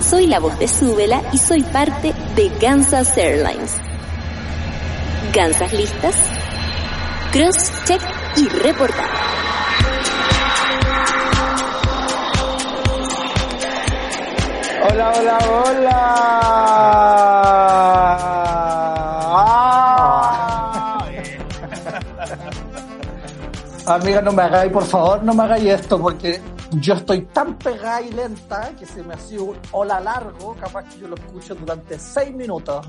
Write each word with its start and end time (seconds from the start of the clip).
Soy 0.00 0.26
la 0.26 0.38
voz 0.38 0.58
de 0.58 0.68
Súbela 0.68 1.22
y 1.32 1.38
soy 1.38 1.62
parte 1.62 2.14
de 2.34 2.50
Kansas 2.60 3.16
Airlines. 3.16 3.74
¿Gansas 5.32 5.72
listas? 5.72 6.14
Cross, 7.32 7.72
check 7.84 8.00
y 8.36 8.48
reportar. 8.48 9.10
Hola, 14.88 15.12
hola, 15.18 15.38
hola. 15.48 17.15
amiga, 23.86 24.20
no 24.20 24.32
me 24.32 24.42
hagáis, 24.42 24.72
por 24.72 24.84
favor, 24.84 25.22
no 25.22 25.34
me 25.34 25.44
hagáis 25.44 25.64
esto, 25.64 26.00
porque 26.00 26.40
yo 26.72 26.94
estoy 26.94 27.22
tan 27.26 27.54
pegada 27.54 28.02
y 28.02 28.10
lenta 28.12 28.70
que 28.78 28.86
se 28.86 29.02
me 29.02 29.14
ha 29.14 29.18
un 29.40 29.56
hola 29.72 30.00
largo, 30.00 30.54
capaz 30.60 30.84
que 30.84 30.98
yo 30.98 31.08
lo 31.08 31.16
escucho 31.16 31.54
durante 31.54 31.98
seis 31.98 32.34
minutos. 32.34 32.86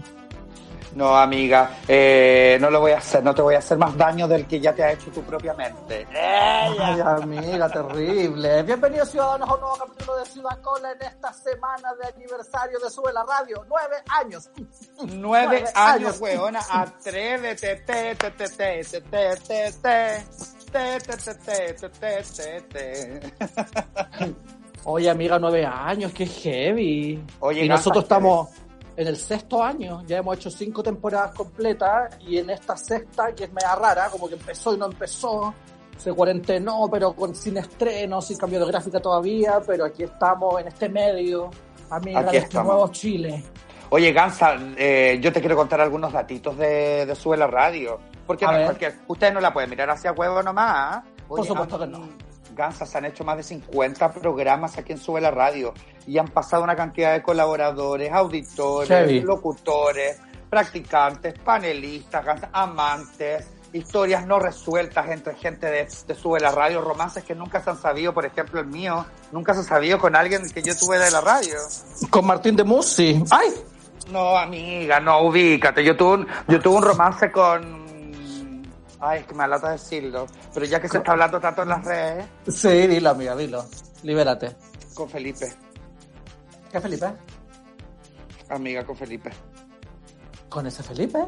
No, 0.96 1.16
amiga, 1.16 1.78
eh, 1.88 2.58
no 2.60 2.72
lo 2.72 2.80
voy 2.80 2.94
a 2.94 2.98
hacer, 2.98 3.24
no 3.24 3.36
te 3.36 3.42
voy 3.44 3.54
a 3.54 3.60
hacer 3.60 3.78
más 3.78 3.96
daño 3.96 4.28
del 4.28 4.48
que 4.48 4.60
ya 4.60 4.74
te 4.74 4.84
ha 4.84 4.94
hecho 4.94 5.12
tu 5.12 5.22
tú 5.22 5.24
propiamente. 5.24 6.08
Ay, 6.12 7.00
amiga, 7.02 7.70
terrible. 7.70 8.64
Bienvenidos, 8.64 9.12
ciudadanos, 9.12 9.48
a 9.48 9.54
un 9.54 9.60
nuevo 9.60 9.78
capítulo 9.78 10.18
de 10.18 10.26
Ciudad 10.26 10.60
Cola 10.62 10.92
en 10.94 11.02
esta 11.04 11.32
semana 11.34 11.94
de 12.02 12.08
aniversario 12.08 12.80
de 12.80 12.90
Sube 12.90 13.14
la 13.14 13.24
Radio. 13.26 13.64
Nueve 13.70 13.98
años. 14.10 14.50
Nueve 15.14 15.66
años, 15.76 16.20
weona. 16.20 16.62
Atrévete, 16.68 17.76
te, 17.76 18.16
te, 18.16 18.32
te, 18.32 18.50
te, 18.50 18.84
te, 19.02 19.02
te, 19.02 19.72
te 19.74 20.47
te. 20.72 21.00
Te, 22.00 22.62
te. 22.62 23.20
Oye, 24.86 25.10
amiga, 25.10 25.38
nueve 25.40 25.66
años, 25.66 26.14
qué 26.14 26.26
heavy. 26.26 27.22
Oye, 27.40 27.66
y 27.66 27.70
nosotros 27.70 28.04
¿qué 28.04 28.06
estamos 28.06 28.50
en 28.98 29.08
el 29.08 29.16
sexto 29.16 29.62
año, 29.62 30.04
ya 30.08 30.18
hemos 30.18 30.38
hecho 30.38 30.50
cinco 30.50 30.82
temporadas 30.82 31.32
completas 31.36 32.18
y 32.28 32.40
en 32.40 32.50
esta 32.50 32.76
sexta, 32.76 33.34
que 33.36 33.44
es 33.44 33.54
media 33.54 33.76
rara, 33.76 34.10
como 34.10 34.28
que 34.28 34.34
empezó 34.34 34.74
y 34.74 34.78
no 34.78 34.88
empezó, 34.88 35.54
se 35.96 36.12
cuarentenó, 36.14 36.90
pero 36.92 37.14
con 37.14 37.36
sin 37.36 37.58
estreno, 37.58 38.22
sin 38.22 38.38
cambio 38.38 38.60
de 38.60 38.66
gráfica 38.66 39.00
todavía, 39.00 39.62
pero 39.66 39.86
aquí 39.86 40.02
estamos 40.02 40.60
en 40.60 40.68
este 40.70 40.90
medio, 40.90 41.52
amiga, 41.92 42.22
Aquí 42.22 42.32
de 42.32 42.38
este 42.38 42.64
nuevo 42.64 42.88
Chile. 42.88 43.44
Oye, 43.90 44.12
Gansa, 44.12 44.58
eh, 44.76 45.20
yo 45.22 45.32
te 45.32 45.42
quiero 45.42 45.56
contar 45.56 45.80
algunos 45.80 46.12
datitos 46.12 46.58
de, 46.58 47.06
de 47.06 47.16
Sube 47.16 47.38
la 47.38 47.48
Radio. 47.48 48.00
Porque 48.28 48.46
no 48.46 48.52
cualquier- 48.66 48.96
ustedes 49.08 49.34
no 49.34 49.40
la 49.40 49.52
pueden 49.54 49.70
mirar 49.70 49.90
hacia 49.90 50.12
huevo 50.12 50.44
nomás. 50.44 50.72
¿ah? 50.76 51.04
Por 51.28 51.40
supuesto 51.48 51.76
han- 51.76 51.92
que 51.92 51.98
no. 51.98 52.28
Gansa, 52.56 52.86
se 52.86 52.98
han 52.98 53.06
hecho 53.06 53.24
más 53.24 53.38
de 53.38 53.44
50 53.44 54.12
programas 54.14 54.78
aquí 54.78 54.92
en 54.92 54.98
Sube 54.98 55.22
la 55.22 55.30
Radio 55.32 55.74
y 56.08 56.18
han 56.18 56.28
pasado 56.28 56.64
una 56.64 56.76
cantidad 56.76 57.14
de 57.14 57.22
colaboradores, 57.22 58.12
auditores, 58.12 59.24
locutores, 59.24 60.20
practicantes, 60.50 61.36
panelistas, 61.40 62.26
amantes, 62.52 63.48
historias 63.74 64.26
no 64.26 64.40
resueltas 64.40 65.08
entre 65.10 65.36
gente 65.36 65.68
de, 65.68 65.88
de 66.08 66.16
Sube 66.16 66.40
la 66.40 66.52
Radio, 66.52 66.82
romances 66.82 67.24
que 67.24 67.36
nunca 67.36 67.62
se 67.62 67.70
han 67.70 67.78
sabido, 67.80 68.12
por 68.14 68.26
ejemplo 68.26 68.60
el 68.60 68.66
mío, 68.68 69.06
nunca 69.32 69.54
se 69.54 69.60
ha 69.60 69.64
sabido 69.64 70.00
con 70.00 70.16
alguien 70.16 70.50
que 70.50 70.64
yo 70.64 70.76
tuve 70.76 70.98
de 70.98 71.12
la 71.12 71.22
radio. 71.22 71.56
Con 72.10 72.26
Martín 72.26 72.56
de 72.56 72.64
Musi. 72.64 73.24
¡Ay! 73.30 73.54
No, 74.12 74.36
amiga, 74.38 75.00
no, 75.00 75.20
ubícate. 75.22 75.84
Yo 75.84 75.96
tuve 75.96 76.14
un, 76.14 76.28
yo 76.48 76.60
tuve 76.60 76.78
un 76.78 76.84
romance 76.84 77.32
con... 77.32 77.86
Ay, 79.00 79.20
es 79.22 79.28
que 79.28 79.36
me 79.36 79.44
alata 79.44 79.72
decirlo. 79.72 80.26
Pero 80.54 80.66
ya 80.66 80.80
que 80.82 80.88
se 80.90 80.98
está 80.98 81.12
hablando 81.12 81.40
tanto 81.40 81.62
en 81.64 81.70
las 81.70 81.86
redes, 81.86 82.26
Sí, 82.48 82.88
dilo, 82.88 83.12
amiga, 83.12 83.36
dilo. 83.36 83.64
Libérate. 84.04 84.56
con 84.94 85.10
Felipe. 85.10 85.54
¿Qué 86.72 86.82
Felipe? 86.82 87.08
Amiga, 88.50 88.84
con 88.86 88.96
Felipe. 88.96 89.32
¿Con 90.50 90.66
ese 90.68 90.82
Felipe? 90.84 91.20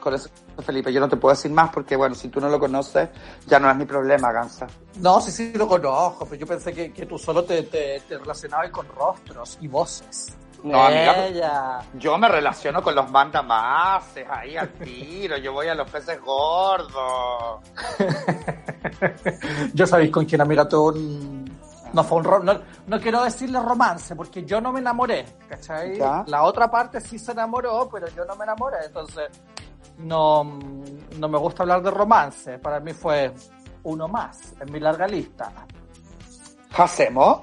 Con 0.00 0.14
eso, 0.14 0.28
Felipe, 0.64 0.92
yo 0.92 0.98
no 0.98 1.08
te 1.08 1.16
puedo 1.16 1.32
decir 1.32 1.50
más 1.52 1.70
porque, 1.70 1.94
bueno, 1.94 2.14
si 2.16 2.28
tú 2.28 2.40
no 2.40 2.48
lo 2.48 2.58
conoces, 2.58 3.08
ya 3.46 3.60
no 3.60 3.70
es 3.70 3.76
mi 3.76 3.84
problema, 3.84 4.32
Gansa. 4.32 4.66
No, 4.98 5.20
sí, 5.20 5.30
sí, 5.30 5.52
lo 5.54 5.68
conozco, 5.68 6.24
pero 6.26 6.40
yo 6.40 6.46
pensé 6.46 6.72
que, 6.72 6.92
que 6.92 7.06
tú 7.06 7.16
solo 7.18 7.44
te, 7.44 7.62
te, 7.64 8.00
te 8.08 8.18
relacionabas 8.18 8.70
con 8.70 8.88
rostros 8.88 9.58
y 9.60 9.68
voces. 9.68 10.34
No, 10.62 10.84
amiga. 10.84 11.26
Ella. 11.26 11.78
Yo 11.94 12.16
me 12.18 12.28
relaciono 12.28 12.82
con 12.82 12.94
los 12.94 13.10
mandamases, 13.10 14.26
ahí 14.30 14.56
al 14.56 14.68
tiro. 14.74 15.36
Yo 15.38 15.52
voy 15.52 15.68
a 15.68 15.74
los 15.74 15.90
peces 15.90 16.20
gordos. 16.20 17.60
Yo 19.74 19.86
sabéis 19.86 20.10
con 20.10 20.24
quién, 20.24 20.40
amiga, 20.40 20.68
un... 20.72 21.42
No 21.92 22.02
fue 22.04 22.18
un 22.18 22.24
ro- 22.24 22.38
no, 22.42 22.58
no 22.86 23.00
quiero 23.00 23.22
decirle 23.22 23.60
romance, 23.60 24.16
porque 24.16 24.44
yo 24.46 24.62
no 24.62 24.72
me 24.72 24.80
enamoré, 24.80 25.26
¿cachai? 25.46 25.98
Ya. 25.98 26.24
La 26.26 26.44
otra 26.44 26.70
parte 26.70 27.02
sí 27.02 27.18
se 27.18 27.32
enamoró, 27.32 27.86
pero 27.92 28.08
yo 28.08 28.24
no 28.24 28.34
me 28.34 28.44
enamoré, 28.44 28.78
entonces 28.86 29.28
no, 29.98 30.42
no 31.18 31.28
me 31.28 31.36
gusta 31.36 31.64
hablar 31.64 31.82
de 31.82 31.90
romance. 31.90 32.58
Para 32.58 32.80
mí 32.80 32.94
fue 32.94 33.30
uno 33.82 34.08
más 34.08 34.54
en 34.58 34.72
mi 34.72 34.80
larga 34.80 35.06
lista. 35.06 35.52
¿Hacemos? 36.74 37.40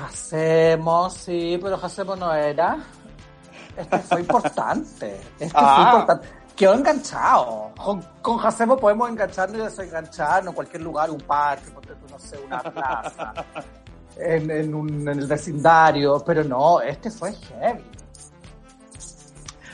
Hacemos, 0.00 1.14
sí, 1.14 1.58
pero 1.62 1.76
Hacemos 1.82 2.18
no 2.18 2.32
era. 2.34 2.78
Este 3.76 3.98
fue 4.00 4.20
importante. 4.26 5.20
Este 5.38 5.52
Ah. 5.54 5.74
fue 5.76 5.84
importante. 6.00 6.28
Quedó 6.56 6.74
enganchado. 6.74 7.70
Con, 7.82 8.02
con 8.20 8.46
Hacemos 8.46 8.80
podemos 8.80 9.08
engancharnos 9.10 9.58
y 9.58 9.62
desengancharnos 9.62 10.48
en 10.48 10.54
cualquier 10.54 10.82
lugar, 10.82 11.10
un 11.10 11.20
parque, 11.20 11.72
no 12.10 12.18
sé, 12.18 12.38
una 12.38 12.60
plaza, 12.60 13.32
en, 14.16 14.50
en, 14.50 14.74
un, 14.74 14.88
en 15.08 15.18
el 15.18 15.26
vecindario, 15.26 16.22
pero 16.24 16.44
no, 16.44 16.80
este 16.82 17.10
fue 17.10 17.32
heavy. 17.32 17.82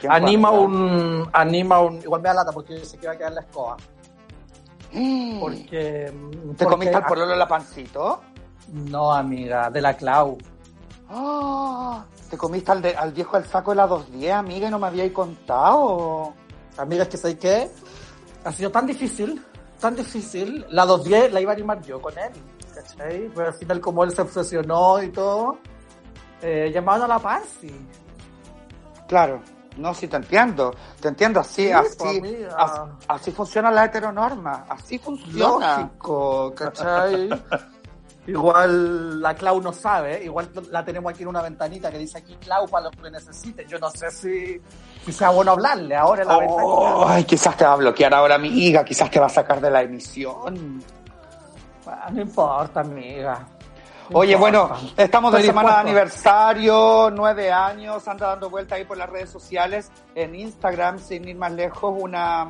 ¿Qué 0.01 0.07
Anima 0.09 0.51
un, 0.53 1.29
anima 1.33 1.81
un, 1.81 1.97
igual 2.01 2.23
me 2.23 2.29
da 2.29 2.35
lata 2.37 2.53
porque 2.53 2.85
se 2.85 2.97
queda 2.97 3.17
quedar 3.19 3.31
en 3.31 3.35
la 3.35 3.41
escoba. 3.41 3.77
Porque. 5.41 6.13
¿Te 6.13 6.13
porque- 6.47 6.65
comiste 6.67 6.95
al 6.97 7.05
pololo 7.07 7.35
la 7.35 7.49
pancito? 7.49 8.21
No, 8.73 9.13
amiga, 9.13 9.71
de 9.71 9.81
la 9.81 9.97
Clau. 9.97 10.37
Ah, 11.09 12.05
¿Te 12.31 12.37
comiste 12.37 12.71
al, 12.71 12.83
de- 12.83 12.95
al 12.97 13.13
viejo 13.13 13.39
del 13.39 13.47
saco 13.49 13.71
de 13.71 13.77
la 13.77 13.87
210, 13.87 14.33
amiga, 14.35 14.69
y 14.69 14.71
no 14.71 14.79
me 14.79 14.87
habíais 14.89 15.13
contado? 15.13 16.35
Amiga, 16.77 17.05
es 17.05 17.09
que 17.09 17.17
sé 17.17 17.39
que 17.39 17.71
ha 18.45 18.53
sido 18.53 18.71
tan 18.71 18.87
difícil, 18.87 19.43
tan 19.81 19.97
difícil. 19.97 20.67
La 20.71 20.85
210 20.85 21.33
la 21.33 21.41
iba 21.41 21.53
a 21.53 21.55
animar 21.55 21.81
yo 21.83 22.01
con 22.01 22.13
él, 22.19 22.31
¿cachai? 22.75 23.31
Pero 23.35 23.47
al 23.49 23.55
final, 23.55 23.81
como 23.81 24.05
él 24.05 24.15
se 24.15 24.21
obsesionó 24.23 25.03
y 25.03 25.09
todo, 25.11 25.59
eh, 26.43 26.71
llamaron 26.73 27.05
a 27.05 27.09
la 27.09 27.19
Pansy. 27.19 27.75
Claro, 29.09 29.41
no, 29.79 29.95
sí 29.95 30.07
te 30.07 30.17
entiendo, 30.17 30.75
te 31.01 31.09
entiendo, 31.09 31.41
así, 31.41 31.67
Sí, 31.69 31.73
así, 31.73 32.21
pues, 32.21 32.47
así 33.09 33.31
funciona 33.33 33.71
la 33.71 33.87
heteronorma, 33.87 34.67
así 34.69 34.99
funciona. 34.99 35.79
Lógico, 35.79 36.53
¿cachai? 36.55 37.31
Igual 38.29 39.23
la 39.23 39.35
Clau 39.35 39.59
no 39.63 39.73
sabe, 39.73 40.23
igual 40.23 40.51
la 40.71 40.85
tenemos 40.85 41.11
aquí 41.11 41.23
en 41.23 41.29
una 41.31 41.41
ventanita 41.41 41.91
que 41.91 41.97
dice 41.97 42.19
aquí 42.19 42.37
Clau 42.37 42.69
para 42.69 42.85
lo 42.85 42.91
que 42.91 43.11
necesite. 43.11 43.65
Yo 43.67 43.79
no 43.79 43.89
sé 43.91 44.11
si, 44.11 44.61
si 45.03 45.13
sea 45.13 45.31
bueno 45.31 45.53
hablarle 45.53 45.97
ahora 45.97 46.23
en 46.23 46.29
la 46.29 46.37
ventanita. 46.39 46.65
Oh, 46.65 47.09
ay, 47.09 47.25
quizás 47.25 47.57
te 47.57 47.65
va 47.65 47.73
a 47.73 47.77
bloquear 47.77 48.13
ahora 48.13 48.37
mi 48.37 48.49
hija, 48.49 48.85
quizás 48.85 49.11
te 49.11 49.19
va 49.19 49.27
a 49.27 49.31
sacar 49.31 49.63
de 49.63 49.71
la 49.71 49.81
emisión. 49.81 50.83
Ah, 51.87 52.11
No 52.13 52.21
importa, 52.21 52.81
amiga. 52.81 53.47
Oye, 54.13 54.37
bueno, 54.37 54.73
estamos 54.95 55.33
de 55.33 55.43
semana 55.43 55.71
de 55.77 55.81
aniversario, 55.81 57.11
nueve 57.11 57.51
años, 57.51 58.07
anda 58.09 58.29
dando 58.29 58.51
vuelta 58.51 58.75
ahí 58.75 58.85
por 58.85 58.99
las 58.99 59.09
redes 59.09 59.31
sociales, 59.31 59.91
en 60.15 60.35
Instagram, 60.35 60.99
sin 60.99 61.27
ir 61.29 61.37
más 61.37 61.53
lejos, 61.53 61.95
una, 61.99 62.47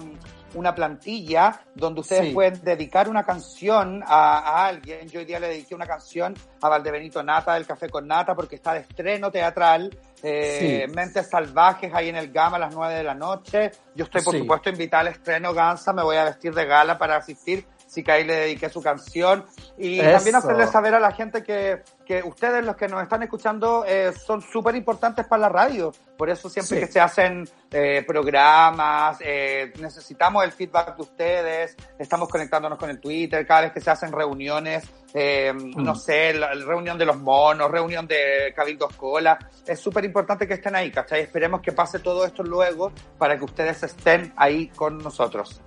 una 0.54 0.74
plantilla 0.74 1.60
donde 1.74 2.00
ustedes 2.00 2.28
Sí. 2.28 2.32
pueden 2.32 2.60
dedicar 2.62 3.08
una 3.08 3.24
canción 3.24 4.02
a, 4.06 4.38
a 4.38 4.66
alguien. 4.66 5.08
Yo 5.08 5.20
hoy 5.20 5.26
día 5.26 5.38
le 5.40 5.48
dediqué 5.48 5.74
una 5.74 5.86
canción 5.86 6.34
a 6.62 6.68
Valdebenito 6.68 7.22
Nata 7.22 7.54
del 7.54 7.66
Café 7.66 7.88
con 7.90 8.06
Nata 8.06 8.34
porque 8.34 8.56
está 8.56 8.72
de 8.74 8.80
estreno 8.80 9.30
teatral. 9.30 9.96
eh, 10.22 10.84
Sí. 10.88 10.92
Mentes 10.94 11.30
Salvajes 11.30 11.94
ahí 11.94 12.08
en 12.08 12.16
el 12.16 12.32
Gama 12.32 12.56
a 12.56 12.60
las 12.60 12.74
nueve 12.74 12.94
de 12.94 13.04
la 13.04 13.14
noche. 13.14 13.70
Yo 13.94 14.04
estoy, 14.04 14.22
por 14.22 14.34
Sí. 14.34 14.40
supuesto, 14.40 14.68
invitada 14.70 15.02
al 15.02 15.08
estreno 15.08 15.54
Gansa, 15.54 15.92
me 15.92 16.02
voy 16.02 16.16
a 16.16 16.24
vestir 16.24 16.52
de 16.54 16.64
gala 16.66 16.98
para 16.98 17.16
asistir. 17.16 17.64
Que 18.02 18.12
ahí 18.12 18.24
le 18.24 18.34
dediqué 18.36 18.68
su 18.68 18.82
canción. 18.82 19.44
Y 19.76 20.00
Eso. 20.00 20.10
también 20.12 20.36
hacerle 20.36 20.66
saber 20.66 20.94
a 20.94 21.00
la 21.00 21.12
gente 21.12 21.42
que, 21.42 21.82
que 22.04 22.22
ustedes, 22.22 22.64
los 22.64 22.76
que 22.76 22.88
nos 22.88 23.02
están 23.02 23.22
escuchando, 23.22 23.84
eh, 23.86 24.12
son 24.12 24.40
súper 24.42 24.74
importantes 24.76 25.26
para 25.26 25.42
la 25.42 25.48
radio. 25.48 25.92
Por 26.16 26.30
eso 26.30 26.48
siempre 26.48 26.80
Sí. 26.80 26.86
que 26.86 26.92
se 26.92 27.00
hacen 27.00 27.48
eh, 27.70 28.02
programas, 28.06 29.18
eh, 29.20 29.72
necesitamos 29.80 30.42
el 30.44 30.52
feedback 30.52 30.96
de 30.96 31.02
ustedes, 31.02 31.76
estamos 31.98 32.28
conectándonos 32.28 32.78
con 32.78 32.88
el 32.90 32.98
Twitter, 32.98 33.46
cada 33.46 33.62
vez 33.62 33.72
que 33.72 33.80
se 33.80 33.90
hacen 33.90 34.10
reuniones, 34.10 34.84
eh, 35.14 35.52
no 35.76 35.94
sé, 35.94 36.34
la, 36.34 36.54
la 36.54 36.64
reunión 36.64 36.96
de 36.98 37.04
los 37.04 37.18
monos, 37.18 37.70
reunión 37.70 38.06
de 38.06 38.52
Cabildo 38.56 38.88
Escola, 38.90 39.38
es 39.66 39.78
súper 39.78 40.04
importante 40.04 40.46
que 40.48 40.54
estén 40.54 40.74
ahí, 40.76 40.90
¿cachai? 40.90 41.20
Esperemos 41.20 41.60
que 41.60 41.72
pase 41.72 41.98
todo 41.98 42.24
esto 42.24 42.42
luego 42.42 42.90
para 43.18 43.36
que 43.38 43.44
ustedes 43.44 43.82
estén 43.82 44.32
ahí 44.36 44.68
con 44.68 44.98
nosotros. 44.98 45.60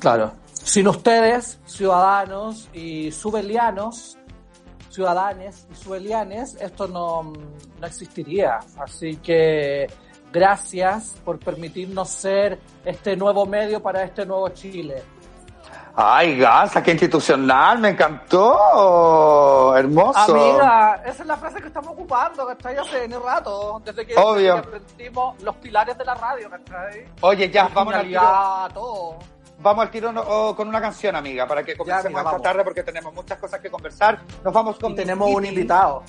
Claro. 0.00 0.32
Sin 0.64 0.88
ustedes, 0.88 1.58
ciudadanos 1.64 2.68
y 2.72 3.10
subelianos, 3.10 4.18
ciudadanes 4.90 5.66
y 5.70 5.74
subelianes, 5.74 6.56
esto 6.60 6.88
no, 6.88 7.32
no 7.80 7.86
existiría. 7.86 8.58
Así 8.78 9.16
que 9.16 9.86
gracias 10.32 11.16
por 11.24 11.38
permitirnos 11.38 12.08
ser 12.08 12.58
este 12.84 13.16
nuevo 13.16 13.46
medio 13.46 13.82
para 13.82 14.02
este 14.02 14.26
nuevo 14.26 14.48
Chile. 14.50 15.02
Ay, 16.00 16.38
Gansa, 16.38 16.80
qué 16.80 16.92
institucional, 16.92 17.80
me 17.80 17.88
encantó, 17.88 19.76
hermoso. 19.76 20.32
Amiga, 20.32 21.02
esa 21.04 21.22
es 21.22 21.26
la 21.26 21.36
frase 21.36 21.60
que 21.60 21.66
estamos 21.66 21.90
ocupando, 21.90 22.46
¿cachai? 22.46 22.76
Hace 22.76 23.06
un 23.06 23.20
rato, 23.20 23.82
desde 23.84 24.06
que, 24.06 24.14
Obvio. 24.16 24.58
aprendimos 24.58 25.42
los 25.42 25.56
pilares 25.56 25.98
de 25.98 26.04
la 26.04 26.14
radio, 26.14 26.48
¿cachai? 26.50 27.04
Oye, 27.20 27.50
ya, 27.50 27.68
vamos 27.74 27.94
Genialidad, 27.94 28.70
todo. 28.72 29.18
Vamos 29.60 29.82
al 29.84 29.90
tiro 29.90 30.12
no- 30.12 30.22
oh, 30.26 30.54
con 30.56 30.68
una 30.68 30.80
canción, 30.80 31.14
amiga, 31.16 31.46
para 31.46 31.62
que 31.62 31.76
comencemos 31.76 32.20
amiga, 32.20 32.36
esta 32.36 32.42
tarde 32.42 32.64
porque 32.64 32.82
tenemos 32.82 33.12
muchas 33.14 33.38
cosas 33.38 33.60
que 33.60 33.70
conversar. 33.70 34.22
Nos 34.44 34.52
vamos 34.52 34.78
con 34.78 34.92
Y 34.92 34.96
tenemos 34.96 35.30
un 35.30 35.44
invitado. 35.44 36.02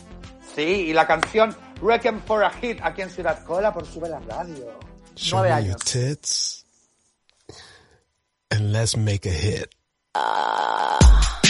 Sí, 0.55 0.61
y 0.61 0.93
la 0.93 1.05
canción 1.05 1.55
Reckon 1.81 2.21
for 2.21 2.43
a 2.43 2.49
Hit 2.49 2.79
aquí 2.83 3.01
en 3.01 3.09
Ciudad 3.09 3.43
Cola 3.45 3.71
por 3.73 3.85
Sube 3.85 4.09
la 4.09 4.19
Radio. 4.19 4.79
Show 5.15 5.39
Nueve 5.39 5.55
me 5.55 5.63
your 5.67 5.75
años. 5.75 5.83
tits 5.85 6.65
and 8.51 8.71
let's 8.71 8.95
make 8.97 9.27
a 9.27 9.31
hit. 9.31 9.69
I'll 10.15 11.48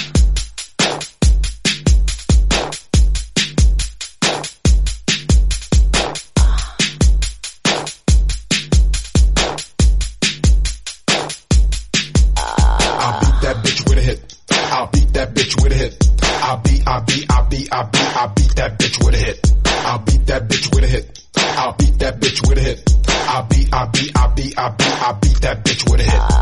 that 15.20 15.34
bitch 15.34 15.62
with 15.62 15.74
a 15.74 15.76
hit. 15.76 16.10
I'll 16.24 16.62
beat, 16.62 16.88
I'll 16.88 17.04
beat, 17.04 17.26
I'll 17.30 17.50
beat, 17.50 17.68
I'll 17.74 17.90
beat, 17.90 18.18
I'll 18.18 18.34
beat 18.34 18.56
that 18.56 18.80
bitch 18.80 19.04
with 19.04 19.16
a 19.16 19.18
hit. 19.18 19.52
I'll 19.66 20.00
beat 20.00 20.26
that 20.28 20.48
bitch 20.48 20.74
with 20.74 20.84
a 20.86 20.88
hit. 20.88 21.20
I'll 21.36 21.74
beat 21.74 22.00
that 22.00 22.20
bitch 22.22 22.48
with 22.48 22.58
a 22.58 22.62
hit. 22.62 22.90
I'll 23.28 23.44
beat, 23.44 23.74
I'll 23.74 23.90
beat, 23.92 24.12
I'll 24.18 24.34
beat, 24.34 24.58
I'll 24.58 24.72
beat, 24.72 25.04
I'll 25.04 25.20
beat 25.20 25.42
that 25.42 25.66
bitch 25.66 25.92
with 25.92 26.00
a 26.00 26.04
hit. 26.04 26.39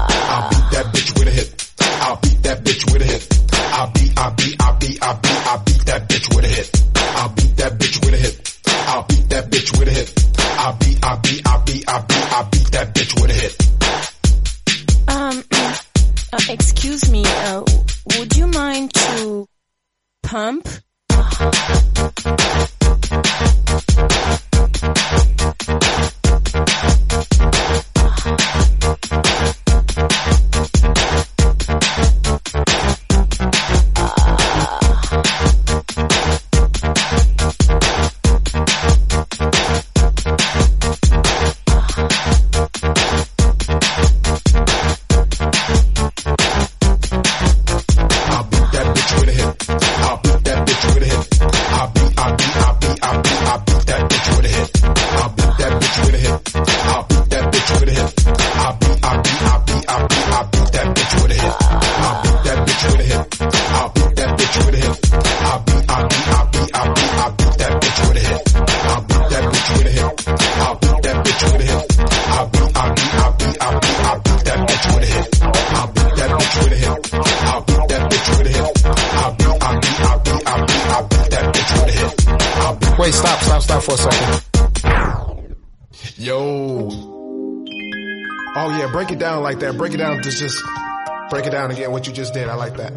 That. 90.31 90.61
Break 90.61 90.65
it 90.65 90.71
down 90.71 90.89
to 90.89 90.95
just 91.25 91.29
break 91.29 91.45
it 91.45 91.51
down 91.51 91.71
again. 91.71 91.91
What 91.91 92.07
you 92.07 92.13
just 92.13 92.33
did, 92.33 92.49
I 92.49 92.55
like 92.55 92.77
that. 92.77 92.93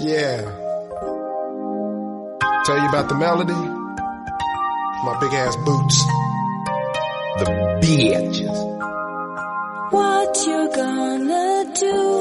Yeah. 0.00 0.42
Tell 2.64 2.78
you 2.78 2.88
about 2.88 3.08
the 3.08 3.14
melody. 3.14 3.52
My 3.52 5.18
big 5.20 5.32
ass 5.34 5.56
boots. 5.56 6.04
The 7.38 7.44
bitches. 7.82 8.58
What 9.92 10.46
you 10.46 10.70
gonna 10.74 11.64
do 11.74 12.13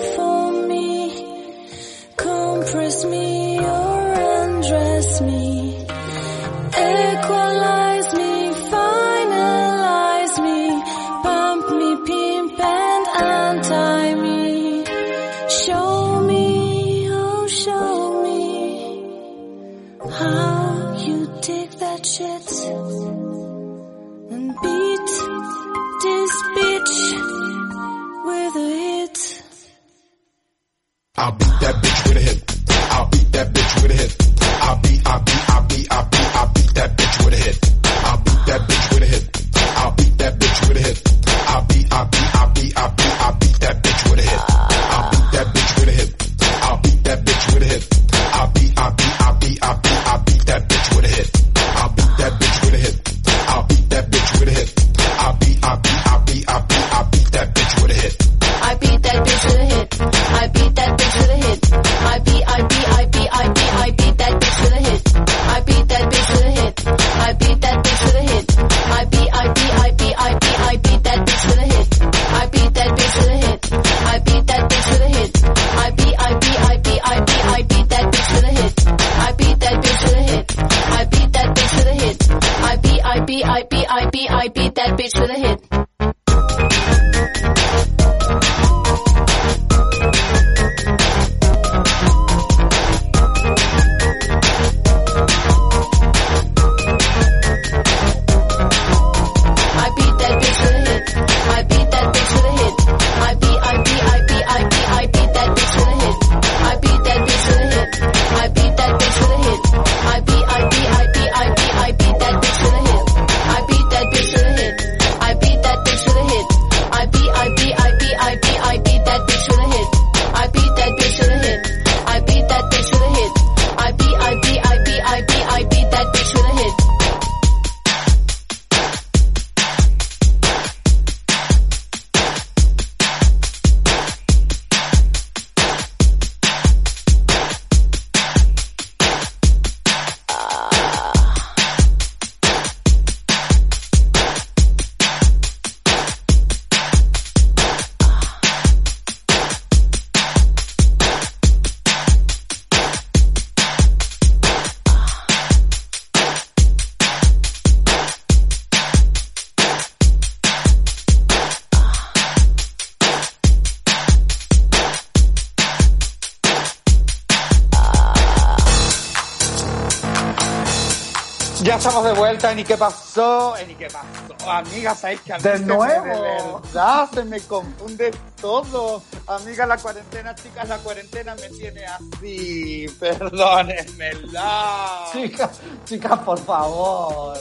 estamos 171.85 172.05
de 172.05 172.13
vuelta 172.13 172.51
en 172.53 172.59
¿Y 172.59 172.63
qué 172.63 172.77
pasó? 172.77 173.57
En 173.57 173.71
¿Y 173.71 173.75
qué 173.75 173.87
pasó? 173.87 174.49
Amiga, 174.49 174.95
¿sabes 174.95 175.19
que 175.21 175.33
a 175.33 175.37
mí 175.37 175.43
De 175.43 175.57
se 175.57 175.65
me- 175.65 175.75
nuevo. 175.75 176.05
de 176.05 176.21
verdad, 176.63 177.09
se 177.13 177.23
me 177.25 177.41
confunde 177.41 178.11
todo. 178.39 179.01
Amiga, 179.27 179.65
la 179.65 179.77
cuarentena, 179.77 180.33
chicas, 180.33 180.69
la 180.69 180.77
cuarentena 180.77 181.35
me 181.35 181.49
tiene 181.49 181.85
así. 181.85 182.85
Perdónenmela. 182.99 185.07
Chicas, 185.11 185.49
chicas, 185.85 186.19
por 186.19 186.39
favor. 186.39 187.37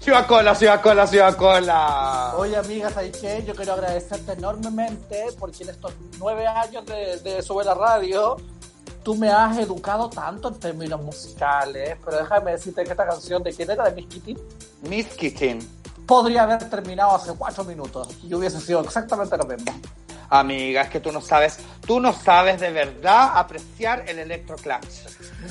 Ciudad 0.00 0.26
Cola, 0.26 0.54
Ciudad 0.56 0.80
Cola, 0.82 1.06
Ciudad 1.06 1.36
Cola. 1.36 2.34
Oye, 2.36 2.56
amiga, 2.56 2.90
¿sabes 2.90 3.16
qué? 3.18 3.44
Yo 3.46 3.54
quiero 3.54 3.74
agradecerte 3.74 4.32
enormemente 4.32 5.26
porque 5.38 5.62
en 5.62 5.70
estos 5.70 5.92
nueve 6.18 6.46
años 6.48 6.84
de, 6.86 7.18
de 7.20 7.40
Sube 7.42 7.62
la 7.64 7.74
Radio, 7.74 8.36
tú 9.02 9.14
me 9.16 9.28
has 9.30 9.56
educado 9.58 10.08
tanto 10.10 10.48
en 10.48 10.54
términos 10.58 11.00
musicales. 11.02 11.96
Pero 12.04 12.16
déjame 12.18 12.52
decirte 12.52 12.84
que 12.84 12.90
esta 12.90 13.06
canción 13.06 13.42
de 13.42 13.52
quién 13.52 13.70
era, 13.70 13.84
de 13.84 13.92
Miss 13.92 14.06
Kitty, 14.06 14.36
Miss 14.82 15.06
Kitchen. 15.08 15.58
podría 16.06 16.42
haber 16.44 16.68
terminado 16.68 17.14
hace 17.16 17.32
cuatro 17.34 17.64
minutos 17.64 18.08
y 18.22 18.34
hubiese 18.34 18.60
sido 18.60 18.80
exactamente 18.80 19.36
lo 19.36 19.44
mismo. 19.44 19.72
Amiga, 20.30 20.80
es 20.82 20.88
que 20.88 20.98
tú 21.00 21.12
no 21.12 21.20
sabes, 21.20 21.58
tú 21.86 22.00
no 22.00 22.12
sabes 22.14 22.58
de 22.58 22.70
verdad 22.72 23.32
apreciar 23.34 24.04
el 24.08 24.18
electroclash. 24.18 24.82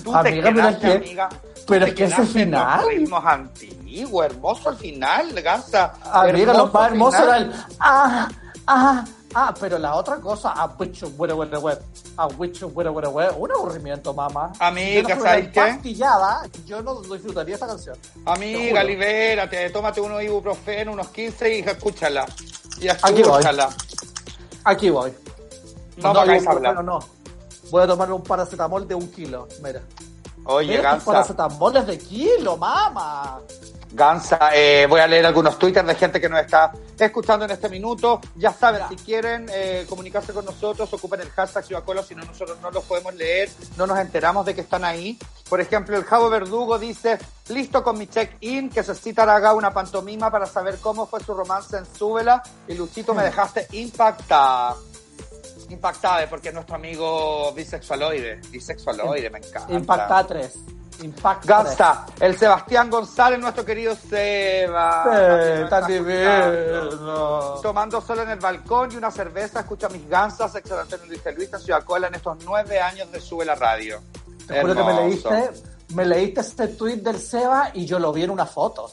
Tú 0.03 0.15
Amiga, 0.15 0.23
te 0.23 0.41
pero 0.41 0.55
quedaste, 0.55 0.87
es 0.87 0.91
que- 0.93 0.97
amiga. 0.97 1.29
tú 1.29 1.61
pero 1.67 1.85
te 1.85 1.91
es 1.91 1.95
que 1.97 2.03
ese 2.05 2.25
final- 2.25 2.87
ritmos 2.87 3.23
antiguos, 3.23 4.25
hermoso 4.25 4.69
al 4.69 4.77
final, 4.77 5.33
Gansa. 5.41 5.93
Amiga, 6.11 6.53
lo 6.53 6.67
más 6.67 6.91
hermoso 6.91 7.17
final. 7.17 7.29
era 7.29 7.37
el 7.37 7.53
ah, 7.79 8.27
ah, 8.65 9.05
ah, 9.33 9.53
pero 9.59 9.77
la 9.77 9.95
otra 9.95 10.17
cosa, 10.17 10.51
a 10.51 10.67
bicho, 10.67 11.11
were, 11.17 11.33
were, 11.33 11.57
were, 11.57 11.79
a 12.17 12.27
were, 12.27 12.89
were, 12.89 13.07
were, 13.07 13.29
un 13.37 13.51
aburrimiento, 13.51 14.13
mamá. 14.13 14.51
Amiga, 14.59 15.15
no 15.15 15.21
¿sabes 15.21 15.47
qué? 15.49 15.59
Pastillada, 15.59 16.43
yo 16.65 16.81
no 16.81 17.01
disfrutaría 17.01 17.55
esa 17.55 17.67
canción. 17.67 17.97
Amiga, 18.25 18.83
libérate, 18.83 19.69
tómate 19.69 20.01
unos 20.01 20.21
ibuprofeno, 20.23 20.93
unos 20.93 21.09
15 21.09 21.57
y 21.57 21.59
escúchala. 21.59 22.25
Y 22.79 22.87
Aquí 22.87 22.99
voy. 23.11 23.21
escúchala. 23.21 23.69
Aquí 24.63 24.89
voy. 24.89 25.13
No, 25.97 26.09
hablar. 26.09 26.41
bueno, 26.43 26.83
no. 26.83 26.99
Voy 27.69 27.83
a 27.83 27.87
tomar 27.87 28.11
un 28.11 28.23
paracetamol 28.23 28.87
de 28.87 28.95
un 28.95 29.09
kilo, 29.11 29.47
mira. 29.63 29.81
Oye, 30.45 30.69
Mira, 30.69 30.79
estos 30.79 30.91
Gansa, 30.91 31.05
paracetamoles 31.05 31.87
de 31.87 31.97
kilo, 31.99 32.57
mamá. 32.57 33.39
Gansa, 33.93 34.51
eh, 34.53 34.85
voy 34.87 35.01
a 35.01 35.07
leer 35.07 35.25
algunos 35.25 35.59
twitters 35.59 35.85
de 35.85 35.95
gente 35.95 36.21
que 36.21 36.29
nos 36.29 36.39
está 36.39 36.71
escuchando 36.97 37.45
en 37.45 37.51
este 37.51 37.67
minuto. 37.67 38.21
Ya 38.35 38.53
saben, 38.53 38.83
si 38.89 38.95
quieren 38.95 39.47
eh, 39.51 39.85
comunicarse 39.89 40.31
con 40.33 40.45
nosotros, 40.45 40.91
ocupen 40.93 41.21
el 41.21 41.29
hashtag 41.29 41.65
Ciudacola, 41.65 42.01
si 42.01 42.15
no 42.15 42.23
nosotros 42.23 42.57
no 42.61 42.71
los 42.71 42.85
podemos 42.85 43.13
leer, 43.15 43.49
no 43.77 43.85
nos 43.85 43.99
enteramos 43.99 44.45
de 44.45 44.55
que 44.55 44.61
están 44.61 44.85
ahí. 44.85 45.19
Por 45.49 45.59
ejemplo, 45.59 45.97
el 45.97 46.05
Javo 46.05 46.29
Verdugo 46.29 46.79
dice, 46.79 47.19
listo 47.49 47.83
con 47.83 47.97
mi 47.97 48.07
check-in, 48.07 48.69
que 48.69 48.83
Cecitar 48.83 49.29
haga 49.29 49.53
una 49.53 49.73
pantomima 49.73 50.31
para 50.31 50.45
saber 50.45 50.77
cómo 50.77 51.05
fue 51.05 51.21
su 51.21 51.33
romance 51.33 51.77
en 51.77 51.85
Súbela. 51.85 52.41
Y 52.69 52.75
Luchito, 52.75 53.13
me 53.13 53.23
dejaste 53.23 53.67
impactada. 53.73 54.77
Impactada, 55.69 56.29
porque 56.29 56.49
es 56.49 56.53
nuestro 56.53 56.75
amigo 56.75 57.51
bisexualoide. 57.53 58.37
Bisexualoide, 58.49 59.29
me 59.29 59.39
encanta. 59.39 59.73
Impacta 59.73 60.27
3. 61.01 61.03
Impacta 61.03 61.63
3. 61.63 61.77
Gansa, 61.77 62.05
el 62.19 62.37
Sebastián 62.37 62.89
González, 62.89 63.39
nuestro 63.39 63.65
querido 63.65 63.95
Seba. 63.95 65.05
Nos 65.05 65.45
está 65.63 65.81
divino. 65.87 67.59
Tomando 67.61 68.01
solo 68.01 68.23
en 68.23 68.29
el 68.29 68.39
balcón 68.39 68.91
y 68.91 68.97
una 68.97 69.11
cerveza, 69.11 69.61
escucha 69.61 69.89
mis 69.89 70.07
gansas, 70.07 70.55
Antonio 70.55 71.05
Luis 71.07 71.21
Luis 71.35 71.53
en 71.53 71.59
Ciudad 71.59 71.83
Cola 71.83 72.07
en 72.07 72.15
estos 72.15 72.37
nueve 72.45 72.79
años 72.79 73.11
de 73.11 73.19
Sube 73.19 73.45
la 73.45 73.55
Radio. 73.55 74.01
Te 74.47 74.61
juro 74.61 74.75
que 74.75 74.83
me 74.83 74.93
leíste, 74.93 75.51
me 75.95 76.05
leíste 76.05 76.41
este 76.41 76.67
tweet 76.69 76.97
del 76.97 77.19
Seba 77.19 77.71
y 77.73 77.85
yo 77.85 77.99
lo 77.99 78.11
vi 78.11 78.23
en 78.23 78.29
una 78.29 78.45
foto. 78.45 78.91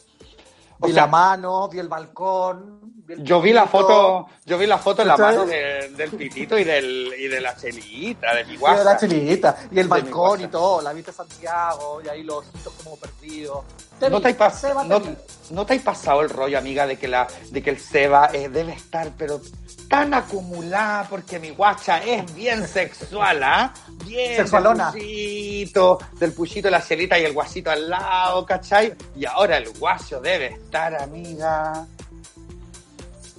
Vi 0.81 0.91
O 0.91 0.95
sea, 0.95 1.03
la 1.05 1.07
mano, 1.09 1.69
vi 1.69 1.79
el 1.81 1.89
balcón. 1.89 2.79
vi 3.07 3.15
el 3.15 3.25
Yo 3.25 3.41
vi 3.41 3.53
la 3.53 3.67
foto, 3.67 4.27
yo 4.45 4.59
vi 4.59 4.67
la 4.67 4.79
foto 4.79 5.03
en 5.03 5.09
la 5.09 5.17
mano 5.17 5.45
de- 5.47 5.89
del 5.97 6.11
pitito 6.11 6.59
y 6.59 6.65
del 6.65 7.13
y 7.19 7.27
de 7.29 7.41
la 7.41 7.57
chelita, 7.57 8.35
de 8.35 8.45
mi 8.45 8.51
y 8.51 8.53
de 8.55 8.59
guasa. 8.59 8.85
la 8.85 8.97
chelita, 8.97 9.57
y 9.73 9.79
el 9.81 9.89
balcón 9.89 10.41
y 10.41 10.43
guasa. 10.45 10.51
todo, 10.51 10.83
la 10.83 10.93
viste 10.93 11.11
Santiago, 11.13 12.01
y 12.05 12.09
ahí 12.09 12.23
los 12.23 12.39
ojitos 12.47 12.73
como 12.83 12.97
perdidos. 12.97 13.65
Te 13.99 14.09
¿No 14.11 14.17
vi, 14.19 14.23
te, 14.23 14.29
hay 14.29 14.35
pas- 14.35 14.53
Seba, 14.53 14.85
no, 14.85 15.03
no 15.51 15.67
te 15.67 15.73
hay 15.73 15.79
pasado 15.81 16.21
el 16.23 16.31
rollo, 16.31 16.57
amiga, 16.59 16.87
de 16.87 16.97
que 16.97 17.09
la, 17.09 17.27
de 17.51 17.63
que 17.63 17.71
el 17.71 17.79
Seba 17.81 18.31
eh, 18.33 18.49
debe 18.49 18.73
estar, 18.73 19.11
pero 19.19 19.41
tan 19.89 20.13
acumulada 20.15 21.07
porque 21.09 21.39
mi 21.39 21.51
guacha 21.51 21.99
es 21.99 22.33
bien 22.35 22.67
sexual, 22.69 23.43
¿ah? 23.43 23.73
Bien 24.05 24.37
Sexualona. 24.37 24.93
del 24.93 25.01
puchito, 25.03 25.99
del 26.21 26.33
puchito, 26.33 26.71
la 26.71 26.81
celita 26.81 27.19
y 27.19 27.25
el 27.25 27.33
guasito 27.33 27.71
al 27.71 27.89
lado, 27.89 28.45
¿cachai? 28.47 28.95
Y 29.17 29.25
ahora 29.25 29.57
el 29.57 29.71
guacho 29.79 30.21
debe 30.21 30.47
estar, 30.53 30.95
amiga. 30.95 31.87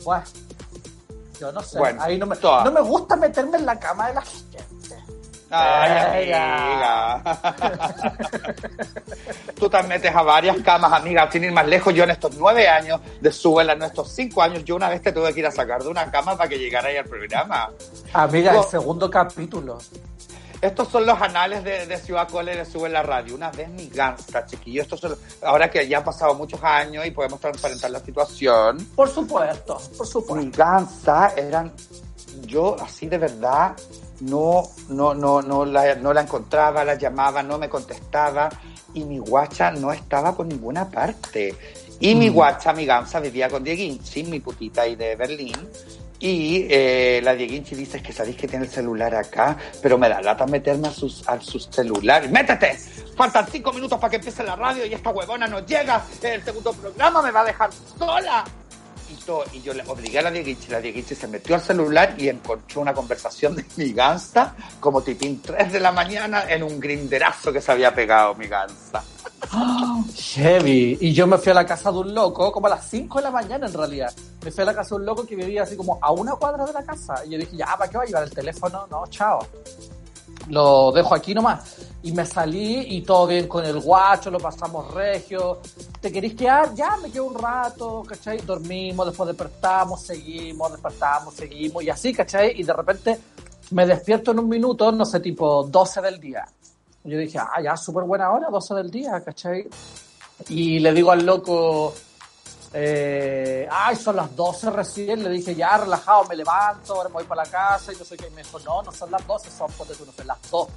Bueno, 0.04 0.24
yo 1.40 1.52
no 1.52 1.62
sé, 1.62 1.78
Bueno, 1.78 2.02
ahí 2.02 2.18
no 2.18 2.26
me, 2.26 2.36
no 2.36 2.72
me 2.72 2.82
gusta 2.82 3.16
meterme 3.16 3.58
en 3.58 3.66
la 3.66 3.80
cama 3.80 4.08
de 4.08 4.14
la 4.16 4.22
gente. 4.22 4.58
Ay, 5.52 6.32
amiga. 6.32 7.24
Tú 9.60 9.70
te 9.70 9.84
metes 9.84 10.16
a 10.16 10.22
varias 10.22 10.58
camas, 10.58 10.94
amiga, 10.94 11.30
sin 11.32 11.44
ir 11.44 11.52
más 11.52 11.68
lejos. 11.68 11.94
Yo 11.94 12.04
en 12.04 12.12
estos 12.12 12.36
nueve 12.38 12.68
años 12.68 13.02
de 13.20 13.32
Súbela, 13.32 13.74
en 13.74 13.84
estos 13.84 14.12
cinco 14.12 14.42
años, 14.42 14.64
yo 14.64 14.76
una 14.76 14.90
vez 14.90 15.02
te 15.02 15.12
tuve 15.12 15.34
que 15.34 15.40
ir 15.40 15.48
a 15.48 15.52
sacar 15.52 15.82
de 15.82 15.90
una 15.90 16.10
cama 16.12 16.38
para 16.38 16.50
que 16.50 16.58
llegara 16.60 16.90
ahí 16.90 16.98
al 16.98 17.06
programa. 17.06 17.70
Amiga, 18.14 18.56
el 18.56 18.64
segundo 18.66 19.10
capítulo. 19.10 19.78
Estos 20.62 20.90
son 20.90 21.06
los 21.06 21.20
anales 21.22 21.64
de, 21.64 21.86
de 21.88 21.98
Ciudad 21.98 22.28
Cole 22.28 22.54
de 22.54 22.66
Sube 22.66 22.90
la 22.90 23.02
Radio. 23.02 23.34
Una 23.34 23.50
vez 23.50 23.70
mi 23.70 23.88
gangsta, 23.88 24.46
chiquillo. 24.46 24.82
Estos 24.82 25.00
son, 25.00 25.16
ahora 25.42 25.70
que 25.72 25.88
ya 25.88 26.00
han 26.00 26.04
pasado 26.04 26.34
muchos 26.36 26.62
años 26.62 27.06
y 27.06 27.12
podemos 27.12 27.40
transparentar 27.40 27.90
la 27.92 28.02
situación. 28.02 28.78
Por 28.94 29.10
supuesto, 29.10 29.80
por 29.98 30.06
Mi 30.06 30.12
supuesto. 30.12 30.58
gansa 30.58 31.34
eran, 31.38 31.72
yo 32.42 32.76
así 32.82 33.08
de 33.08 33.18
verdad, 33.20 33.74
no, 34.22 34.64
no, 34.90 35.14
no, 35.14 35.42
no 35.42 35.66
la, 35.66 35.96
no 35.96 36.14
la 36.14 36.22
encontraba, 36.22 36.84
la 36.84 36.96
llamaba, 36.96 37.44
no 37.44 37.58
me 37.58 37.70
contestaba 37.70 38.50
y 38.94 39.04
mi 39.04 39.20
guacha 39.20 39.72
no 39.72 39.92
estaba 39.92 40.36
por 40.36 40.46
ninguna 40.46 40.90
parte. 40.90 41.56
Y 42.00 42.16
mi 42.16 42.30
guacha, 42.30 42.72
mi 42.74 42.86
gansa, 42.86 43.20
vivía 43.20 43.50
con 43.50 43.64
Dieguín, 43.64 44.04
sin 44.04 44.30
mi 44.30 44.40
putita 44.40 44.84
ahí 44.84 44.96
de 44.96 45.16
Berlín. 45.16 45.56
Y 46.22 46.66
eh, 46.70 47.22
la 47.24 47.34
Dieguinchi 47.34 47.76
dice 47.76 47.98
"Es 47.98 48.04
que 48.04 48.12
sabéis 48.12 48.36
que 48.36 48.48
tiene 48.48 48.66
el 48.66 48.72
celular 48.72 49.16
acá, 49.16 49.58
pero 49.82 49.98
me 49.98 50.10
da 50.10 50.22
lata 50.22 50.46
meterme 50.46 50.90
a 50.90 50.92
sus, 50.92 51.28
a 51.28 51.40
sus 51.40 51.70
celulares. 51.72 52.30
¡Métete! 52.30 52.78
Faltan 53.16 53.48
cinco 53.50 53.72
minutos 53.72 53.98
para 54.00 54.12
que 54.12 54.16
empiece 54.18 54.44
la 54.44 54.56
radio 54.56 54.86
y 54.86 54.94
esta 54.94 55.12
huevona 55.12 55.48
no 55.48 55.66
llega. 55.66 56.04
El 56.22 56.44
segundo 56.44 56.74
programa 56.74 57.22
me 57.22 57.32
va 57.32 57.42
a 57.42 57.46
dejar 57.46 57.70
sola. 57.98 58.44
Y, 59.12 59.16
todo, 59.24 59.44
y 59.54 59.62
yo 59.62 59.74
le 59.74 59.84
obligué 59.88 60.20
a 60.20 60.24
la 60.24 60.32
Dieguinchi. 60.32 60.70
La 60.70 60.80
Dieguinchi 60.80 61.16
se 61.16 61.28
metió 61.28 61.56
al 61.56 61.62
celular 61.62 62.16
y 62.18 62.30
encontró 62.30 62.82
una 62.82 62.94
conversación 62.94 63.56
de 63.56 63.66
mi 63.76 63.94
gansa 63.94 64.56
como 64.80 65.02
tipín 65.02 65.42
3 65.42 65.72
de 65.72 65.80
la 65.80 65.92
mañana 65.92 66.44
en 66.50 66.64
un 66.64 66.80
grinderazo 66.80 67.52
que 67.52 67.62
se 67.62 67.72
había 67.72 67.94
pegado 67.94 68.36
mi 68.36 68.48
gansa. 68.48 69.04
Heavy. 70.16 70.98
Y 71.02 71.14
yo 71.14 71.26
me 71.28 71.38
fui 71.38 71.52
a 71.52 71.56
la 71.56 71.66
casa 71.66 71.92
de 71.92 71.98
un 72.00 72.14
loco, 72.14 72.52
como 72.52 72.68
a 72.68 72.72
las 72.72 72.90
5 72.90 73.18
de 73.18 73.24
la 73.24 73.32
mañana 73.32 73.68
en 73.68 73.74
realidad. 73.74 74.14
Me 74.44 74.52
fui 74.52 74.62
a 74.62 74.66
la 74.66 74.76
casa 74.76 74.90
de 74.90 74.96
un 74.96 75.06
loco 75.06 75.26
que 75.26 75.36
vivía 75.36 75.64
así 75.64 75.76
como 75.76 75.98
a 76.02 76.12
una 76.12 76.34
cuadra 76.34 76.66
de 76.66 76.74
la 76.74 76.84
casa. 76.84 77.26
Y 77.26 77.32
yo 77.32 77.38
dije, 77.38 77.58
ya, 77.58 77.66
¿para 77.78 77.90
qué 77.90 77.98
va 77.98 78.04
a 78.04 78.08
llevar 78.08 78.24
el 78.24 78.32
teléfono? 78.32 78.88
No, 78.90 79.08
chao. 79.08 79.40
Lo 80.50 80.92
dejo 80.92 81.16
aquí 81.16 81.34
nomás. 81.34 81.78
Y 82.02 82.12
me 82.12 82.26
salí 82.26 82.96
y 82.96 83.02
todo 83.02 83.28
bien 83.28 83.48
con 83.48 83.66
el 83.66 83.80
guacho, 83.80 84.32
lo 84.32 84.40
pasamos 84.40 84.94
regio. 84.94 85.60
¿Te 86.00 86.12
querés 86.12 86.34
quedar? 86.34 86.74
Ya, 86.74 86.98
me 86.98 87.12
quedo 87.12 87.26
un 87.26 87.36
rato, 87.36 88.04
¿cachai? 88.08 88.40
Dormimos, 88.40 89.08
después 89.08 89.28
despertamos, 89.28 90.02
seguimos, 90.02 90.72
despertamos, 90.72 91.34
seguimos. 91.34 91.84
Y 91.84 91.90
así, 91.90 92.14
¿cachai? 92.14 92.60
Y 92.60 92.64
de 92.64 92.74
repente 92.74 93.20
me 93.72 93.86
despierto 93.86 94.32
en 94.32 94.40
un 94.40 94.50
minuto, 94.50 94.92
no 94.92 95.06
sé, 95.06 95.20
tipo 95.20 95.64
12 95.64 96.02
del 96.02 96.20
día. 96.20 96.46
Yo 97.04 97.18
dije, 97.18 97.38
ah, 97.40 97.62
ya, 97.62 97.78
súper 97.78 98.04
buena 98.04 98.32
hora, 98.32 98.50
12 98.50 98.74
del 98.76 98.92
día, 98.92 99.22
¿cachai? 99.24 99.68
Y 100.48 100.80
le 100.80 100.94
digo 100.94 101.12
al 101.12 101.26
loco, 101.26 101.94
eh, 102.74 103.68
ay, 103.72 103.96
son 103.96 104.16
las 104.16 104.36
12 104.36 104.70
recién. 104.72 105.24
Le 105.24 105.30
dije, 105.30 105.56
ya, 105.56 105.78
relajado, 105.78 106.26
me 106.26 106.36
levanto, 106.36 106.96
ahora 106.96 107.10
me 107.10 107.14
voy 107.16 107.24
para 107.24 107.44
la 107.44 107.50
casa. 107.50 107.94
Y 107.94 107.96
no 107.96 108.06
sé 108.06 108.18
qué. 108.18 108.28
Y 108.28 108.32
me 108.32 108.44
dijo, 108.44 108.60
no, 108.60 108.84
no 108.84 108.92
son 108.92 109.12
las 109.12 109.26
12, 109.26 109.50
son, 109.50 109.72
ponte 109.72 109.96
tú, 109.96 110.06
no 110.06 110.12
sé, 110.12 110.24
las 110.26 110.38
2. 110.50 110.68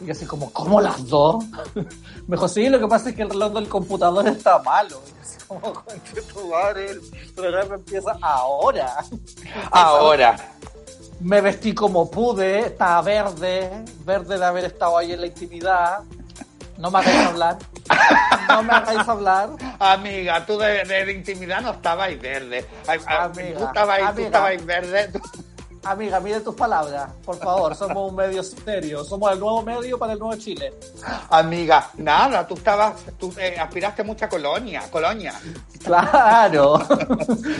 Y 0.00 0.06
yo 0.06 0.12
así 0.12 0.26
como, 0.26 0.52
¿cómo 0.52 0.80
las 0.80 1.06
2? 1.08 1.44
me 2.26 2.36
dijo, 2.36 2.48
sí, 2.48 2.68
lo 2.68 2.78
que 2.78 2.86
pasa 2.86 3.10
es 3.10 3.16
que 3.16 3.22
el 3.22 3.30
reloj 3.30 3.52
del 3.52 3.68
computador 3.68 4.26
está 4.28 4.58
malo. 4.58 5.00
Y 5.06 5.10
yo 5.10 5.22
así 5.22 5.38
como, 5.46 5.84
tu 6.34 6.48
madre, 6.48 6.90
el 6.90 7.32
programa 7.34 7.74
empieza 7.76 8.16
ahora. 8.20 9.04
Ahora. 9.70 10.36
Me 11.18 11.40
vestí 11.40 11.72
como 11.72 12.10
pude, 12.10 12.66
estaba 12.66 13.00
verde, 13.00 13.84
verde 14.04 14.38
de 14.38 14.44
haber 14.44 14.66
estado 14.66 14.98
ahí 14.98 15.12
en 15.12 15.22
la 15.22 15.28
intimidad. 15.28 16.00
No 16.78 16.90
me 16.90 16.98
hagáis 16.98 17.26
hablar. 17.26 17.58
No 18.48 18.62
me 18.62 18.72
hagáis 18.72 19.08
hablar. 19.08 19.48
Amiga, 19.78 20.44
tú 20.46 20.58
de, 20.58 20.84
de, 20.84 21.04
de 21.06 21.12
intimidad 21.12 21.60
no 21.62 21.70
estabas 21.72 22.08
verde. 22.20 22.66
Ay, 22.86 23.00
Amiga, 23.06 23.58
tú 23.58 23.64
estabas, 23.64 23.98
tú 23.98 24.04
amiga. 24.06 24.26
estabas 24.26 24.66
verde. 24.66 25.08
Tú- 25.12 25.20
Amiga, 25.84 26.18
mire 26.18 26.40
tus 26.40 26.54
palabras, 26.56 27.10
por 27.24 27.38
favor. 27.38 27.76
Somos 27.76 28.10
un 28.10 28.16
medio 28.16 28.42
serio. 28.42 29.04
Somos 29.04 29.30
el 29.32 29.38
nuevo 29.38 29.62
medio 29.62 29.96
para 29.96 30.14
el 30.14 30.18
nuevo 30.18 30.34
Chile. 30.36 30.74
Amiga, 31.30 31.90
nada, 31.98 32.44
tú 32.44 32.54
estabas, 32.54 32.94
tú 33.18 33.32
eh, 33.38 33.56
aspiraste 33.56 34.02
mucha 34.02 34.28
colonia, 34.28 34.82
colonia. 34.90 35.32
Claro. 35.84 36.80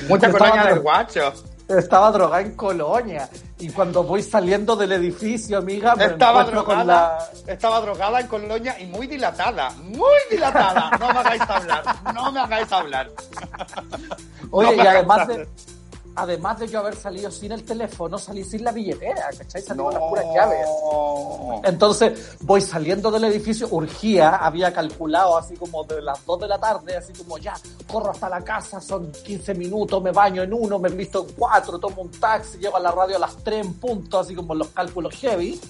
Mucha 0.08 0.30
colonia 0.32 0.64
del 0.64 0.80
guacho. 0.80 1.32
Estaba 1.68 2.12
drogada 2.12 2.42
en 2.42 2.54
Colonia. 2.54 3.28
Y 3.58 3.70
cuando 3.70 4.04
voy 4.04 4.22
saliendo 4.22 4.76
del 4.76 4.92
edificio, 4.92 5.58
amiga, 5.58 5.96
me 5.96 6.04
Estaba 6.04 6.40
encuentro 6.40 6.64
con 6.64 6.76
drogada, 6.78 7.30
la... 7.46 7.52
estaba 7.52 7.80
drogada 7.80 8.20
en 8.20 8.26
colonia 8.28 8.78
y 8.78 8.86
muy 8.86 9.06
dilatada, 9.06 9.70
muy 9.82 10.18
dilatada. 10.30 10.90
No 11.00 11.12
me 11.12 11.18
hagáis 11.18 11.42
hablar, 11.42 11.84
no 12.14 12.32
me 12.32 12.40
hagáis 12.40 12.72
hablar. 12.72 13.10
Oye, 14.50 14.76
No 14.76 14.84
y 14.84 14.86
además 14.86 15.28
de, 15.28 15.48
además 16.16 16.58
de 16.58 16.68
yo 16.68 16.80
haber 16.80 16.96
salido 16.96 17.30
sin 17.30 17.52
el 17.52 17.62
teléfono, 17.64 18.18
salí 18.18 18.42
sin 18.42 18.64
la 18.64 18.72
billetera, 18.72 19.28
¿cachai? 19.36 19.62
Salí 19.62 19.78
No. 19.78 19.84
con 19.84 19.94
las 19.94 20.02
puras 20.02 20.24
llaves. 20.34 20.66
Entonces 21.64 22.36
voy 22.40 22.60
saliendo 22.60 23.10
del 23.10 23.24
edificio, 23.24 23.68
urgía, 23.70 24.36
había 24.36 24.72
calculado 24.72 25.36
así 25.36 25.54
como 25.56 25.84
de 25.84 26.02
las 26.02 26.24
2 26.24 26.40
de 26.40 26.48
la 26.48 26.58
tarde, 26.58 26.96
así 26.96 27.12
como 27.12 27.38
ya, 27.38 27.54
corro 27.90 28.10
hasta 28.10 28.28
la 28.28 28.42
casa, 28.42 28.80
son 28.80 29.12
15 29.12 29.54
minutos, 29.54 30.02
me 30.02 30.10
baño 30.12 30.42
en 30.42 30.52
uno, 30.52 30.78
me 30.78 30.88
visto 30.88 31.26
en 31.28 31.34
cuatro, 31.34 31.78
tomo 31.78 32.02
un 32.02 32.10
taxi, 32.10 32.58
llego 32.58 32.76
a 32.76 32.80
la 32.80 32.90
radio 32.90 33.16
a 33.16 33.20
las 33.20 33.36
3 33.44 33.66
en 33.66 33.74
punto, 33.74 34.18
así 34.18 34.34
como 34.34 34.54
los 34.54 34.68
cálculos 34.68 35.14
heavy. 35.16 35.60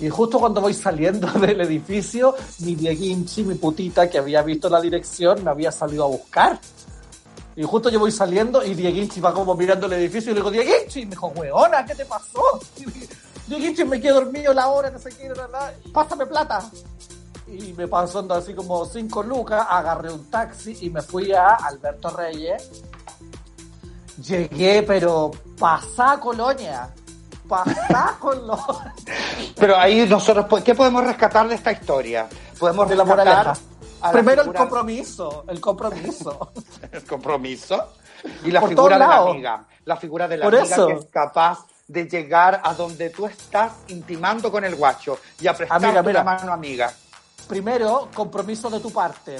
Y 0.00 0.08
justo 0.08 0.38
cuando 0.38 0.60
voy 0.60 0.74
saliendo 0.74 1.26
del 1.40 1.60
edificio, 1.60 2.34
mi 2.60 2.74
Dieguinchi, 2.74 3.42
mi 3.42 3.54
putita 3.56 4.08
que 4.08 4.18
había 4.18 4.42
visto 4.42 4.68
la 4.68 4.80
dirección, 4.80 5.42
me 5.44 5.50
había 5.50 5.72
salido 5.72 6.04
a 6.04 6.06
buscar. 6.08 6.60
Y 7.58 7.64
justo 7.64 7.90
yo 7.90 7.98
voy 7.98 8.12
saliendo 8.12 8.64
y 8.64 8.72
Dieguinchi 8.72 9.20
va 9.20 9.34
como 9.34 9.52
mirando 9.56 9.86
el 9.86 9.94
edificio 9.94 10.30
y 10.30 10.34
le 10.34 10.38
digo, 10.38 10.50
Dieguinchi, 10.52 11.00
y 11.00 11.06
me 11.06 11.10
dijo, 11.10 11.26
weona, 11.34 11.84
¿qué 11.84 11.92
te 11.92 12.04
pasó? 12.04 12.40
Y 12.76 12.84
Dieguinchi, 13.48 13.84
me 13.84 14.00
quedé 14.00 14.12
dormido 14.12 14.54
la 14.54 14.68
hora, 14.68 14.90
no 14.90 14.98
sé 15.00 15.10
qué, 15.10 15.28
la, 15.30 15.48
la, 15.48 15.72
pásame 15.92 16.24
plata. 16.26 16.70
Y 17.48 17.72
me 17.72 17.88
pasó 17.88 18.20
ando 18.20 18.34
así 18.34 18.54
como 18.54 18.86
cinco 18.86 19.24
lucas, 19.24 19.66
agarré 19.68 20.12
un 20.12 20.30
taxi 20.30 20.78
y 20.82 20.90
me 20.90 21.02
fui 21.02 21.32
a 21.32 21.56
Alberto 21.56 22.10
Reyes. 22.10 22.62
Llegué, 24.22 24.84
pero 24.84 25.32
pasá 25.58 26.20
Colonia. 26.20 26.88
Pasá 27.48 28.16
Colonia. 28.20 28.94
Pero 29.56 29.76
ahí 29.76 30.06
nosotros, 30.08 30.62
¿qué 30.62 30.76
podemos 30.76 31.02
rescatar 31.02 31.48
de 31.48 31.56
esta 31.56 31.72
historia? 31.72 32.28
Podemos 32.56 32.88
De 32.88 32.94
la 32.94 33.02
rescatar 33.02 33.26
moraleja. 33.26 33.77
A 34.00 34.08
la 34.08 34.12
Primero 34.12 34.42
el 34.42 34.52
compromiso, 34.54 35.44
el 35.48 35.60
compromiso. 35.60 36.52
el 36.92 37.04
compromiso 37.04 37.92
y 38.44 38.50
la 38.50 38.60
Por 38.60 38.70
figura 38.70 38.98
de 38.98 39.06
la 39.06 39.16
amiga, 39.16 39.66
la 39.84 39.96
figura 39.96 40.28
de 40.28 40.36
la 40.36 40.44
Por 40.44 40.56
amiga 40.56 40.74
eso. 40.74 40.86
que 40.86 40.92
es 40.94 41.04
capaz 41.06 41.66
de 41.86 42.06
llegar 42.06 42.60
a 42.62 42.74
donde 42.74 43.10
tú 43.10 43.26
estás 43.26 43.72
intimando 43.88 44.52
con 44.52 44.64
el 44.64 44.74
guacho 44.74 45.18
y 45.40 45.46
a 45.46 45.56
una 45.78 46.22
mano 46.22 46.52
amiga. 46.52 46.92
Primero, 47.48 48.10
compromiso 48.14 48.68
de 48.68 48.78
tu 48.78 48.92
parte. 48.92 49.36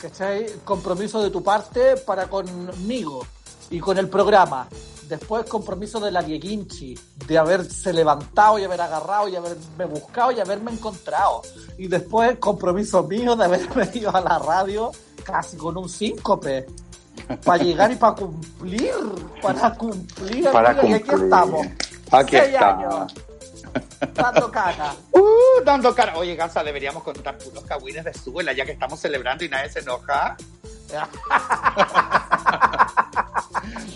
¿Cachai? 0.00 0.46
Compromiso 0.64 1.20
de 1.20 1.30
tu 1.30 1.42
parte 1.42 1.96
para 1.96 2.28
conmigo 2.28 3.26
y 3.70 3.80
con 3.80 3.98
el 3.98 4.08
programa. 4.08 4.68
Después, 5.08 5.46
compromiso 5.46 5.98
de 6.00 6.10
la 6.10 6.22
Dieguinchi, 6.22 6.98
de 7.26 7.38
haberse 7.38 7.92
levantado 7.92 8.58
y 8.58 8.64
haber 8.64 8.80
agarrado 8.80 9.28
y 9.28 9.36
haberme 9.36 9.86
buscado 9.86 10.32
y 10.32 10.40
haberme 10.40 10.72
encontrado. 10.72 11.42
Y 11.78 11.88
después, 11.88 12.36
compromiso 12.38 13.02
mío 13.04 13.34
de 13.34 13.44
haberme 13.46 13.88
ido 13.94 14.14
a 14.14 14.20
la 14.20 14.38
radio 14.38 14.90
casi 15.24 15.56
con 15.56 15.76
un 15.78 15.88
síncope. 15.88 16.66
Para 17.44 17.62
llegar 17.62 17.90
y 17.90 17.96
para 17.96 18.14
cumplir. 18.14 18.92
Para 19.42 19.74
cumplir. 19.74 20.50
Para 20.50 20.70
amiga, 20.70 20.88
Y 20.88 20.92
aquí 20.94 21.04
cumplir. 21.08 21.24
estamos. 21.24 21.66
Aquí 22.10 22.36
Seis 22.36 22.54
está. 22.54 22.70
años. 22.70 23.14
Dando 24.14 24.50
caca. 24.50 24.94
Uh, 25.12 25.62
dando 25.64 25.94
cara. 25.94 26.16
Oye, 26.16 26.36
Gansa, 26.36 26.62
deberíamos 26.62 27.02
contar 27.02 27.36
puros 27.38 27.64
cagüines 27.64 28.04
de 28.04 28.14
suela 28.14 28.52
ya 28.52 28.64
que 28.64 28.72
estamos 28.72 29.00
celebrando 29.00 29.44
y 29.44 29.48
nadie 29.48 29.70
se 29.70 29.80
enoja. 29.80 30.36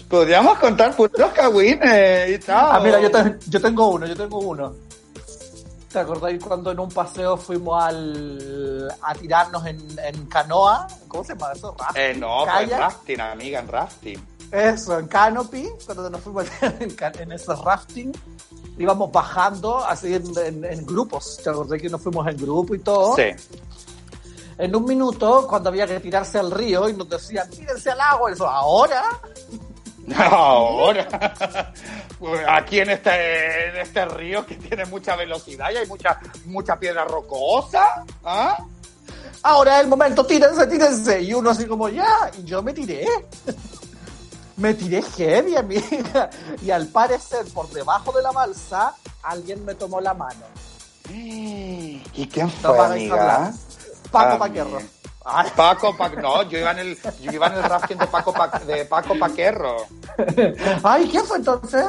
Podríamos 0.09 0.59
contar 0.59 0.95
puros 0.97 1.33
cagüines 1.33 2.31
y 2.31 2.39
tal. 2.45 2.69
Ah, 2.73 2.81
mira, 2.83 3.01
yo, 3.01 3.11
te- 3.11 3.39
yo 3.49 3.61
tengo 3.61 3.89
uno, 3.89 4.07
yo 4.07 4.17
tengo 4.17 4.39
uno. 4.39 4.73
¿Te 5.91 5.99
acordáis 5.99 6.43
cuando 6.43 6.71
en 6.71 6.81
un 6.81 6.89
paseo 6.89 7.37
fuimos 7.37 7.83
al, 7.83 8.95
a 9.03 9.15
tirarnos 9.15 9.67
en, 9.67 9.79
en 10.03 10.27
canoa? 10.27 10.87
¿Cómo 11.09 11.23
se 11.23 11.35
llama 11.35 11.53
eso? 11.53 11.75
Rafting, 11.79 12.03
Eh, 12.03 12.15
no, 12.15 12.45
en 12.61 12.71
rafting, 12.71 13.21
amiga, 13.21 13.61
en 13.61 13.69
rafting. 13.69 14.27
Eso, 14.51 14.99
en 14.99 15.07
canopy, 15.09 15.69
cuando 15.85 16.09
nos 16.11 16.21
fuimos 16.23 16.47
en, 16.63 16.95
en 17.21 17.33
ese 17.33 17.55
rafting, 17.55 18.11
íbamos 18.79 19.13
bajando 19.13 19.79
así 19.85 20.15
en, 20.15 20.25
en- 20.39 20.65
en 20.65 20.87
grupos. 20.87 21.39
¿Te 21.45 21.51
acordás 21.51 21.81
que 21.81 21.89
nos 21.91 22.01
fuimos 22.01 22.27
en 22.27 22.37
grupo 22.39 22.75
y 22.75 22.79
todo? 22.79 23.15
Sí. 23.17 23.25
En 24.59 24.77
un 24.77 24.85
minuto, 24.85 25.47
cuando 25.49 25.71
había 25.71 25.87
que 25.87 25.99
tirarse 26.01 26.39
al 26.39 26.51
río 26.51 26.89
y 26.89 26.93
nos 26.95 27.09
decían, 27.09 27.49
tírense 27.51 27.91
al 27.91 28.01
agua, 28.01 28.31
eso, 28.31 28.47
¿ahora? 28.49 29.03
Ahora, 30.17 31.07
aquí 32.49 32.81
en 32.81 32.91
este, 32.91 33.69
en 33.69 33.77
este 33.77 34.05
río 34.07 34.45
que 34.45 34.57
tiene 34.57 34.85
mucha 34.87 35.17
velocidad 35.17 35.71
y 35.73 35.77
hay 35.77 35.87
mucha, 35.87 36.19
mucha 36.47 36.79
piedra 36.79 37.05
rocosa. 37.05 38.05
¿ah? 38.25 38.57
ahora 39.43 39.77
es 39.77 39.83
el 39.83 39.89
momento, 39.89 40.25
tírense, 40.25 40.67
tírense. 40.67 41.23
Y 41.23 41.35
uno 41.35 41.51
así 41.51 41.67
como, 41.67 41.89
ya, 41.89 42.31
y 42.39 42.45
yo 42.45 42.63
me 42.63 42.73
tiré. 42.73 43.07
me 44.57 44.75
tiré 44.75 45.03
heavy, 45.03 45.57
amiga. 45.57 46.31
Y 46.63 46.71
al 46.71 46.89
parecer, 46.89 47.45
por 47.53 47.69
debajo 47.71 48.13
de 48.13 48.23
la 48.23 48.33
balsa, 48.33 48.95
alguien 49.23 49.65
me 49.65 49.75
tomó 49.75 50.01
la 50.01 50.15
mano. 50.15 50.47
¿Y 51.11 52.29
quién 52.33 52.47
No 52.63 52.75
fue, 52.75 52.85
hablar. 52.85 52.93
amiga? 52.93 53.53
Paco 54.11 54.39
Paquerro. 54.39 54.79
Paco, 55.57 55.97
Pa- 55.97 56.09
no, 56.11 56.43
yo 56.45 56.59
iba 56.59 56.73
en 56.73 56.79
el, 56.81 56.99
yo 57.21 57.33
iba 57.33 57.47
en 57.47 57.53
el 57.55 57.63
rafting 57.63 57.97
de 57.99 58.07
Paco, 58.07 58.33
Pa- 58.33 58.59
de 58.67 58.85
Paco 58.87 59.19
Paquerro. 59.19 59.77
Ay, 60.83 61.09
¿quién 61.11 61.25
fue 61.25 61.39
entonces? 61.39 61.85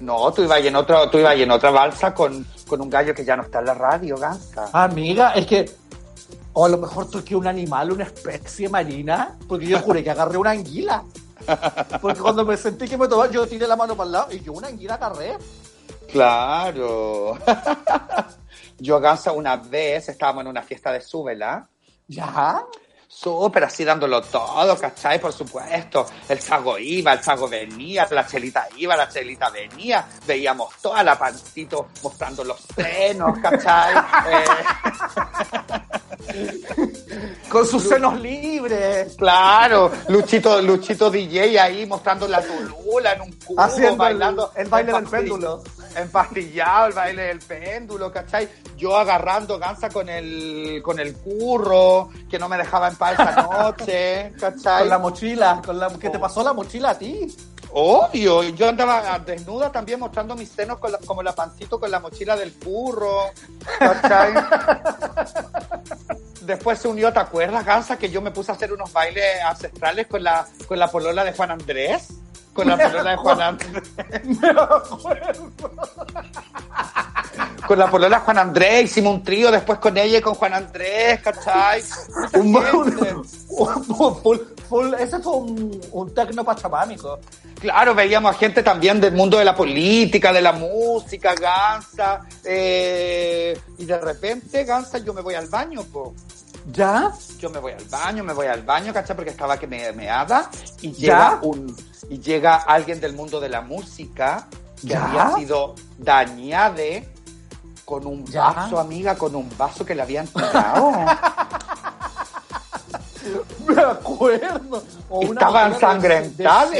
No, 0.00 0.32
tú 0.32 0.42
ibas 0.42 0.60
en 0.64 0.76
otro, 0.76 1.08
tú 1.10 1.18
ibas 1.18 1.36
en 1.36 1.50
otra 1.50 1.70
balsa 1.70 2.12
con, 2.12 2.46
con 2.68 2.80
un 2.80 2.90
gallo 2.90 3.14
que 3.14 3.24
ya 3.24 3.36
no 3.36 3.42
está 3.44 3.60
en 3.60 3.66
la 3.66 3.74
radio, 3.74 4.16
Gansa. 4.16 4.68
Amiga, 4.72 5.32
es 5.32 5.46
que. 5.46 5.70
O 6.54 6.66
a 6.66 6.68
lo 6.68 6.76
mejor 6.76 7.08
toqué 7.08 7.34
un 7.34 7.46
animal, 7.46 7.92
una 7.92 8.04
especie 8.04 8.68
marina, 8.68 9.38
porque 9.48 9.64
yo 9.66 9.78
juré 9.78 10.04
que 10.04 10.10
agarré 10.10 10.36
una 10.36 10.50
anguila. 10.50 11.02
Porque 12.00 12.20
cuando 12.20 12.44
me 12.44 12.56
sentí 12.58 12.86
que 12.86 12.98
me 12.98 13.08
tomaba, 13.08 13.30
yo 13.30 13.46
tiré 13.46 13.66
la 13.66 13.74
mano 13.74 13.96
para 13.96 14.06
el 14.06 14.12
lado 14.12 14.32
y 14.32 14.40
yo 14.40 14.52
una 14.52 14.68
anguila 14.68 14.94
agarré. 14.94 15.38
Claro. 16.10 17.38
Yo, 18.78 18.98
Gansa, 19.00 19.32
una 19.32 19.56
vez 19.56 20.08
estábamos 20.08 20.42
en 20.42 20.48
una 20.48 20.62
fiesta 20.62 20.90
de 20.92 21.00
Súbela. 21.00 21.68
¿Ya? 22.14 22.62
Súper 23.08 23.64
así 23.64 23.84
dándolo 23.84 24.22
todo, 24.22 24.76
¿cachai? 24.78 25.20
Por 25.20 25.32
supuesto. 25.34 26.06
El 26.28 26.38
chago 26.40 26.78
iba, 26.78 27.12
el 27.12 27.20
chago 27.20 27.46
venía, 27.46 28.06
la 28.10 28.26
chelita 28.26 28.66
iba, 28.78 28.96
la 28.96 29.06
chelita 29.08 29.50
venía. 29.50 30.06
Veíamos 30.26 30.74
toda 30.80 31.02
la 31.02 31.18
pancito 31.18 31.88
mostrando 32.02 32.42
los 32.42 32.58
senos, 32.74 33.38
¿cachai? 33.40 33.94
Eh, 36.34 36.62
Con 37.48 37.66
sus 37.66 37.82
senos 37.82 38.18
libres. 38.20 39.14
claro, 39.16 39.90
Luchito, 40.08 40.62
Luchito 40.62 41.10
DJ 41.10 41.58
ahí 41.60 41.84
mostrando 41.84 42.28
la 42.28 42.40
tulula 42.40 43.12
en 43.14 43.22
un 43.22 43.32
cubo, 43.44 43.60
Haciendo 43.60 43.90
el- 43.92 43.98
bailando. 43.98 44.52
el 44.54 44.68
baile 44.68 44.92
del 44.92 45.04
péndulo. 45.04 45.62
Empastillado, 45.96 46.86
el 46.86 46.92
baile 46.92 47.22
del 47.24 47.38
péndulo, 47.40 48.10
¿cachai? 48.12 48.48
Yo 48.76 48.96
agarrando 48.96 49.58
gansa 49.58 49.88
con 49.88 50.08
el, 50.08 50.80
con 50.82 50.98
el 50.98 51.14
curro, 51.16 52.08
que 52.30 52.38
no 52.38 52.48
me 52.48 52.56
dejaba 52.56 52.88
en 52.88 52.96
paz 52.96 53.12
esa 53.14 53.42
noche, 53.42 54.32
¿cachai? 54.40 54.80
Con 54.80 54.88
la 54.88 54.98
mochila. 54.98 55.62
Con 55.64 55.78
la, 55.78 55.88
¿Qué 55.98 56.10
te 56.10 56.18
pasó 56.18 56.42
la 56.42 56.52
mochila 56.52 56.90
a 56.90 56.98
ti? 56.98 57.34
Obvio, 57.74 58.42
yo 58.42 58.68
andaba 58.68 59.18
desnuda 59.20 59.72
también 59.72 59.98
mostrando 59.98 60.34
mis 60.36 60.50
senos 60.50 60.78
con 60.78 60.92
la- 60.92 60.98
como 60.98 61.22
la 61.22 61.34
pancito 61.34 61.80
con 61.80 61.90
la 61.90 62.00
mochila 62.00 62.36
del 62.36 62.52
curro, 62.52 63.30
¿cachai? 63.78 64.34
Después 66.42 66.78
se 66.78 66.88
unió, 66.88 67.12
¿te 67.12 67.20
acuerdas, 67.20 67.64
Gansa, 67.64 67.96
que 67.96 68.10
yo 68.10 68.20
me 68.20 68.30
puse 68.32 68.50
a 68.50 68.54
hacer 68.56 68.72
unos 68.72 68.92
bailes 68.92 69.40
ancestrales 69.42 70.06
con 70.08 70.22
la, 70.24 70.46
con 70.66 70.78
la 70.78 70.88
polola 70.88 71.24
de 71.24 71.32
Juan 71.32 71.52
Andrés? 71.52 72.08
Con 72.52 72.68
la 72.68 72.76
polola 72.76 73.10
de 73.12 73.16
Juan 73.16 73.40
Andrés. 73.40 73.82
Con 77.66 77.78
la 77.78 77.90
polola 77.90 78.18
de 78.18 78.24
Juan 78.24 78.38
Andrés, 78.38 78.84
hicimos 78.84 79.14
un 79.14 79.22
trío 79.24 79.50
después 79.50 79.78
con 79.78 79.96
ella 79.96 80.18
y 80.18 80.20
con 80.20 80.34
Juan 80.34 80.52
Andrés, 80.52 81.20
¿cachai? 81.22 81.82
Un, 82.34 82.54
un- 82.56 83.24
full, 83.24 84.38
full- 84.68 84.94
ese 84.98 85.18
fue 85.20 85.32
un, 85.36 85.80
un 85.92 86.14
tecno 86.14 86.44
pachamámico. 86.44 87.18
Claro, 87.60 87.94
veíamos 87.94 88.34
a 88.34 88.38
gente 88.38 88.62
también 88.62 89.00
del 89.00 89.14
mundo 89.14 89.38
de 89.38 89.44
la 89.44 89.54
política, 89.54 90.32
de 90.32 90.42
la 90.42 90.52
música, 90.52 91.34
Gansa, 91.34 92.20
eh, 92.44 93.56
y 93.78 93.84
de 93.84 93.98
repente, 94.00 94.64
Gansa, 94.64 94.98
yo 94.98 95.14
me 95.14 95.20
voy 95.22 95.34
al 95.34 95.46
baño, 95.46 95.82
po. 95.84 96.12
¿Ya? 96.66 97.12
Yo 97.38 97.50
me 97.50 97.58
voy 97.58 97.72
al 97.72 97.84
baño, 97.84 98.22
me 98.24 98.32
voy 98.32 98.46
al 98.46 98.62
baño, 98.62 98.92
¿cachai? 98.92 99.16
Porque 99.16 99.30
estaba 99.30 99.58
que 99.58 99.66
me 99.66 99.92
meaba, 99.92 100.48
y 100.80 100.92
¿Ya? 100.92 100.98
llega 100.98 101.38
un, 101.42 101.76
y 102.08 102.18
llega 102.20 102.56
alguien 102.56 103.00
del 103.00 103.14
mundo 103.14 103.40
de 103.40 103.48
la 103.48 103.60
música, 103.62 104.46
que 104.80 104.88
¿Ya? 104.88 105.04
había 105.04 105.36
sido 105.36 105.74
dañade 105.98 107.08
con 107.84 108.06
un 108.06 108.24
¿Ya? 108.26 108.50
vaso, 108.50 108.78
amiga, 108.78 109.16
con 109.16 109.34
un 109.34 109.50
vaso 109.56 109.84
que 109.84 109.94
le 109.94 110.02
habían 110.02 110.26
tirado. 110.26 110.92
Me 113.66 113.80
acuerdo. 113.80 114.82
O 115.08 115.20
una 115.20 115.40
Estaban 115.40 115.78
sangrentadas. 115.78 116.72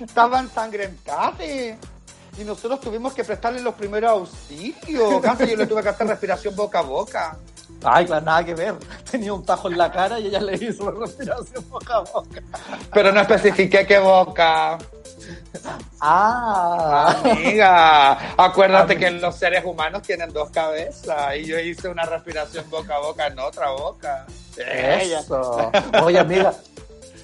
Estaban 0.00 0.50
sangrentadas. 0.50 1.34
Y 2.38 2.44
nosotros 2.44 2.80
tuvimos 2.80 3.14
que 3.14 3.24
prestarle 3.24 3.60
los 3.60 3.74
primeros 3.74 4.10
auxilios. 4.10 5.20
Casi 5.22 5.46
yo 5.46 5.56
le 5.56 5.66
tuve 5.66 5.82
que 5.82 5.88
hacer 5.88 6.06
respiración 6.06 6.54
boca 6.54 6.80
a 6.80 6.82
boca. 6.82 7.36
Ay, 7.82 8.06
claro, 8.06 8.24
nada 8.24 8.44
que 8.44 8.54
ver. 8.54 8.74
Tenía 9.10 9.32
un 9.32 9.44
tajo 9.44 9.68
en 9.68 9.78
la 9.78 9.90
cara 9.90 10.18
y 10.18 10.26
ella 10.26 10.40
le 10.40 10.54
hizo 10.54 10.90
la 10.90 11.00
respiración 11.00 11.68
boca 11.68 11.96
a 11.96 12.00
boca. 12.00 12.42
Pero 12.92 13.12
no 13.12 13.20
especifiqué 13.20 13.86
qué 13.86 13.98
boca. 13.98 14.78
Ah. 16.00 17.22
Amiga, 17.24 18.34
acuérdate 18.36 18.96
que 18.96 19.10
los 19.10 19.34
seres 19.36 19.64
humanos 19.64 20.02
tienen 20.02 20.32
dos 20.32 20.50
cabezas. 20.50 21.36
Y 21.36 21.44
yo 21.44 21.58
hice 21.58 21.88
una 21.88 22.04
respiración 22.04 22.68
boca 22.70 22.96
a 22.96 23.00
boca 23.00 23.26
en 23.26 23.38
otra 23.38 23.70
boca. 23.70 24.26
Eso. 24.56 25.70
Oye, 26.02 26.18
amiga, 26.18 26.54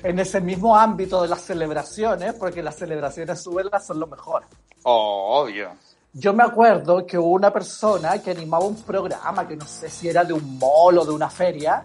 en 0.02 0.18
ese 0.18 0.40
mismo 0.40 0.76
ámbito 0.76 1.22
de 1.22 1.28
las 1.28 1.42
celebraciones, 1.42 2.34
porque 2.34 2.62
las 2.62 2.76
celebraciones 2.76 3.42
suelas 3.42 3.86
son 3.86 4.00
lo 4.00 4.06
mejor. 4.06 4.44
Obvio. 4.82 5.70
Yo 6.14 6.34
me 6.34 6.42
acuerdo 6.42 7.06
que 7.06 7.16
hubo 7.16 7.30
una 7.30 7.50
persona 7.52 8.20
que 8.20 8.32
animaba 8.32 8.64
un 8.66 8.76
programa, 8.82 9.46
que 9.48 9.56
no 9.56 9.66
sé 9.66 9.88
si 9.88 10.08
era 10.08 10.24
de 10.24 10.32
un 10.34 10.58
mall 10.58 10.98
o 10.98 11.04
de 11.04 11.12
una 11.12 11.30
feria, 11.30 11.82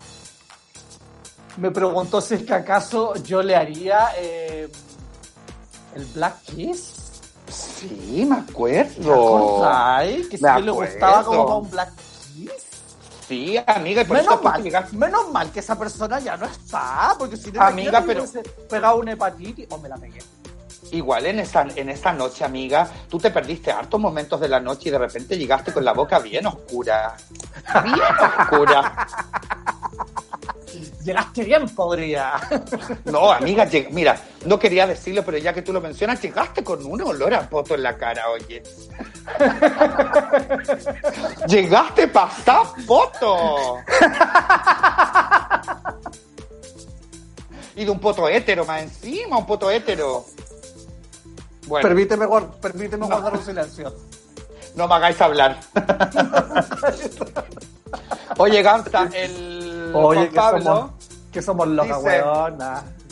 me 1.58 1.72
preguntó 1.72 2.20
si 2.22 2.36
es 2.36 2.44
que 2.44 2.54
acaso 2.54 3.16
yo 3.24 3.42
le 3.42 3.56
haría 3.56 4.10
eh, 4.18 4.70
el 5.96 6.06
Black 6.08 6.42
Kiss. 6.44 6.94
Sí, 7.50 8.26
me 8.30 8.36
¿Te 8.42 8.52
acuerdo. 8.52 9.14
acordáis? 9.14 10.28
Que 10.28 10.38
si 10.38 10.44
Me 10.44 10.50
a 10.50 10.58
él 10.58 10.66
le 10.66 10.72
gustaba 10.72 11.20
acuerdo. 11.20 11.46
como 11.46 11.58
un 11.60 11.70
Black 11.72 11.94
Kiss. 12.36 12.52
Sí, 13.28 13.58
amiga, 13.68 14.02
y 14.04 14.06
por 14.06 14.18
eso 14.18 14.26
Menos 14.26 14.42
tú 14.42 14.48
mal, 14.48 14.88
menos 14.94 15.32
mal 15.32 15.52
que 15.52 15.60
esa 15.60 15.78
persona 15.78 16.20
ya 16.20 16.38
no 16.38 16.46
está, 16.46 17.14
porque 17.20 17.36
si 17.36 17.52
no 17.52 17.62
Amiga, 17.62 18.02
pero- 18.06 18.24
pegado 18.70 18.98
una 18.98 19.12
hepatitis 19.12 19.68
o 19.70 19.78
me 19.78 19.90
la 19.90 19.98
pegué. 19.98 20.20
Igual 20.92 21.26
en 21.26 21.40
esa, 21.40 21.68
en 21.76 21.90
esa 21.90 22.14
noche, 22.14 22.46
amiga, 22.46 22.90
tú 23.10 23.18
te 23.18 23.30
perdiste 23.30 23.72
hartos 23.72 24.00
momentos 24.00 24.40
de 24.40 24.48
la 24.48 24.62
noche 24.62 24.88
y 24.88 24.92
de 24.92 24.98
repente 24.98 25.38
llegaste 25.38 25.74
con 25.74 25.84
la 25.84 25.92
boca 25.92 26.20
bien 26.20 26.46
oscura. 26.46 27.18
Bien 27.84 28.00
oscura. 28.40 29.08
Llegaste 31.04 31.44
bien, 31.46 31.68
podría. 31.70 32.34
No, 33.06 33.32
amiga, 33.32 33.66
mira, 33.92 34.20
no 34.46 34.60
quería 34.60 34.86
decirlo, 34.86 35.24
pero 35.24 35.38
ya 35.38 35.54
que 35.54 35.62
tú 35.62 35.72
lo 35.72 35.80
mencionas, 35.80 36.22
llegaste 36.22 36.66
con 36.66 36.86
un 36.86 37.02
olor 37.02 37.34
a 37.34 37.50
poto 37.50 37.76
en 37.76 37.84
la 37.84 37.96
cara, 37.98 38.30
oye. 38.30 38.62
llegaste 41.48 42.08
pasar 42.08 42.66
poto. 42.86 43.78
y 47.76 47.86
de 47.86 47.92
un 47.92 48.00
poto 48.00 48.28
hétero 48.28 48.66
más 48.66 48.84
encima, 48.84 49.38
un 49.38 49.46
poto 49.46 49.70
hétero. 49.70 50.26
Bueno, 51.68 51.88
Permíteme, 51.88 52.28
permíteme 52.62 53.06
guardar 53.06 53.34
un 53.34 53.44
silencio. 53.44 53.94
no 54.76 54.88
me 54.88 54.96
hagáis 54.96 55.20
hablar. 55.22 55.58
Oye, 58.38 58.62
Gansa, 58.62 59.10
el 59.14 59.92
Oye, 59.94 60.20
Juan 60.20 60.30
que 60.30 60.36
Pablo, 60.36 60.64
somos, 60.64 60.92
que 61.32 61.42
somos 61.42 61.68
locas. 61.68 62.02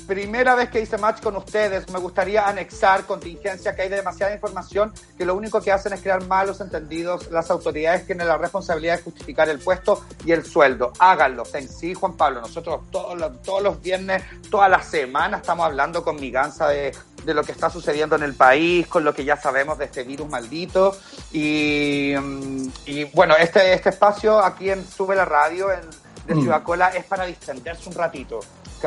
Primera 0.07 0.55
vez 0.55 0.69
que 0.69 0.81
hice 0.81 0.97
match 0.97 1.21
con 1.21 1.35
ustedes, 1.35 1.89
me 1.89 1.99
gustaría 1.99 2.47
anexar 2.47 3.05
contingencia 3.05 3.75
que 3.75 3.83
hay 3.83 3.89
demasiada 3.89 4.33
información 4.33 4.93
que 5.17 5.25
lo 5.25 5.35
único 5.35 5.61
que 5.61 5.71
hacen 5.71 5.93
es 5.93 6.01
crear 6.01 6.25
malos 6.27 6.61
entendidos. 6.61 7.29
Las 7.31 7.49
autoridades 7.51 8.05
tienen 8.05 8.27
la 8.27 8.37
responsabilidad 8.37 8.97
de 8.97 9.03
justificar 9.03 9.49
el 9.49 9.59
puesto 9.59 10.03
y 10.25 10.31
el 10.31 10.45
sueldo. 10.45 10.93
Háganlo. 10.99 11.43
En 11.53 11.67
sí, 11.67 11.93
Juan 11.93 12.13
Pablo, 12.13 12.41
nosotros 12.41 12.81
todos 12.91 13.19
los, 13.19 13.41
todos 13.41 13.61
los 13.61 13.81
viernes, 13.81 14.23
todas 14.49 14.69
las 14.69 14.85
semanas 14.85 15.41
estamos 15.41 15.65
hablando 15.65 16.03
con 16.03 16.15
mi 16.15 16.31
gansa 16.31 16.67
de, 16.69 16.95
de 17.23 17.33
lo 17.33 17.43
que 17.43 17.51
está 17.51 17.69
sucediendo 17.69 18.15
en 18.15 18.23
el 18.23 18.35
país, 18.35 18.87
con 18.87 19.03
lo 19.03 19.13
que 19.13 19.25
ya 19.25 19.37
sabemos 19.37 19.77
de 19.77 19.85
este 19.85 20.03
virus 20.03 20.29
maldito. 20.29 20.95
Y, 21.31 22.13
mm, 22.19 22.67
y 22.85 23.03
bueno, 23.05 23.35
este, 23.35 23.73
este 23.73 23.89
espacio 23.89 24.39
aquí 24.43 24.69
en 24.69 24.85
Sube 24.87 25.15
la 25.15 25.25
Radio 25.25 25.71
en, 25.71 25.81
de 26.25 26.35
Mm. 26.35 26.41
Ciudad 26.41 26.63
Cola 26.63 26.89
es 26.89 27.05
para 27.05 27.25
distenderse 27.25 27.89
un 27.89 27.95
ratito. 27.95 28.39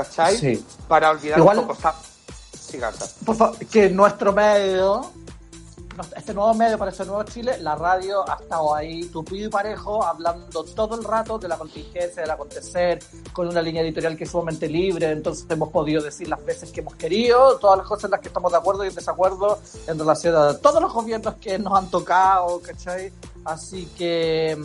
¿Cachai? 0.04 0.36
Sí. 0.36 0.64
Para 0.86 1.10
olvidar 1.10 1.38
Igual- 1.38 1.58
un 1.58 1.66
poco. 1.68 1.80
Sa- 1.80 1.94
Sí. 2.52 2.78
Por 3.24 3.34
favor, 3.34 3.56
que 3.66 3.88
nuestro 3.88 4.30
medio, 4.34 5.10
este 6.14 6.34
nuevo 6.34 6.52
medio 6.52 6.76
para 6.76 6.90
este 6.90 7.06
nuevo 7.06 7.22
Chile, 7.22 7.56
la 7.60 7.74
radio 7.76 8.28
ha 8.30 8.34
estado 8.42 8.74
ahí 8.74 9.06
tupido 9.06 9.46
y 9.46 9.50
parejo, 9.50 10.04
hablando 10.04 10.62
todo 10.64 10.94
el 10.96 11.02
rato 11.02 11.38
de 11.38 11.48
la 11.48 11.56
contingencia, 11.56 12.20
del 12.20 12.30
acontecer, 12.30 12.98
con 13.32 13.48
una 13.48 13.62
línea 13.62 13.80
editorial 13.80 14.18
que 14.18 14.24
es 14.24 14.30
sumamente 14.30 14.68
libre, 14.68 15.10
entonces 15.10 15.46
hemos 15.48 15.70
podido 15.70 16.02
decir 16.02 16.28
las 16.28 16.44
veces 16.44 16.70
que 16.70 16.80
hemos 16.80 16.94
querido, 16.96 17.58
todas 17.58 17.78
las 17.78 17.86
cosas 17.86 18.04
en 18.04 18.10
las 18.10 18.20
que 18.20 18.28
estamos 18.28 18.52
de 18.52 18.58
acuerdo 18.58 18.84
y 18.84 18.88
en 18.88 18.94
desacuerdo 18.94 19.58
en 19.86 19.98
relación 19.98 20.36
a 20.36 20.58
todos 20.58 20.82
los 20.82 20.92
gobiernos 20.92 21.36
que 21.36 21.58
nos 21.58 21.72
han 21.72 21.88
tocado, 21.90 22.60
¿cachai? 22.60 23.10
Así 23.46 23.86
que... 23.96 24.58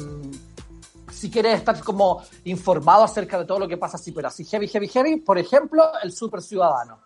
si 1.23 1.31
quieres 1.31 1.55
estar 1.57 1.79
como 1.81 2.21
informado 2.43 3.01
acerca 3.03 3.39
de 3.39 3.45
todo 3.45 3.59
lo 3.59 3.65
que 3.69 3.77
pasa 3.77 3.95
así, 3.95 4.11
pero 4.11 4.27
así 4.27 4.43
heavy, 4.43 4.67
heavy, 4.67 4.89
heavy, 4.89 5.15
por 5.21 5.37
ejemplo, 5.37 5.89
el 6.03 6.11
Super 6.11 6.41
Ciudadano 6.41 6.99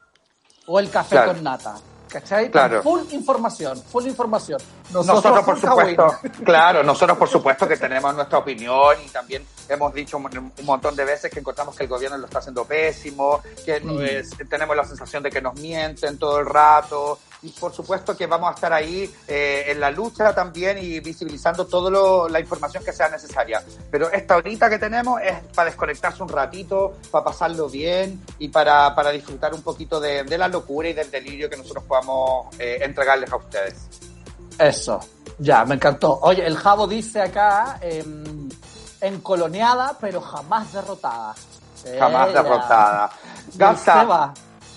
o 0.65 0.79
el 0.79 0.89
Café 0.89 1.17
Claro. 1.17 1.33
con 1.33 1.43
Nata. 1.43 1.75
¿Cachai? 2.09 2.49
Claro. 2.49 2.81
Full 2.81 3.01
información, 3.11 3.79
full 3.91 4.07
información. 4.07 4.59
Nosotros, 4.91 5.43
por 5.45 5.59
supuesto, 5.59 6.07
claro, 6.45 6.81
nosotros 6.81 7.15
por 7.17 7.27
supuesto 7.29 7.67
que 7.67 7.75
tenemos 7.77 8.15
nuestra 8.15 8.39
opinión 8.39 8.95
y 9.05 9.09
también 9.09 9.45
hemos 9.69 9.93
dicho 9.93 10.17
un 10.17 10.51
montón 10.63 10.95
de 10.95 11.03
veces 11.05 11.29
que 11.29 11.41
encontramos 11.41 11.75
que 11.75 11.83
el 11.83 11.89
gobierno 11.89 12.17
lo 12.17 12.25
está 12.25 12.39
haciendo 12.39 12.63
pésimo, 12.65 13.41
que 13.65 13.81
Mm. 13.81 14.01
es- 14.01 14.31
tenemos 14.49 14.75
la 14.75 14.85
sensación 14.85 15.21
de 15.21 15.29
que 15.29 15.41
nos 15.41 15.53
mienten 15.59 16.17
todo 16.17 16.39
el 16.39 16.45
rato, 16.47 17.19
y 17.43 17.49
por 17.49 17.73
supuesto 17.73 18.15
que 18.15 18.25
vamos 18.25 18.49
a 18.49 18.53
estar 18.53 18.73
ahí 18.73 19.09
eh, 19.27 19.65
en 19.67 19.79
la 19.79 19.91
lucha 19.91 20.33
también 20.33 20.77
y 20.79 20.99
visibilizando 20.99 21.67
toda 21.67 22.29
la 22.29 22.39
información 22.39 22.83
que 22.83 22.91
sea 22.91 23.09
necesaria. 23.09 23.63
Pero 23.91 24.11
esta 24.11 24.37
horita 24.37 24.69
que 24.69 24.79
tenemos 24.79 25.21
es 25.21 25.39
para 25.53 25.69
desconectarse 25.69 26.23
un 26.23 26.29
ratito, 26.29 26.95
para 27.11 27.25
pasarlo 27.25 27.69
bien 27.69 28.23
y 28.39 28.49
para, 28.49 28.93
para 28.95 29.11
disfrutar 29.11 29.53
un 29.53 29.61
poquito 29.61 29.99
de, 29.99 30.23
de 30.23 30.37
la 30.37 30.47
locura 30.47 30.89
y 30.89 30.93
del 30.93 31.11
delirio 31.11 31.49
que 31.49 31.57
nosotros 31.57 31.83
podamos 31.83 32.55
eh, 32.59 32.79
entregarles 32.81 33.31
a 33.31 33.35
ustedes. 33.35 33.75
Eso, 34.57 34.99
ya, 35.37 35.63
me 35.65 35.75
encantó. 35.75 36.19
Oye, 36.21 36.45
el 36.45 36.57
Javo 36.57 36.87
dice 36.87 37.21
acá, 37.21 37.77
em, 37.81 38.49
encoloneada, 38.99 39.95
pero 40.01 40.19
jamás 40.21 40.73
derrotada. 40.73 41.35
Jamás 41.99 42.33
derrotada. 42.33 43.11
Y 43.57 43.63
el 43.63 43.77
Seba, 43.77 44.33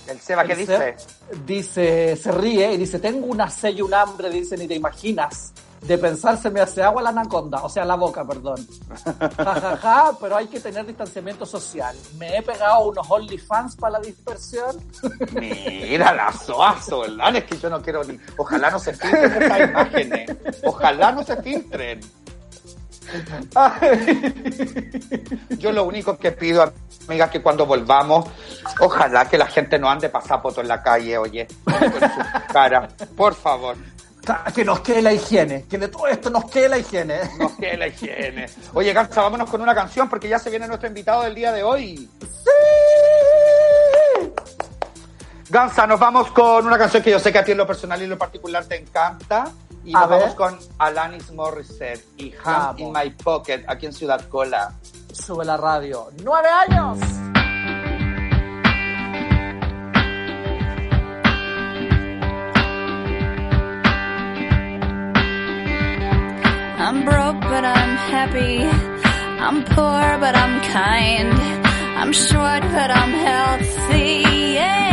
el 0.06 0.20
Seba, 0.20 0.44
¿qué 0.44 0.54
dice? 0.54 0.76
Seba 0.76 1.19
Dice, 1.46 2.16
se 2.16 2.32
ríe 2.32 2.72
y 2.72 2.76
dice, 2.76 2.98
tengo 2.98 3.26
una 3.26 3.48
sed 3.48 3.76
y 3.76 3.82
un 3.82 3.94
hambre, 3.94 4.30
dice, 4.30 4.56
ni 4.56 4.66
te 4.66 4.74
imaginas. 4.74 5.52
De 5.82 5.96
pensar 5.96 6.36
se 6.36 6.50
me 6.50 6.60
hace 6.60 6.82
agua 6.82 7.00
la 7.00 7.08
anaconda, 7.08 7.62
o 7.62 7.68
sea, 7.68 7.86
la 7.86 7.94
boca, 7.94 8.24
perdón. 8.26 8.66
Ja, 9.36 9.54
ja, 9.54 9.76
ja, 9.76 10.12
pero 10.20 10.36
hay 10.36 10.46
que 10.46 10.60
tener 10.60 10.84
distanciamiento 10.84 11.46
social. 11.46 11.96
Me 12.18 12.36
he 12.36 12.42
pegado 12.42 12.88
unos 12.88 13.10
OnlyFans 13.10 13.76
para 13.76 13.98
la 13.98 14.00
dispersión. 14.00 14.76
Mira 15.32 16.12
la 16.12 16.32
Soa 16.32 16.80
Solán, 16.82 17.36
es 17.36 17.44
que 17.44 17.56
yo 17.56 17.70
no 17.70 17.80
quiero 17.80 18.04
ni. 18.04 18.18
Ojalá 18.36 18.70
no 18.70 18.78
se 18.78 18.92
filtren 18.92 19.42
estas 19.42 19.70
imágenes. 19.70 20.36
Ojalá 20.64 21.12
no 21.12 21.22
se 21.22 21.36
filtren. 21.42 22.00
Yo 25.58 25.72
lo 25.72 25.84
único 25.84 26.16
que 26.18 26.32
pido, 26.32 26.72
amiga, 27.08 27.30
que 27.30 27.42
cuando 27.42 27.66
volvamos, 27.66 28.26
ojalá 28.80 29.28
que 29.28 29.38
la 29.38 29.46
gente 29.46 29.78
no 29.78 29.90
ande 29.90 30.08
pasapoto 30.08 30.60
en 30.60 30.68
la 30.68 30.82
calle, 30.82 31.18
oye, 31.18 31.46
con 31.64 31.80
su 31.80 32.52
cara, 32.52 32.88
por 33.16 33.34
favor, 33.34 33.76
Que 34.54 34.64
nos 34.64 34.80
quede 34.80 35.02
la 35.02 35.12
higiene, 35.12 35.64
que 35.68 35.78
de 35.78 35.88
todo 35.88 36.06
esto 36.06 36.30
nos 36.30 36.44
quede 36.50 36.68
la 36.68 36.78
higiene. 36.78 37.18
no 37.38 37.56
quede 37.56 37.76
la 37.76 37.88
higiene. 37.88 38.46
Oye, 38.74 38.92
Gansa, 38.92 39.22
vámonos 39.22 39.48
con 39.50 39.60
una 39.60 39.74
canción 39.74 40.08
porque 40.08 40.28
ya 40.28 40.38
se 40.38 40.50
viene 40.50 40.66
nuestro 40.66 40.88
invitado 40.88 41.22
del 41.22 41.34
día 41.34 41.52
de 41.52 41.62
hoy. 41.62 42.08
Gansa, 45.50 45.86
nos 45.86 45.98
vamos 45.98 46.30
con 46.30 46.64
una 46.66 46.78
canción 46.78 47.02
que 47.02 47.10
yo 47.10 47.18
sé 47.18 47.32
que 47.32 47.38
a 47.38 47.44
ti 47.44 47.52
en 47.52 47.58
lo 47.58 47.66
personal 47.66 48.00
y 48.00 48.04
en 48.04 48.10
lo 48.10 48.18
particular 48.18 48.64
te 48.66 48.76
encanta. 48.76 49.50
Y 49.84 49.96
A 49.96 50.00
nos 50.00 50.10
ver. 50.10 50.18
vamos 50.20 50.34
con 50.36 50.58
Alanis 50.78 51.32
Morissette 51.32 52.04
y 52.18 52.32
Hand 52.44 52.78
Vamos. 52.78 52.80
in 52.80 52.92
My 52.92 53.10
Pocket 53.10 53.64
aquí 53.66 53.86
en 53.86 53.92
Ciudad 53.92 54.20
Cola. 54.28 54.74
Sube 55.12 55.44
la 55.44 55.56
radio. 55.56 56.10
¡Nueve 56.22 56.48
años! 56.48 56.98
I'm 66.84 67.04
broke, 67.04 67.40
but 67.52 67.64
I'm 67.64 67.92
happy. 68.12 68.58
I'm 69.44 69.64
poor, 69.64 70.06
but 70.24 70.34
I'm 70.34 70.54
kind. 70.72 71.32
I'm 72.00 72.12
short, 72.12 72.62
but 72.76 72.90
I'm 72.90 73.12
healthy. 73.26 74.22
Yeah. 74.54 74.89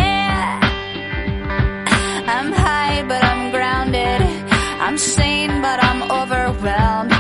I'm 2.48 2.54
high, 2.54 3.04
but 3.04 3.22
I'm 3.26 3.52
grounded. 3.52 4.22
I'm 4.80 4.98
sane, 4.98 5.62
but 5.62 5.84
I'm 5.84 6.02
overwhelmed. 6.10 7.17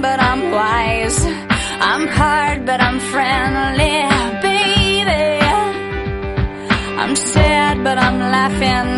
But 0.00 0.20
I'm 0.20 0.50
wise. 0.50 1.18
I'm 1.80 2.06
hard 2.06 2.66
but 2.66 2.80
I'm 2.82 3.00
friendly, 3.00 3.96
baby. 4.42 5.40
I'm 7.00 7.16
sad 7.16 7.82
but 7.82 7.96
I'm 7.96 8.18
laughing. 8.18 8.88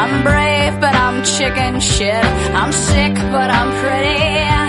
I'm 0.00 0.22
brave 0.22 0.80
but 0.80 0.94
I'm 0.94 1.24
chicken 1.24 1.80
shit. 1.80 2.24
I'm 2.60 2.72
sick 2.72 3.14
but 3.14 3.50
I'm 3.50 3.70
pretty. 3.82 4.67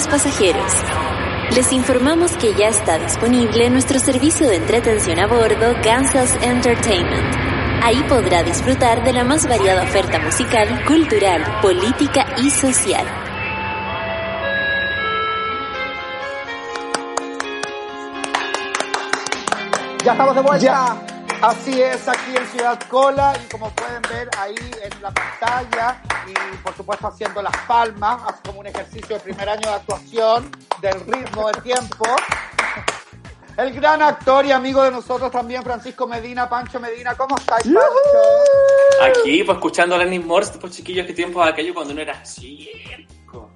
Señores 0.00 0.22
pasajeros, 0.22 0.72
les 1.54 1.72
informamos 1.72 2.32
que 2.38 2.54
ya 2.54 2.68
está 2.68 2.98
disponible 2.98 3.68
nuestro 3.68 3.98
servicio 3.98 4.48
de 4.48 4.56
entretención 4.56 5.18
a 5.18 5.26
bordo 5.26 5.74
Kansas 5.82 6.38
Entertainment. 6.42 7.34
Ahí 7.82 8.02
podrá 8.08 8.42
disfrutar 8.42 9.04
de 9.04 9.12
la 9.12 9.24
más 9.24 9.46
variada 9.46 9.82
oferta 9.82 10.18
musical, 10.20 10.68
cultural, 10.86 11.42
política 11.60 12.24
y 12.38 12.50
social. 12.50 13.04
Ya 20.02 20.12
estamos 20.12 20.34
de 20.34 20.40
vuelta. 20.40 20.64
Ya. 20.64 21.09
Así 21.42 21.80
es, 21.80 22.06
aquí 22.06 22.36
en 22.36 22.46
Ciudad 22.48 22.78
Cola 22.90 23.32
y 23.42 23.48
como 23.48 23.70
pueden 23.70 24.02
ver 24.02 24.28
ahí 24.36 24.54
en 24.82 25.02
la 25.02 25.10
pantalla 25.10 26.02
y 26.26 26.56
por 26.58 26.76
supuesto 26.76 27.06
haciendo 27.06 27.40
las 27.40 27.56
palmas, 27.66 28.20
así 28.26 28.40
como 28.44 28.60
un 28.60 28.66
ejercicio 28.66 29.16
de 29.16 29.20
primer 29.22 29.48
año 29.48 29.70
de 29.70 29.74
actuación, 29.74 30.50
del 30.82 31.00
ritmo, 31.00 31.46
del 31.46 31.62
tiempo. 31.62 32.04
El 33.56 33.72
gran 33.72 34.02
actor 34.02 34.44
y 34.44 34.52
amigo 34.52 34.82
de 34.82 34.90
nosotros 34.90 35.32
también, 35.32 35.62
Francisco 35.62 36.06
Medina, 36.06 36.46
Pancho 36.46 36.78
Medina, 36.78 37.14
¿cómo 37.14 37.34
estáis, 37.38 37.64
Pancho? 37.64 39.20
Aquí, 39.22 39.42
pues 39.42 39.56
escuchando 39.56 39.94
a 39.94 39.98
Lenny 39.98 40.18
Morse, 40.18 40.58
pues 40.58 40.76
chiquillos, 40.76 41.06
qué 41.06 41.14
tiempo 41.14 41.42
aquello 41.42 41.72
cuando 41.72 41.94
uno 41.94 42.02
era 42.02 42.22
chico. 42.22 43.50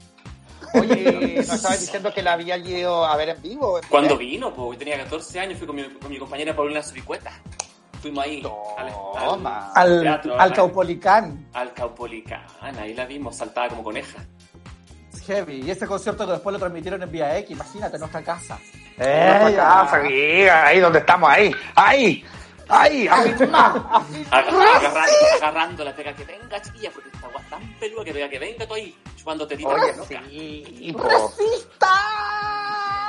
Oye, 0.73 1.35
nos 1.37 1.53
estabas 1.53 1.81
diciendo 1.83 2.15
que 2.15 2.23
la 2.23 2.33
había 2.33 2.57
ido 2.57 3.05
a 3.05 3.15
ver 3.19 3.29
en 3.29 3.43
vivo. 3.43 3.79
¿en 3.79 3.87
Cuando 3.89 4.17
vino, 4.17 4.55
pues 4.55 4.79
tenía 4.79 4.97
14 4.97 5.39
años, 5.39 5.59
fui 5.59 5.67
con 5.67 5.77
mi, 5.77 5.85
con 5.85 6.11
mi 6.11 6.19
compañera 6.19 6.57
Paulina 6.57 6.83
Zuricueta. 6.83 7.31
Fuimos 8.05 8.23
ahí 8.23 8.43
al, 8.77 8.93
Toma. 9.19 9.73
Al, 9.75 10.03
teatro, 10.03 10.35
al 10.35 10.41
al- 10.41 10.53
Caupolicán. 10.53 11.47
al 11.55 11.73
Caupolicán, 11.73 12.45
ahí 12.61 12.93
la 12.93 13.07
vimos, 13.07 13.35
saltaba 13.35 13.69
como 13.71 13.83
coneja. 13.83 14.19
Heavy. 15.27 15.63
Y 15.63 15.71
ese 15.71 15.87
concierto 15.87 16.27
que 16.27 16.33
después 16.33 16.53
lo 16.53 16.59
transmitieron 16.59 17.03
en 17.03 17.11
Vía 17.11 17.39
X, 17.39 17.53
imagínate, 17.53 17.97
en 17.97 18.01
nuestra 18.01 18.23
casa. 18.23 18.59
Eh, 18.99 19.41
Ella. 19.49 19.57
casa, 19.57 19.97
aquí, 19.97 20.43
ahí 20.49 20.81
donde 20.81 20.99
estamos, 20.99 21.31
ahí, 21.31 21.51
ahí, 21.77 22.23
así. 22.69 23.09
Agarra- 23.09 24.03
agarrando, 24.77 25.27
agarrando 25.39 25.83
la 25.85 25.97
pega 25.97 26.13
que 26.15 26.25
venga, 26.27 26.61
chiquilla, 26.61 26.91
porque 26.93 27.09
esta 27.09 27.27
agua 27.27 27.41
es 27.41 27.49
tan 27.49 27.75
peluda 27.81 28.05
que 28.05 28.13
pega 28.13 28.29
que 28.29 28.39
venga 28.39 28.67
tú 28.67 28.75
ahí, 28.75 28.95
chupando 29.17 29.47
tetita 29.47 29.71
Oye, 29.71 29.97
loca. 29.97 30.23
sí, 30.29 30.93
po. 30.93 31.09
¡Resista! 31.09 31.89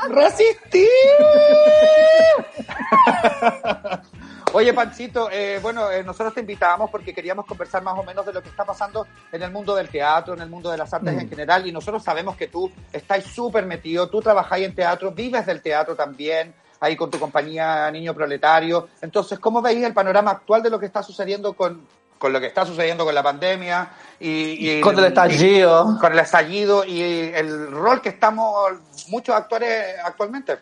Oye, 4.55 4.73
Panchito, 4.73 5.29
eh, 5.29 5.59
bueno, 5.61 5.91
eh, 5.91 6.01
nosotros 6.01 6.33
te 6.33 6.39
invitábamos 6.39 6.89
porque 6.89 7.13
queríamos 7.13 7.45
conversar 7.45 7.83
más 7.83 7.99
o 7.99 8.03
menos 8.03 8.25
de 8.25 8.31
lo 8.31 8.41
que 8.41 8.47
está 8.47 8.63
pasando 8.63 9.05
en 9.29 9.43
el 9.43 9.51
mundo 9.51 9.75
del 9.75 9.89
teatro, 9.89 10.33
en 10.33 10.39
el 10.39 10.49
mundo 10.49 10.71
de 10.71 10.77
las 10.77 10.93
artes 10.93 11.13
Mm. 11.13 11.19
en 11.19 11.29
general, 11.29 11.67
y 11.67 11.73
nosotros 11.73 12.01
sabemos 12.01 12.37
que 12.37 12.47
tú 12.47 12.71
estás 12.93 13.25
súper 13.25 13.65
metido, 13.65 14.07
tú 14.09 14.21
trabajáis 14.21 14.65
en 14.65 14.73
teatro, 14.73 15.11
vives 15.11 15.45
del 15.45 15.61
teatro 15.61 15.93
también, 15.93 16.53
ahí 16.79 16.95
con 16.95 17.11
tu 17.11 17.19
compañía 17.19 17.91
Niño 17.91 18.13
Proletario. 18.13 18.87
Entonces, 19.01 19.39
¿cómo 19.39 19.61
veis 19.61 19.83
el 19.83 19.93
panorama 19.93 20.31
actual 20.31 20.63
de 20.63 20.69
lo 20.69 20.79
que 20.79 20.85
está 20.85 21.03
sucediendo 21.03 21.51
con, 21.51 21.85
con 22.17 22.31
lo 22.31 22.39
que 22.39 22.47
está 22.47 22.65
sucediendo 22.65 23.03
con 23.03 23.13
la 23.13 23.23
pandemia 23.23 23.89
y, 24.21 24.77
y 24.77 24.79
Con 24.79 24.97
el 24.97 25.03
estallido. 25.03 25.97
con 25.99 26.13
el 26.13 26.19
estallido 26.19 26.85
y 26.85 27.01
el 27.01 27.71
rol 27.71 28.01
que 28.01 28.07
estamos 28.07 28.71
muchos 29.09 29.35
actores 29.35 29.95
actualmente. 30.01 30.59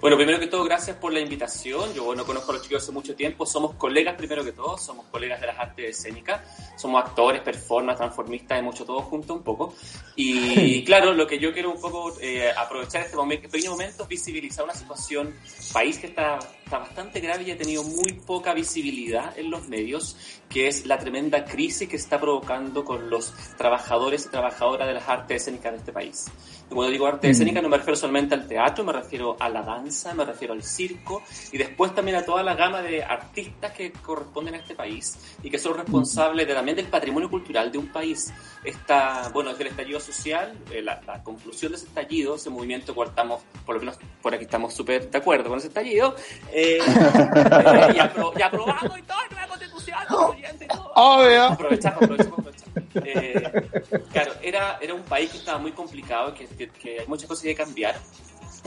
Bueno, 0.00 0.16
primero 0.16 0.38
que 0.38 0.46
todo, 0.46 0.64
gracias 0.64 0.96
por 0.96 1.12
la 1.12 1.20
invitación. 1.20 1.92
Yo 1.94 2.14
no 2.14 2.24
conozco 2.24 2.52
a 2.52 2.54
los 2.54 2.62
chicos 2.62 2.82
hace 2.82 2.92
mucho 2.92 3.14
tiempo. 3.14 3.46
Somos 3.46 3.74
colegas, 3.74 4.14
primero 4.16 4.44
que 4.44 4.52
todo. 4.52 4.78
Somos 4.78 5.06
colegas 5.06 5.40
de 5.40 5.46
las 5.48 5.58
artes 5.58 5.96
escénicas. 5.98 6.40
Somos 6.76 7.04
actores, 7.04 7.42
performers, 7.42 7.98
transformistas, 7.98 8.58
hemos 8.58 8.74
hecho 8.74 8.84
todo 8.84 9.02
junto 9.02 9.34
un 9.34 9.42
poco. 9.42 9.74
Y 10.16 10.84
claro, 10.86 11.12
lo 11.12 11.26
que 11.26 11.38
yo 11.38 11.52
quiero 11.52 11.70
un 11.70 11.80
poco 11.80 12.16
eh, 12.20 12.50
aprovechar 12.56 13.02
este 13.02 13.16
momento, 13.16 13.48
pequeño 13.48 13.72
momento, 13.72 14.04
es 14.04 14.08
visibilizar 14.08 14.64
una 14.64 14.74
situación, 14.74 15.34
país 15.72 15.98
que 15.98 16.06
está, 16.08 16.38
está 16.70 16.78
bastante 16.78 17.18
grave 17.18 17.42
y 17.42 17.50
ha 17.50 17.58
tenido 17.58 17.82
muy 17.82 18.12
poca 18.12 18.54
visibilidad 18.54 19.36
en 19.36 19.50
los 19.50 19.66
medios, 19.66 20.16
que 20.48 20.68
es 20.68 20.86
la 20.86 20.98
tremenda 20.98 21.44
crisis 21.44 21.88
que 21.88 21.96
está 21.96 22.20
provocando 22.20 22.84
con 22.84 23.10
los 23.10 23.34
trabajadores 23.58 24.26
y 24.26 24.28
trabajadoras 24.28 24.86
de 24.86 24.94
las 24.94 25.08
artes 25.08 25.42
escénicas 25.42 25.72
de 25.72 25.78
este 25.78 25.92
país. 25.92 26.26
Y 26.70 26.72
cuando 26.72 26.92
digo 26.92 27.08
arte 27.08 27.28
escénica 27.28 27.60
no 27.60 27.68
me 27.68 27.76
refiero 27.76 27.96
solamente 27.96 28.36
al 28.36 28.46
teatro, 28.46 28.84
me 28.84 28.92
refiero 28.92 29.36
a 29.40 29.48
la 29.48 29.62
danza, 29.62 30.14
me 30.14 30.24
refiero 30.24 30.54
al 30.54 30.62
circo 30.62 31.24
y 31.50 31.58
después 31.58 31.92
también 31.92 32.18
a 32.18 32.24
toda 32.24 32.44
la 32.44 32.54
gama 32.54 32.82
de 32.82 33.02
artistas 33.02 33.72
que 33.72 33.90
corresponden 33.90 34.54
a 34.54 34.58
este 34.58 34.76
país 34.76 35.18
y 35.42 35.50
que 35.50 35.58
son 35.58 35.74
responsables 35.76 36.46
de, 36.46 36.54
también 36.54 36.76
del 36.76 36.86
patrimonio 36.86 37.28
cultural 37.28 37.72
de 37.72 37.78
un 37.78 37.88
país. 37.88 38.32
Esta, 38.62 39.28
bueno, 39.30 39.50
desde 39.50 39.64
el 39.64 39.70
estallido 39.70 39.98
social, 39.98 40.56
eh, 40.70 40.82
la, 40.82 41.00
la 41.04 41.20
conclusión 41.24 41.72
de 41.72 41.78
ese 41.78 41.86
estallido, 41.86 42.36
ese 42.36 42.50
movimiento 42.50 42.94
cual 42.94 43.08
estamos, 43.08 43.42
por 43.66 43.74
lo 43.74 43.80
menos 43.80 43.98
por 44.22 44.32
aquí 44.32 44.44
estamos 44.44 44.72
súper 44.72 45.10
de 45.10 45.18
acuerdo 45.18 45.48
con 45.48 45.58
ese 45.58 45.68
estallido, 45.68 46.14
eh, 46.52 46.59
eh, 46.60 46.78
y, 47.94 47.98
apro- 47.98 48.32
y 48.38 48.42
aprobamos 48.42 48.98
y 48.98 49.02
todo, 49.02 49.18
nueva 49.30 49.46
constitución, 49.48 49.98
constituyente 50.08 50.64
y 50.64 50.68
todo. 50.68 50.92
Obvio. 50.94 51.44
Aprovechamos, 51.44 52.02
aprovechamos, 52.02 52.38
aprovechamos. 52.38 52.70
Eh, 53.04 53.68
claro, 54.12 54.32
era, 54.42 54.78
era 54.80 54.94
un 54.94 55.02
país 55.02 55.30
que 55.30 55.38
estaba 55.38 55.58
muy 55.58 55.72
complicado, 55.72 56.34
que, 56.34 56.46
que, 56.46 56.68
que 56.68 57.00
hay 57.00 57.06
muchas 57.06 57.28
cosas 57.28 57.44
que 57.44 57.54
cambiar. 57.54 57.94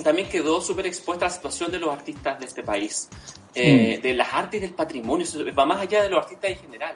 También 0.03 0.27
quedó 0.27 0.60
súper 0.60 0.88
expuesta 0.88 1.25
a 1.25 1.29
la 1.29 1.34
situación 1.36 1.69
de 1.71 1.79
los 1.79 1.91
artistas 1.93 2.39
de 2.39 2.45
este 2.45 2.63
país, 2.63 3.10
eh, 3.53 3.99
de 4.01 4.13
las 4.15 4.34
artes 4.34 4.58
y 4.58 4.62
del 4.62 4.73
patrimonio, 4.73 5.23
eso 5.23 5.39
va 5.58 5.65
más 5.65 5.79
allá 5.82 6.01
de 6.01 6.10
los 6.10 6.23
artistas 6.23 6.49
en 6.51 6.58
general. 6.58 6.93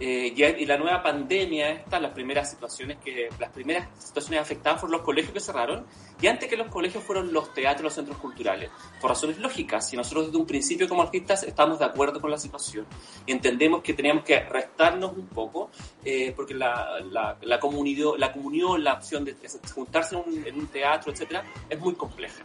Eh, 0.00 0.34
y, 0.36 0.66
la 0.66 0.76
nueva 0.76 1.02
pandemia, 1.02 1.70
esta, 1.70 2.00
las 2.00 2.10
primeras 2.12 2.50
situaciones 2.50 2.98
que, 2.98 3.28
las 3.38 3.50
primeras 3.50 3.88
situaciones 3.96 4.40
afectadas 4.40 4.80
fueron 4.80 4.98
los 4.98 5.02
colegios 5.02 5.32
que 5.32 5.38
cerraron, 5.38 5.86
y 6.20 6.26
antes 6.26 6.48
que 6.48 6.56
los 6.56 6.66
colegios 6.68 7.04
fueron 7.04 7.32
los 7.32 7.54
teatros, 7.54 7.84
los 7.84 7.94
centros 7.94 8.18
culturales, 8.18 8.70
por 9.00 9.10
razones 9.10 9.38
lógicas. 9.38 9.92
Y 9.92 9.96
nosotros 9.96 10.26
desde 10.26 10.38
un 10.38 10.46
principio 10.46 10.88
como 10.88 11.02
artistas 11.02 11.44
estamos 11.44 11.78
de 11.78 11.84
acuerdo 11.84 12.20
con 12.20 12.30
la 12.30 12.38
situación 12.38 12.86
entendemos 13.26 13.82
que 13.82 13.94
teníamos 13.94 14.24
que 14.24 14.40
restarnos 14.40 15.12
un 15.16 15.28
poco, 15.28 15.70
eh, 16.04 16.32
porque 16.34 16.54
la, 16.54 17.00
la, 17.10 17.36
la, 17.40 17.60
comunión, 17.60 18.18
la 18.18 18.32
comunión, 18.32 18.82
la 18.82 18.94
opción 18.94 19.24
de 19.24 19.36
juntarse 19.72 20.16
en 20.16 20.22
un, 20.26 20.46
en 20.46 20.58
un 20.58 20.66
teatro, 20.66 21.12
etcétera, 21.12 21.44
es 21.68 21.78
muy 21.78 21.94
compleja. 21.94 22.42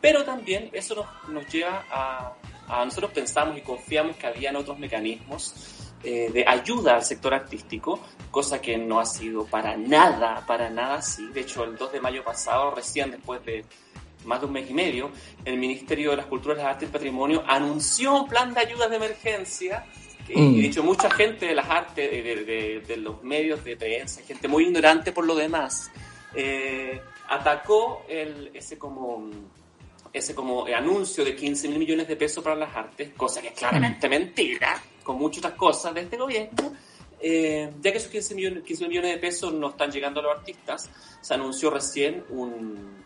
Pero 0.00 0.24
también 0.24 0.70
eso 0.72 0.94
nos, 0.94 1.28
nos 1.28 1.52
lleva 1.52 1.84
a, 1.90 2.34
a 2.68 2.84
nosotros 2.84 3.12
pensamos 3.12 3.56
y 3.56 3.62
confiamos 3.62 4.16
que 4.16 4.26
habían 4.26 4.56
otros 4.56 4.78
mecanismos 4.78 5.77
eh, 6.04 6.30
de 6.32 6.44
ayuda 6.46 6.94
al 6.96 7.02
sector 7.04 7.34
artístico, 7.34 8.00
cosa 8.30 8.60
que 8.60 8.76
no 8.78 9.00
ha 9.00 9.06
sido 9.06 9.44
para 9.46 9.76
nada, 9.76 10.44
para 10.46 10.70
nada 10.70 10.96
así. 10.96 11.26
De 11.28 11.40
hecho, 11.40 11.64
el 11.64 11.76
2 11.76 11.92
de 11.92 12.00
mayo 12.00 12.22
pasado, 12.24 12.70
recién 12.74 13.10
después 13.10 13.44
de 13.44 13.64
más 14.24 14.40
de 14.40 14.46
un 14.46 14.52
mes 14.52 14.68
y 14.70 14.74
medio, 14.74 15.10
el 15.44 15.56
Ministerio 15.58 16.10
de 16.10 16.16
las 16.18 16.26
Culturas, 16.26 16.58
las 16.58 16.66
Artes 16.66 16.82
y 16.82 16.86
el 16.86 16.92
Patrimonio 16.92 17.42
anunció 17.46 18.14
un 18.22 18.28
plan 18.28 18.52
de 18.52 18.60
ayudas 18.60 18.90
de 18.90 18.96
emergencia. 18.96 19.84
Mm. 20.28 20.54
Y 20.56 20.60
de 20.62 20.66
hecho, 20.66 20.82
mucha 20.82 21.08
gente 21.10 21.46
de 21.46 21.54
las 21.54 21.68
artes, 21.70 22.10
de, 22.10 22.22
de- 22.22 22.44
de- 22.44 22.80
de 22.80 22.96
los 22.98 23.22
medios 23.22 23.64
de 23.64 23.76
prensa, 23.76 24.20
gente 24.26 24.46
muy 24.48 24.64
ignorante 24.64 25.12
por 25.12 25.24
lo 25.24 25.34
demás, 25.34 25.90
eh, 26.34 27.00
atacó 27.28 28.04
el, 28.08 28.50
ese 28.54 28.76
como 28.78 29.30
ese 30.12 30.34
como 30.34 30.64
anuncio 30.66 31.22
de 31.24 31.36
15 31.36 31.68
mil 31.68 31.78
millones 31.80 32.08
de 32.08 32.16
pesos 32.16 32.42
para 32.42 32.56
las 32.56 32.74
artes, 32.74 33.10
cosa 33.16 33.40
que 33.42 33.48
es 33.48 33.54
claramente 33.54 34.08
mentira, 34.08 34.80
con 35.08 35.16
muchas 35.18 35.38
otras 35.38 35.54
cosas 35.54 35.94
de 35.94 36.02
este 36.02 36.18
gobierno, 36.18 36.70
eh, 37.18 37.72
ya 37.80 37.90
que 37.90 37.96
esos 37.96 38.10
15 38.10 38.34
millones, 38.34 38.62
15 38.62 38.88
millones 38.88 39.12
de 39.14 39.18
pesos 39.18 39.54
no 39.54 39.70
están 39.70 39.90
llegando 39.90 40.20
a 40.20 40.24
los 40.24 40.36
artistas, 40.36 40.90
se 41.22 41.32
anunció 41.32 41.70
recién 41.70 42.24
un, 42.28 43.02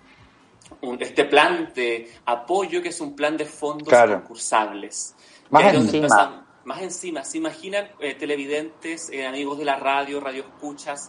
un- 0.81 1.01
este 1.01 1.25
plan 1.27 1.71
de 1.77 2.11
apoyo, 2.27 2.83
que 2.83 2.89
es 2.89 3.01
un 3.01 3.15
plan 3.15 3.37
de 3.37 3.45
fondos 3.47 3.89
Claro. 3.89 4.15
concursables. 4.21 5.15
Más 5.51 5.73
encima. 5.75 6.45
más 6.65 6.83
encima, 6.83 7.25
¿se 7.25 7.39
imaginan 7.39 7.89
eh, 8.01 8.15
televidentes, 8.15 9.09
eh, 9.11 9.25
amigos 9.27 9.59
de 9.59 9.65
la 9.65 9.77
radio, 9.77 10.19
radio 10.19 10.43
escuchas, 10.43 11.09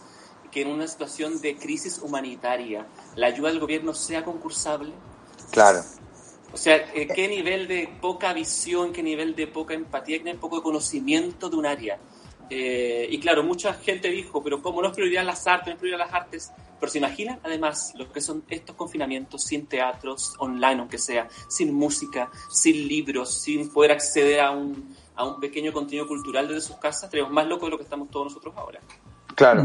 que 0.52 0.62
en 0.62 0.68
una 0.68 0.86
situación 0.86 1.40
de 1.40 1.56
crisis 1.56 1.98
humanitaria 1.98 2.86
la 3.16 3.26
ayuda 3.26 3.48
del 3.48 3.58
gobierno 3.58 3.94
sea 3.94 4.24
concursable? 4.24 4.92
Claro. 5.50 5.80
O 6.54 6.56
sea, 6.56 6.76
eh, 6.94 7.08
qué 7.12 7.26
nivel 7.26 7.66
de 7.66 7.88
poca 8.00 8.32
visión, 8.32 8.92
qué 8.92 9.02
nivel 9.02 9.34
de 9.34 9.48
poca 9.48 9.74
empatía, 9.74 10.22
qué 10.22 10.34
poco 10.36 10.62
conocimiento 10.62 11.50
de 11.50 11.56
un 11.56 11.66
área. 11.66 11.98
Eh, 12.48 13.08
y 13.10 13.18
claro, 13.18 13.42
mucha 13.42 13.74
gente 13.74 14.08
dijo, 14.08 14.40
pero 14.40 14.62
¿cómo 14.62 14.80
no 14.80 14.86
es 14.86 14.94
prioridad 14.94 15.24
las 15.24 15.48
artes, 15.48 15.66
no 15.66 15.72
es 15.72 15.78
prioridad 15.80 16.06
las 16.06 16.14
artes? 16.14 16.52
Pero 16.78 16.92
se 16.92 16.98
imaginan 16.98 17.40
además 17.42 17.92
lo 17.96 18.12
que 18.12 18.20
son 18.20 18.44
estos 18.48 18.76
confinamientos 18.76 19.42
sin 19.42 19.66
teatros, 19.66 20.34
online 20.38 20.78
aunque 20.78 20.98
sea, 20.98 21.26
sin 21.48 21.74
música, 21.74 22.30
sin 22.48 22.86
libros, 22.86 23.42
sin 23.42 23.68
poder 23.72 23.90
acceder 23.90 24.38
a 24.38 24.52
un, 24.52 24.94
a 25.16 25.24
un 25.24 25.40
pequeño 25.40 25.72
contenido 25.72 26.06
cultural 26.06 26.46
desde 26.46 26.60
sus 26.60 26.76
casas, 26.76 27.10
tenemos 27.10 27.32
más 27.32 27.48
locos 27.48 27.66
de 27.66 27.70
lo 27.72 27.78
que 27.78 27.84
estamos 27.84 28.08
todos 28.12 28.26
nosotros 28.26 28.54
ahora. 28.56 28.78
Claro. 29.34 29.64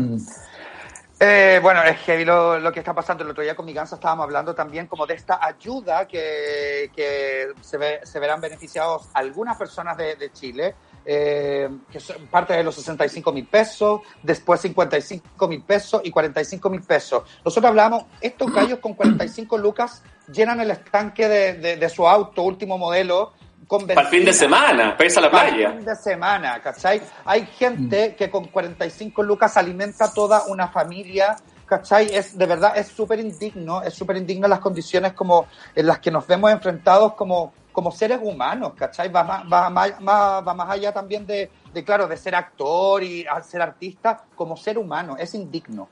Eh, 1.22 1.60
bueno, 1.62 1.84
es 1.84 2.00
que 2.00 2.24
lo, 2.24 2.60
lo 2.60 2.72
que 2.72 2.80
está 2.80 2.94
pasando 2.94 3.26
el 3.26 3.32
otro 3.32 3.44
día 3.44 3.54
con 3.54 3.66
mi 3.66 3.74
ganso 3.74 3.96
estábamos 3.96 4.24
hablando 4.24 4.56
también 4.56 4.88
como 4.88 5.06
de 5.06 5.16
esta 5.16 5.38
ayuda 5.46 6.08
que, 6.08 6.90
que 6.96 7.48
se, 7.60 7.78
ve- 7.78 8.00
se 8.04 8.20
verán 8.20 8.40
beneficiados 8.40 9.10
algunas 9.14 9.58
personas 9.58 9.98
de, 9.98 10.16
Chile 10.32 10.76
eh, 11.06 11.70
que 11.92 12.00
son- 12.00 12.26
parte 12.28 12.54
de 12.54 12.64
los 12.64 12.74
65 12.76 13.34
mil 13.34 13.46
pesos, 13.48 14.00
después 14.24 14.62
55 14.62 15.48
mil 15.50 15.62
pesos 15.62 16.00
y 16.06 16.10
45 16.12 16.70
mil 16.70 16.82
pesos. 16.84 17.24
Nosotros 17.44 17.70
hablábamos, 17.70 18.06
estos 18.22 18.54
gallos 18.54 18.80
con 18.80 18.94
45 18.94 19.58
lucas 19.58 20.02
llenan 20.32 20.62
el 20.62 20.72
estanque 20.72 21.28
de, 21.28 21.76
de- 21.76 21.90
su 21.90 22.08
auto, 22.08 22.44
último 22.44 22.78
modelo, 22.78 23.34
Para 23.68 24.02
el 24.02 24.08
fin 24.08 24.26
de 24.26 24.34
semana, 24.34 24.94
para 24.94 25.06
irse 25.06 25.20
a 25.20 25.22
la 25.22 25.32
Para 25.32 25.50
el 25.50 25.56
playa. 25.56 25.72
fin 25.72 25.86
de 25.86 25.96
semana, 25.96 26.62
¿cachai? 26.62 27.02
Hay 27.26 27.46
gente 27.46 28.16
que 28.16 28.30
con 28.30 28.46
45 28.46 29.22
lucas 29.24 29.58
alimenta 29.58 30.12
toda 30.12 30.46
una 30.48 30.70
familia, 30.70 31.38
¿cachai? 31.66 32.14
Es, 32.14 32.38
de 32.38 32.46
verdad, 32.46 32.76
es 32.78 32.88
súper 32.88 33.20
indigno, 33.20 33.82
es 33.84 33.94
súper 33.94 34.18
indigno 34.18 34.48
las 34.48 34.60
condiciones 34.60 35.14
como 35.14 35.48
en 35.76 35.86
las 35.86 36.00
que 36.00 36.10
nos 36.10 36.26
vemos 36.26 36.52
enfrentados 36.52 37.14
como, 37.14 37.54
como 37.72 37.92
seres 37.92 38.20
humanos, 38.22 38.74
¿cachai? 38.76 39.10
Va 39.10 39.24
más, 39.24 39.44
va 39.52 39.70
más, 39.70 39.92
va 40.02 40.54
más 40.54 40.70
allá 40.70 40.92
también 40.92 41.28
de, 41.28 41.52
de, 41.72 41.84
claro, 41.84 42.08
de 42.08 42.18
ser 42.18 42.34
actor 42.36 43.04
y 43.04 43.26
ser 43.44 43.62
artista, 43.62 44.26
como 44.36 44.58
ser 44.58 44.78
humano, 44.78 45.16
es 45.18 45.36
indigno. 45.36 45.90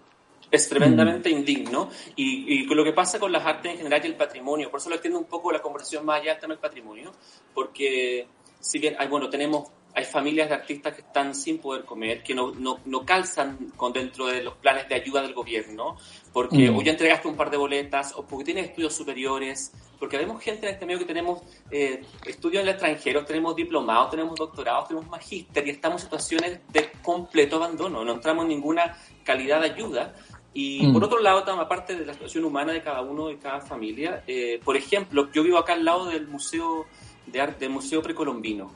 Es 0.50 0.70
tremendamente 0.70 1.30
indigno 1.30 1.90
y, 2.16 2.64
y 2.64 2.66
lo 2.66 2.84
que 2.84 2.94
pasa 2.94 3.20
con 3.20 3.32
las 3.32 3.46
artes 3.46 3.72
en 3.72 3.78
general 3.78 4.02
y 4.04 4.08
el 4.08 4.16
patrimonio, 4.16 4.70
por 4.72 4.80
eso 4.80 4.90
lo 4.90 4.96
entiendo 4.96 5.20
un 5.20 5.26
poco 5.26 5.52
la 5.52 5.62
conversación 5.62 6.06
más 6.06 6.22
allá 6.22 6.32
del 6.32 6.42
tema 6.42 6.54
del 6.54 6.62
patrimonio, 6.62 7.12
porque 7.54 8.28
si 8.60 8.80
bien 8.80 8.96
hay, 8.98 9.08
bueno, 9.08 9.30
tenemos, 9.30 9.70
hay 9.94 10.06
familias 10.06 10.50
de 10.50 10.56
artistas 10.56 10.94
que 10.94 11.02
están 11.02 11.34
sin 11.34 11.60
poder 11.60 11.84
comer, 11.86 12.24
que 12.24 12.34
no, 12.34 12.52
no, 12.52 12.80
no 12.86 13.06
calzan 13.06 13.72
con 13.76 13.94
dentro 13.94 14.28
de 14.28 14.44
los 14.44 14.56
planes 14.56 14.88
de 14.88 14.96
ayuda 14.96 15.22
del 15.22 15.34
gobierno, 15.34 15.98
porque 16.34 16.70
Mm. 16.70 16.78
o 16.78 16.82
ya 16.82 16.92
entregaste 16.92 17.28
un 17.28 17.36
par 17.36 17.50
de 17.50 17.58
boletas, 17.58 18.14
o 18.16 18.26
porque 18.26 18.46
tienes 18.46 18.70
estudios 18.70 18.94
superiores, 18.94 19.72
porque 20.00 20.18
vemos 20.18 20.42
gente 20.44 20.68
en 20.68 20.74
este 20.74 20.86
medio 20.86 21.00
que 21.00 21.06
tenemos 21.06 21.42
eh, 21.72 22.04
estudios 22.26 22.62
en 22.62 22.70
el 22.70 22.74
extranjero, 22.76 23.26
tenemos 23.26 23.56
diplomados, 23.56 24.12
tenemos 24.12 24.36
doctorados, 24.36 24.88
tenemos 24.88 25.10
magíster 25.10 25.66
y 25.68 25.72
estamos 25.72 26.02
en 26.02 26.06
situaciones 26.06 26.60
de 26.72 26.92
completo 27.02 27.56
abandono, 27.56 28.04
no 28.04 28.14
entramos 28.14 28.44
en 28.44 28.50
ninguna 28.50 28.96
calidad 29.24 29.62
de 29.62 29.72
ayuda. 29.72 30.14
Y 30.54 30.88
Mm. 30.88 30.94
por 30.94 31.04
otro 31.04 31.20
lado, 31.20 31.40
aparte 31.60 31.96
de 31.96 32.06
la 32.06 32.14
situación 32.14 32.44
humana 32.46 32.74
de 32.74 32.82
cada 32.82 33.02
uno, 33.02 33.28
de 33.28 33.38
cada 33.38 33.62
familia, 33.62 34.24
eh, 34.28 34.60
por 34.64 34.76
ejemplo, 34.76 35.30
yo 35.32 35.44
vivo 35.44 35.58
acá 35.58 35.74
al 35.74 35.86
lado 35.86 36.06
del 36.08 36.28
Museo 36.28 36.86
de 37.28 37.42
Arte, 37.42 37.60
del 37.66 37.70
Museo 37.70 38.02
Precolombino. 38.02 38.72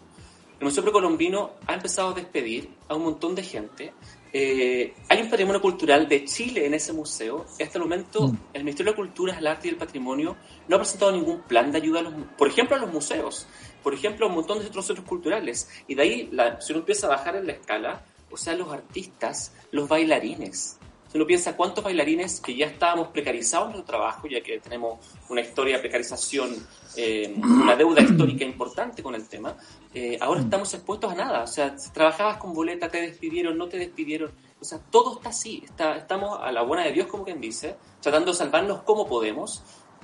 El 0.60 0.66
Museo 0.66 0.84
Precolombino 0.84 1.52
ha 1.66 1.74
empezado 1.74 2.10
a 2.10 2.14
despedir 2.14 2.70
a 2.88 2.94
un 2.96 3.04
montón 3.04 3.34
de 3.34 3.42
gente. 3.42 3.94
Eh, 4.34 4.94
hay 5.10 5.22
un 5.22 5.30
patrimonio 5.30 5.60
cultural 5.60 6.08
de 6.08 6.24
Chile 6.26 6.66
en 6.68 6.74
ese 6.76 6.94
museo. 6.94 7.46
Hasta 7.60 7.78
el 7.78 7.82
momento, 7.82 8.28
Mm. 8.28 8.38
el 8.54 8.64
Ministerio 8.64 8.92
de 8.92 8.96
Cultura, 8.96 9.38
el 9.38 9.48
Arte 9.48 9.68
y 9.68 9.72
el 9.72 9.78
Patrimonio 9.78 10.38
no 10.68 10.76
ha 10.76 10.80
presentado 10.80 11.12
ningún 11.12 11.42
plan 11.42 11.72
de 11.72 11.80
ayuda, 11.80 12.02
a 12.02 12.04
los, 12.04 12.14
por 12.38 12.48
ejemplo, 12.48 12.76
a 12.76 12.80
los 12.80 12.94
museos, 12.94 13.48
por 13.82 13.94
ejemplo, 13.96 14.28
a 14.28 14.30
un 14.30 14.36
montón 14.36 14.60
de 14.60 14.68
otros 14.68 14.86
centros 14.86 15.08
culturales. 15.08 15.68
Y 15.88 15.96
de 15.96 16.02
ahí, 16.04 16.30
la, 16.32 16.62
si 16.62 16.74
uno 16.74 16.82
empieza 16.82 17.08
a 17.08 17.10
bajar 17.10 17.36
en 17.38 17.48
la 17.48 17.54
escala, 17.54 18.06
o 18.30 18.38
sea, 18.38 18.54
los 18.56 18.72
artistas, 18.72 19.54
los 19.72 19.90
bailarines. 19.90 20.78
Si 21.12 21.18
uno 21.18 21.28
piensa 21.28 21.58
cuántos 21.58 21.84
bailarines 21.84 22.40
que 22.40 22.56
ya 22.56 22.68
estábamos 22.68 23.10
precarizados 23.10 23.68
en 23.68 23.74
nuestro 23.74 23.98
trabajo, 23.98 24.30
ya 24.30 24.40
que 24.42 24.60
tenemos 24.60 24.98
una 25.28 25.42
historia 25.42 25.76
de 25.76 25.82
precarización, 25.82 26.56
eh, 26.96 27.36
una 27.38 27.76
deuda 27.76 28.02
histórica 28.02 28.46
importante 28.46 29.04
con 29.04 29.14
el 29.14 29.28
tema, 29.28 29.58
eh, 29.94 30.18
ahora 30.22 30.40
estamos 30.40 30.74
expuestos 30.74 31.12
a 31.12 31.16
nada. 31.16 31.44
O 31.44 31.48
sea, 31.48 31.76
trabajabas 31.94 32.38
con 32.38 32.54
boleta, 32.54 32.88
te 32.88 33.02
despidieron, 33.02 33.58
no 33.58 33.68
te 33.68 33.78
despidieron. 33.78 34.32
O 34.62 34.64
sea, 34.64 34.80
todo 34.80 35.16
está 35.16 35.30
así. 35.30 35.62
Está, 35.66 35.98
estamos 35.98 36.40
a 36.42 36.50
la 36.54 36.62
buena 36.62 36.86
de 36.86 36.94
Dios, 36.94 37.08
como 37.08 37.26
quien 37.26 37.42
dice, 37.42 37.76
tratando 38.00 38.32
de 38.32 38.38
salvarnos 38.38 38.84
como 38.84 39.06
podemos 39.06 39.62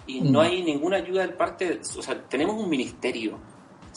y 0.08 0.20
no 0.20 0.41
hay 0.41 0.62
ninguna 0.62 0.97
ayuda 0.97 1.22
del 1.22 1.36
parte. 1.36 1.80
O 1.97 2.01
sea, 2.01 2.22
tenemos 2.28 2.62
un 2.62 2.70
ministerio. 2.70 3.39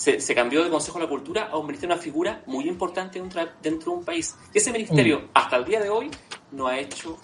Se, 0.00 0.18
se 0.18 0.34
cambió 0.34 0.64
de 0.64 0.70
Consejo 0.70 0.98
de 0.98 1.04
la 1.04 1.10
Cultura 1.10 1.48
a 1.52 1.58
un 1.58 1.66
ministerio, 1.66 1.94
una 1.94 2.02
figura 2.02 2.42
muy 2.46 2.66
importante 2.66 3.20
dentro, 3.20 3.92
de 3.92 3.98
un 3.98 4.02
país. 4.02 4.34
Y 4.54 4.56
ese 4.56 4.72
ministerio, 4.72 5.28
hasta 5.34 5.56
el 5.56 5.66
día 5.66 5.78
de 5.78 5.90
hoy, 5.90 6.10
no 6.52 6.68
ha 6.68 6.78
hecho 6.78 7.18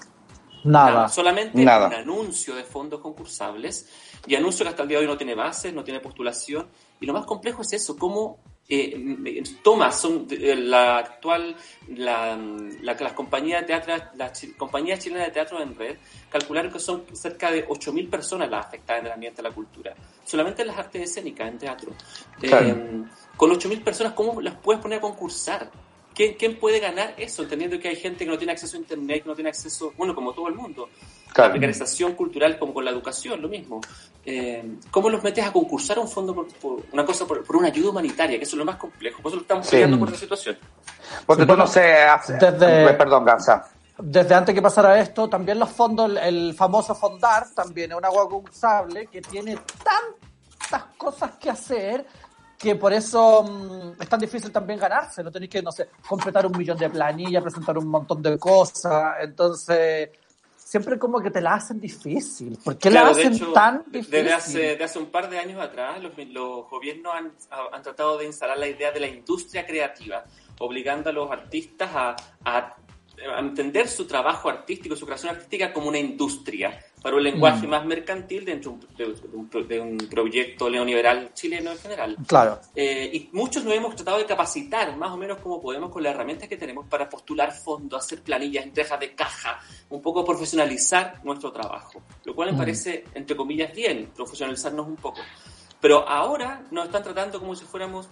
Nada. 0.63 1.09
Solamente 1.09 1.65
Nada. 1.65 1.87
un 1.87 1.95
anuncio 1.95 2.55
de 2.55 2.65
fondos 2.65 3.01
concursables 3.01 3.89
y 4.27 4.35
anuncio 4.35 4.65
que 4.65 4.71
hasta 4.71 4.83
el 4.83 4.91
día 4.91 4.99
de 4.99 5.05
hoy 5.05 5.11
no 5.11 5.17
tiene 5.17 5.35
bases, 5.35 5.73
no 5.73 5.85
tiene 5.85 6.01
postulación. 6.01 6.69
Y 7.01 7.07
lo 7.07 7.15
más 7.15 7.25
complejo 7.25 7.63
es 7.63 7.73
eso, 7.73 7.97
cómo 7.97 8.41
eh, 8.69 8.93
m- 8.95 9.43
toma, 9.63 9.93
son 9.93 10.27
eh, 10.31 10.57
la 10.57 10.99
actual, 10.99 11.55
la, 11.89 12.37
la, 12.83 12.95
las 12.95 13.13
compañías 13.13 13.61
de 13.61 13.67
teatro, 13.67 13.95
las 14.17 14.33
chi- 14.33 14.53
compañías 14.55 14.99
chilenas 14.99 15.27
de 15.27 15.33
teatro 15.33 15.61
en 15.63 15.75
red 15.77 15.97
calcularon 16.31 16.73
que 16.73 16.79
son 16.81 17.05
cerca 17.13 17.51
de 17.51 17.67
8.000 17.69 18.11
personas 18.11 18.51
las 18.51 18.67
afectadas 18.67 19.01
en 19.03 19.07
el 19.07 19.13
ambiente 19.13 19.43
de 19.43 19.49
la 19.49 19.55
cultura. 19.55 19.95
Solamente 20.25 20.63
en 20.63 20.69
las 20.69 20.79
artes 20.79 21.03
escénicas, 21.03 21.49
en 21.49 21.59
teatro. 21.59 21.93
Claro. 22.41 22.67
Eh, 22.67 23.05
con 23.37 23.51
8.000 23.51 23.83
personas, 23.85 24.13
¿cómo 24.15 24.41
las 24.41 24.55
puedes 24.57 24.83
poner 24.83 24.99
a 24.99 25.03
concursar? 25.03 25.71
¿Quién, 26.17 26.35
¿Quién 26.35 26.59
puede 26.59 26.81
ganar 26.81 27.13
eso? 27.19 27.43
Entendiendo 27.43 27.79
que 27.79 27.89
hay 27.89 27.97
gente 27.97 28.25
que 28.25 28.31
no 28.31 28.39
tiene 28.39 28.53
acceso 28.55 28.77
a 28.77 28.81
Internet, 28.81 29.23
que 29.23 29.29
no 29.29 29.35
tiene 29.35 29.51
acceso, 29.51 29.93
bueno, 29.99 30.15
como 30.15 30.33
todo 30.33 30.49
el 30.49 30.55
mundo. 30.55 30.89
La 31.29 31.33
Claro. 31.35 31.51
precarización 31.53 32.15
cultural 32.15 32.59
como 32.59 32.73
con 32.73 32.83
la 32.87 32.91
educación, 32.91 33.43
lo 33.43 33.49
mismo. 33.49 33.83
Eh, 34.25 34.65
¿Cómo 34.91 35.11
los 35.11 35.23
metes 35.23 35.45
a 35.47 35.53
concursar 35.53 35.99
un 35.99 36.09
fondo 36.09 36.35
por, 36.35 36.49
por 36.55 36.83
una 36.93 37.05
cosa, 37.05 37.27
por, 37.27 37.45
por 37.45 37.57
una 37.57 37.69
ayuda 37.69 37.91
humanitaria? 37.91 38.39
Que 38.39 38.45
eso 38.45 38.57
es 38.57 38.59
lo 38.59 38.65
más 38.65 38.77
complejo. 38.77 39.21
Por 39.21 39.31
eso 39.33 39.43
estamos 39.43 39.67
Sí. 39.67 39.73
peleando 39.73 39.99
por 39.99 40.09
esa 40.09 40.17
situación. 40.19 40.57
Porque 41.27 41.43
Sí, 41.43 41.47
tú 41.47 41.53
bueno, 41.53 41.65
no 41.65 41.67
sé, 41.71 41.93
hace- 42.03 42.33
desde- 42.33 42.95
perdón, 42.95 43.25
Gansa. 43.27 43.71
Desde 43.99 44.35
antes 44.35 44.55
que 44.55 44.63
pasara 44.63 44.99
esto, 44.99 45.29
también 45.29 45.59
los 45.59 45.71
fondos, 45.71 46.11
el, 46.11 46.17
el 46.19 46.55
famoso 46.55 46.95
Fondar, 46.95 47.49
también 47.55 47.93
es 47.93 47.99
una 47.99 48.09
agua 48.09 48.27
concursable 48.29 49.07
que 49.09 49.21
tiene 49.21 49.59
tantas 49.85 50.85
cosas 50.97 51.33
que 51.39 51.51
hacer 51.51 52.07
que 52.59 52.75
por 52.77 52.93
eso 52.93 53.43
mm, 53.43 54.03
es 54.03 54.09
tan 54.09 54.21
difícil 54.21 54.51
también 54.51 54.79
ganarse. 54.79 55.23
No 55.23 55.31
tenéis 55.31 55.51
que, 55.51 55.63
no 55.63 55.73
sé, 55.73 55.89
completar 56.09 56.47
un 56.47 56.57
millón 56.57 56.79
de 56.79 56.89
planillas, 56.91 57.43
presentar 57.43 57.77
un 57.79 57.89
montón 57.89 58.23
de 58.23 58.39
cosas. 58.39 59.17
Entonces, 59.21 60.11
siempre 60.57 60.99
como 60.99 61.21
que 61.21 61.31
te 61.31 61.41
la 61.41 61.55
hacen 61.55 61.81
difícil. 61.81 62.59
¿Por 62.63 62.79
qué 62.79 62.91
Claro, 62.91 63.07
la 63.07 63.13
hacen 63.13 63.35
hecho, 63.35 63.53
tan 63.53 63.85
difícil? 63.87 64.11
Desde 64.11 64.33
hace, 64.33 64.77
de 64.77 64.85
hace 64.85 64.99
un 64.99 65.07
par 65.07 65.29
de 65.29 65.39
años 65.39 65.61
atrás, 65.61 66.03
los, 66.03 66.13
los 66.29 66.69
gobiernos 66.69 67.15
han, 67.15 67.33
han 67.73 67.83
tratado 67.83 68.19
de 68.19 68.27
instalar 68.27 68.59
la 68.59 68.69
idea 68.69 68.91
de 68.91 69.01
la 69.01 69.07
industria 69.07 69.67
creativa, 69.67 70.25
obligando 70.59 71.11
a 71.11 71.13
los 71.13 71.31
artistas 71.31 71.91
a 71.93 72.77
entender 73.39 73.89
su 73.89 74.07
trabajo 74.07 74.49
artístico, 74.49 74.95
su 74.97 75.05
creación 75.07 75.35
artística 75.35 75.73
como 75.73 75.89
una 75.89 75.99
industria, 75.99 76.79
para 77.03 77.17
un 77.17 77.23
lenguaje 77.23 77.67
Mm. 77.67 77.71
más 77.71 77.85
mercantil 77.87 78.45
dentro 78.45 78.79
de, 78.97 79.05
un- 79.07 79.49
de 79.51 79.63
de 79.65 79.81
un 79.81 79.97
proyecto 79.97 80.69
neoliberal 80.69 81.33
chileno 81.35 81.71
en 81.71 81.79
general. 81.79 82.17
Claro. 82.27 82.61
Eh, 82.75 83.11
y 83.13 83.31
muchos 83.33 83.65
nos 83.65 83.75
hemos 83.75 83.95
tratado 83.95 84.19
de 84.19 84.27
capacitar 84.27 84.97
más 84.97 85.11
o 85.13 85.17
menos 85.17 85.39
como 85.39 85.61
podemos 85.61 85.91
con 85.91 86.03
las 86.03 86.15
herramientas 86.15 86.49
que 86.49 86.57
tenemos 86.57 86.87
para 86.89 87.09
postular 87.09 87.53
fondos, 87.53 88.05
hacer 88.05 88.23
planillas, 88.23 88.65
entregas 88.65 88.99
de 88.99 89.15
caja, 89.15 89.61
un 89.91 90.03
poco 90.03 90.25
profesionalizar 90.25 91.21
nuestro 91.25 91.53
trabajo, 91.53 92.03
lo 92.25 92.35
cual 92.35 92.49
me 92.49 92.55
Mm. 92.55 92.59
parece, 92.59 93.05
entre 93.15 93.37
comillas, 93.37 93.73
bien, 93.73 94.11
profesionalizarnos 94.15 94.87
un 94.87 94.97
poco. 94.97 95.21
Pero 95.81 96.09
ahora 96.09 96.65
nos 96.71 96.87
están 96.87 97.03
tratando 97.03 97.39
como 97.39 97.55
si 97.55 97.65
fuéramos 97.65 98.09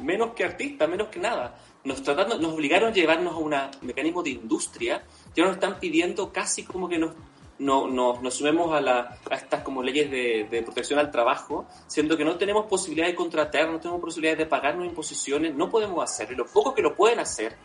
menos 0.00 0.32
que 0.34 0.44
artistas, 0.44 0.88
menos 0.88 1.08
que 1.08 1.18
nada. 1.18 1.58
Nos, 1.84 2.02
tratando, 2.02 2.38
nos 2.38 2.52
obligaron 2.52 2.90
a 2.90 2.92
llevarnos 2.94 3.34
a 3.34 3.38
un 3.38 3.54
mecanismo 3.82 4.22
de 4.22 4.30
industria 4.30 5.02
ahora 5.36 5.48
nos 5.48 5.54
están 5.54 5.80
pidiendo 5.80 6.32
casi 6.32 6.62
como 6.62 6.88
que 6.88 6.96
nos, 6.98 7.12
no, 7.58 7.88
no- 7.88 8.20
nos 8.20 8.34
sumemos 8.34 8.72
a, 8.72 8.80
la, 8.80 9.18
a 9.30 9.34
estas 9.34 9.62
como 9.62 9.82
leyes 9.82 10.10
de, 10.10 10.46
de 10.50 10.62
protección 10.62 10.98
al 10.98 11.10
trabajo, 11.10 11.66
siendo 11.88 12.16
que 12.16 12.24
no 12.24 12.36
tenemos 12.36 12.66
posibilidad 12.66 13.06
de 13.08 13.14
contratar, 13.14 13.68
no 13.68 13.80
tenemos 13.80 14.00
posibilidad 14.00 14.36
de 14.36 14.46
pagarnos 14.46 14.86
imposiciones, 14.86 15.54
no 15.54 15.68
podemos 15.70 16.02
hacerlo. 16.04 16.34
Y 16.34 16.36
los 16.38 16.50
pocos 16.50 16.72
que 16.74 16.82
lo 16.82 16.94
pueden 16.94 17.18
hacer, 17.18 17.56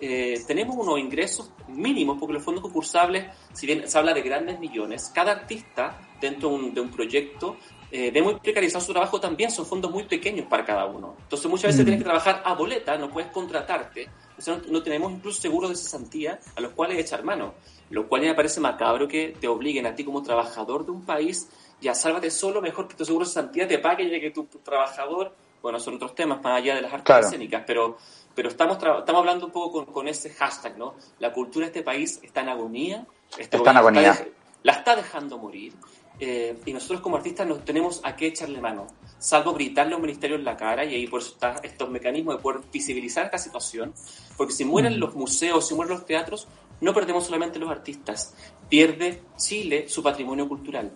eh, 0.00 0.42
tenemos 0.46 0.76
unos 0.76 0.98
ingresos 0.98 1.50
mínimos, 1.68 2.16
porque 2.18 2.34
los 2.34 2.42
fondos 2.44 2.62
concursables, 2.62 3.26
si 3.52 3.66
bien 3.66 3.88
se 3.88 3.98
habla 3.98 4.12
de 4.14 4.22
grandes 4.22 4.58
millones, 4.60 5.10
cada 5.14 5.32
artista 5.32 5.98
dentro 6.20 6.48
de 6.50 6.54
un, 6.54 6.74
de 6.74 6.80
un 6.80 6.90
proyecto 6.90 7.56
eh, 7.96 8.10
de 8.10 8.22
muy 8.22 8.34
precarizado 8.40 8.84
su 8.84 8.92
trabajo 8.92 9.20
también 9.20 9.52
son 9.52 9.64
fondos 9.66 9.88
muy 9.90 10.02
pequeños 10.02 10.46
para 10.48 10.64
cada 10.64 10.84
uno. 10.86 11.14
Entonces 11.22 11.48
muchas 11.48 11.68
veces 11.68 11.82
Mm. 11.82 11.84
tienes 11.84 12.00
que 12.00 12.04
trabajar 12.04 12.42
a 12.44 12.54
boleta, 12.54 12.98
no 12.98 13.08
puedes 13.08 13.30
contratarte. 13.30 14.08
O 14.36 14.42
sea, 14.42 14.56
no, 14.56 14.62
no 14.68 14.82
tenemos 14.82 15.12
incluso 15.12 15.40
seguros 15.40 15.70
de 15.70 15.76
cesantía 15.76 16.40
a 16.56 16.60
los 16.60 16.72
cuales 16.72 16.98
echar 16.98 17.22
mano. 17.22 17.54
Lo 17.90 18.08
cual 18.08 18.22
me 18.22 18.34
parece 18.34 18.58
macabro 18.60 19.06
que 19.06 19.36
te 19.40 19.46
obliguen 19.46 19.86
a 19.86 19.94
ti 19.94 20.02
como 20.04 20.22
trabajador 20.24 20.84
de 20.84 20.90
un 20.90 21.04
país, 21.06 21.48
ya 21.80 21.94
sálvate 21.94 22.30
solo, 22.32 22.60
mejor 22.60 22.88
que 22.88 22.96
tu 22.96 23.04
seguro 23.04 23.24
de 23.26 23.28
cesantía 23.30 23.68
te 23.68 23.78
pague 23.78 24.10
ya 24.10 24.18
que 24.18 24.30
tu, 24.32 24.44
trabajador, 24.46 25.32
bueno, 25.62 25.78
son 25.78 25.94
otros 25.94 26.14
temas 26.16 26.42
más 26.42 26.60
allá 26.60 26.74
de 26.74 26.80
las 26.82 26.92
artes 26.92 27.06
Claro. 27.06 27.26
escénicas, 27.26 27.62
pero, 27.64 27.96
pero 28.34 28.48
estamos, 28.48 28.76
estamos 28.78 29.20
hablando 29.20 29.46
un 29.46 29.52
poco 29.52 29.70
con, 29.84 29.92
con 29.94 30.08
ese 30.08 30.30
hashtag, 30.30 30.76
¿no? 30.78 30.94
La 31.20 31.32
cultura 31.32 31.66
de 31.66 31.70
este 31.70 31.82
país 31.84 32.18
está 32.24 32.40
en 32.40 32.48
agonía. 32.48 33.06
Este 33.38 33.56
Está 33.58 33.70
en 33.70 33.76
agonía. 33.76 34.14
dej- 34.14 34.28
la 34.64 34.72
está 34.72 34.96
dejando 34.96 35.38
morir. 35.38 35.74
Eh, 36.26 36.56
y 36.64 36.72
nosotros 36.72 37.02
como 37.02 37.16
artistas 37.16 37.46
no 37.46 37.56
tenemos 37.56 38.00
a 38.02 38.16
qué 38.16 38.28
echarle 38.28 38.58
mano, 38.58 38.86
salvo 39.18 39.52
gritarle 39.52 39.92
a 39.92 39.96
un 39.96 40.02
ministerio 40.02 40.36
en 40.36 40.44
la 40.44 40.56
cara, 40.56 40.82
y 40.82 40.94
ahí 40.94 41.06
por 41.06 41.20
eso 41.20 41.32
están 41.32 41.56
estos 41.62 41.90
mecanismos 41.90 42.36
de 42.36 42.42
poder 42.42 42.62
visibilizar 42.72 43.26
esta 43.26 43.36
situación, 43.36 43.92
porque 44.38 44.54
si 44.54 44.64
mueren 44.64 44.98
los 44.98 45.14
museos, 45.14 45.68
si 45.68 45.74
mueren 45.74 45.94
los 45.94 46.06
teatros, 46.06 46.48
no 46.80 46.94
perdemos 46.94 47.26
solamente 47.26 47.58
los 47.58 47.70
artistas, 47.70 48.34
pierde 48.70 49.22
Chile 49.36 49.86
su 49.86 50.02
patrimonio 50.02 50.48
cultural. 50.48 50.92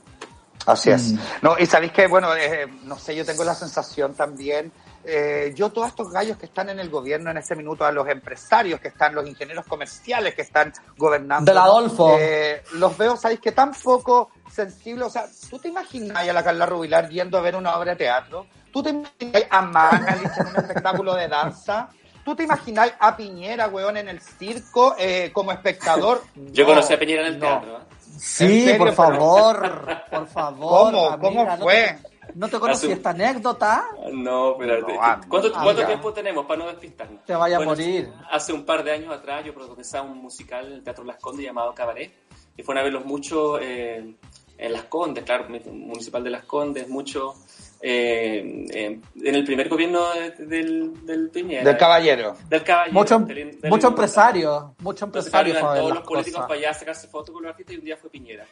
Así 0.65 0.89
es. 0.91 1.13
Mm. 1.13 1.19
No, 1.43 1.59
y 1.59 1.67
sabéis 1.67 1.93
que, 1.93 2.07
bueno, 2.07 2.35
eh, 2.35 2.67
no 2.85 2.99
sé, 2.99 3.15
yo 3.15 3.27
tengo 3.27 3.45
la 3.45 3.55
sensación 3.55 4.15
también 4.15 4.73
eh, 5.11 5.53
yo 5.55 5.71
todos 5.71 5.89
estos 5.89 6.11
gallos 6.11 6.37
que 6.37 6.45
están 6.47 6.69
en 6.69 6.79
el 6.79 6.91
gobierno 6.91 7.31
en 7.31 7.39
este 7.39 7.57
minuto, 7.57 7.85
a 7.87 7.91
los 7.93 8.07
empresarios 8.09 8.79
que 8.81 8.89
están, 8.89 9.15
los 9.15 9.27
ingenieros 9.27 9.65
comerciales 9.67 10.35
que 10.35 10.43
están 10.43 10.73
gobernando, 10.97 11.51
Del 11.51 11.59
Adolfo. 11.59 12.17
eh, 12.21 12.63
los 12.75 12.97
veo, 12.99 13.17
¿sabéis 13.17 13.41
que 13.41 13.53
tan 13.53 13.73
poco 13.73 14.31
sensibles? 14.53 15.07
O 15.07 15.11
sea, 15.11 15.25
¿tú 15.49 15.59
te 15.59 15.69
imaginas 15.69 16.17
a 16.29 16.33
la 16.33 16.45
Carla 16.45 16.67
Rubilar 16.67 17.09
yendo 17.09 17.39
a 17.39 17.41
ver 17.41 17.57
una 17.57 17.77
obra 17.79 17.93
de 17.93 17.97
teatro? 17.97 18.47
¿Tú 18.73 18.83
te 18.83 18.91
imaginas 18.91 19.45
a 19.51 19.63
Magali 19.63 20.25
en 20.39 20.47
un 20.47 20.57
espectáculo 20.57 21.15
de 21.15 21.29
danza? 21.29 21.89
¿Tú 22.25 22.37
te 22.37 22.43
imaginas 22.43 22.93
a 23.01 23.17
Piñera, 23.17 23.69
weón, 23.69 23.97
en 23.97 24.09
el 24.11 24.21
circo 24.21 24.95
eh, 24.99 25.31
como 25.33 25.51
espectador? 25.53 26.23
Yo 26.53 26.65
No, 26.65 26.71
conocí 26.71 26.93
a 26.93 26.99
Piñera 26.99 27.23
en 27.23 27.29
el 27.35 27.39
no. 27.39 27.47
teatro. 27.47 27.79
¿eh? 27.79 27.81
¿En 28.13 28.21
Sí, 28.21 28.65
serio? 28.65 28.79
por 28.79 28.93
favor, 28.95 30.05
por 30.11 30.27
favor. 30.29 30.93
¿Cómo? 30.93 31.07
amiga, 31.11 31.19
¿Cómo 31.19 31.45
¿no 31.45 31.57
te- 31.57 31.63
fue? 31.63 31.99
¿No 32.35 32.49
te 32.49 32.59
conocí 32.59 32.87
Hace- 32.87 32.95
esta 32.95 33.11
anécdota? 33.11 33.85
No, 34.13 34.57
pero 34.59 34.81
No, 34.81 34.87
¿cuánto, 35.29 35.53
cuánto 35.53 35.85
tiempo 35.87 36.13
tenemos 36.13 36.47
para 36.47 36.61
no 36.65 36.67
despistarnos? 36.69 37.25
Te 37.25 37.35
vaya 37.35 37.57
a 37.57 37.61
morir. 37.61 38.11
Hace 38.31 38.53
un 38.53 38.65
par 38.65 38.85
de 38.85 38.93
años 38.93 39.13
atrás 39.15 39.45
yo 39.45 39.55
protagonizaba 39.55 40.09
un 40.09 40.19
musical 40.19 40.67
en 40.67 40.73
el 40.75 40.83
Teatro 40.83 41.05
Las 41.05 41.17
Condes 41.19 41.45
llamado 41.47 41.75
Cabaret 41.75 42.13
y 42.57 42.63
fueron 42.63 42.81
a 42.81 42.85
verlos 42.85 43.05
mucho 43.05 43.59
eh, 43.61 44.15
en 44.59 44.73
Las 44.73 44.85
Condes, 44.85 45.25
claro, 45.25 45.47
municipal 45.49 46.23
de 46.25 46.31
Las 46.31 46.45
Condes, 46.45 46.89
mucho 46.89 47.35
eh, 47.81 48.67
eh, 48.73 49.01
en 49.23 49.35
el 49.35 49.45
primer 49.45 49.69
gobierno 49.69 50.13
de- 50.13 50.31
del, 50.47 51.07
del 51.07 51.31
Piñera. 51.31 51.63
Del 51.65 51.77
caballero. 51.77 52.37
Del 52.49 52.65
caballero. 52.65 52.93
Mucho, 52.99 53.19
del- 53.21 53.61
del- 53.61 53.71
mucho 53.71 53.89
empresario, 53.89 54.75
mucho 54.81 55.05
Entonces, 55.05 55.33
empresario 55.33 55.53
claro, 55.55 55.67
iban 55.67 55.75
ver 55.75 55.83
todos 55.83 55.95
los 55.95 56.07
políticos 56.09 56.41
para 56.43 56.55
allá 56.59 56.71
a 56.71 56.75
sacarse 56.75 57.07
fotos 57.09 57.33
con 57.33 57.43
los 57.45 57.51
artistas 57.51 57.75
y 57.75 57.79
un 57.79 57.85
día 57.85 57.97
fue 57.97 58.11
Piñera. 58.11 58.45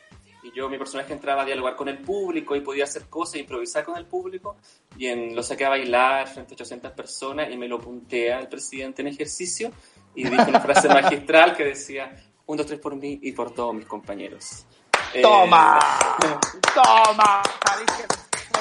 Y 0.47 0.53
yo, 0.53 0.69
mi 0.69 0.79
personaje 0.79 1.13
entraba 1.13 1.43
a 1.43 1.45
dialogar 1.45 1.75
con 1.75 1.89
el 1.89 1.99
público 1.99 2.55
y 2.55 2.61
podía 2.61 2.85
hacer 2.85 3.09
cosas, 3.09 3.41
improvisar 3.41 3.83
con 3.83 3.97
el 3.97 4.07
público. 4.07 4.59
Y 4.97 5.09
en, 5.09 5.35
lo 5.35 5.43
saqué 5.43 5.65
a 5.65 5.71
bailar 5.71 6.29
frente 6.29 6.53
a 6.53 6.55
800 6.55 6.93
personas 6.93 7.51
y 7.51 7.57
me 7.57 7.67
lo 7.67 7.81
puntea 7.81 8.39
el 8.39 8.47
presidente 8.47 9.03
en 9.03 9.09
ejercicio 9.09 9.73
y 10.15 10.23
dijo 10.23 10.45
una 10.49 10.61
frase 10.61 10.89
magistral 11.01 11.57
que 11.57 11.65
decía, 11.65 12.15
un, 12.47 12.57
dos, 12.57 12.67
tres 12.67 12.79
por 12.79 12.95
mí 12.95 13.19
y 13.23 13.33
por 13.33 13.53
todos 13.53 13.75
mis 13.75 13.87
compañeros. 13.87 14.65
Eh, 15.13 15.21
¡Toma! 15.23 15.81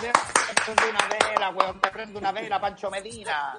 ¡Toma! 0.01 0.13
¿Sabéis 0.13 0.47
que 0.47 0.53
te 0.55 0.61
prende 0.63 0.89
una 0.89 1.07
vela, 1.29 1.49
weón? 1.51 1.79
Te 1.81 1.89
prende 1.89 2.17
una 2.19 2.31
vela, 2.31 2.61
Pancho 2.61 2.89
Medina. 2.91 3.57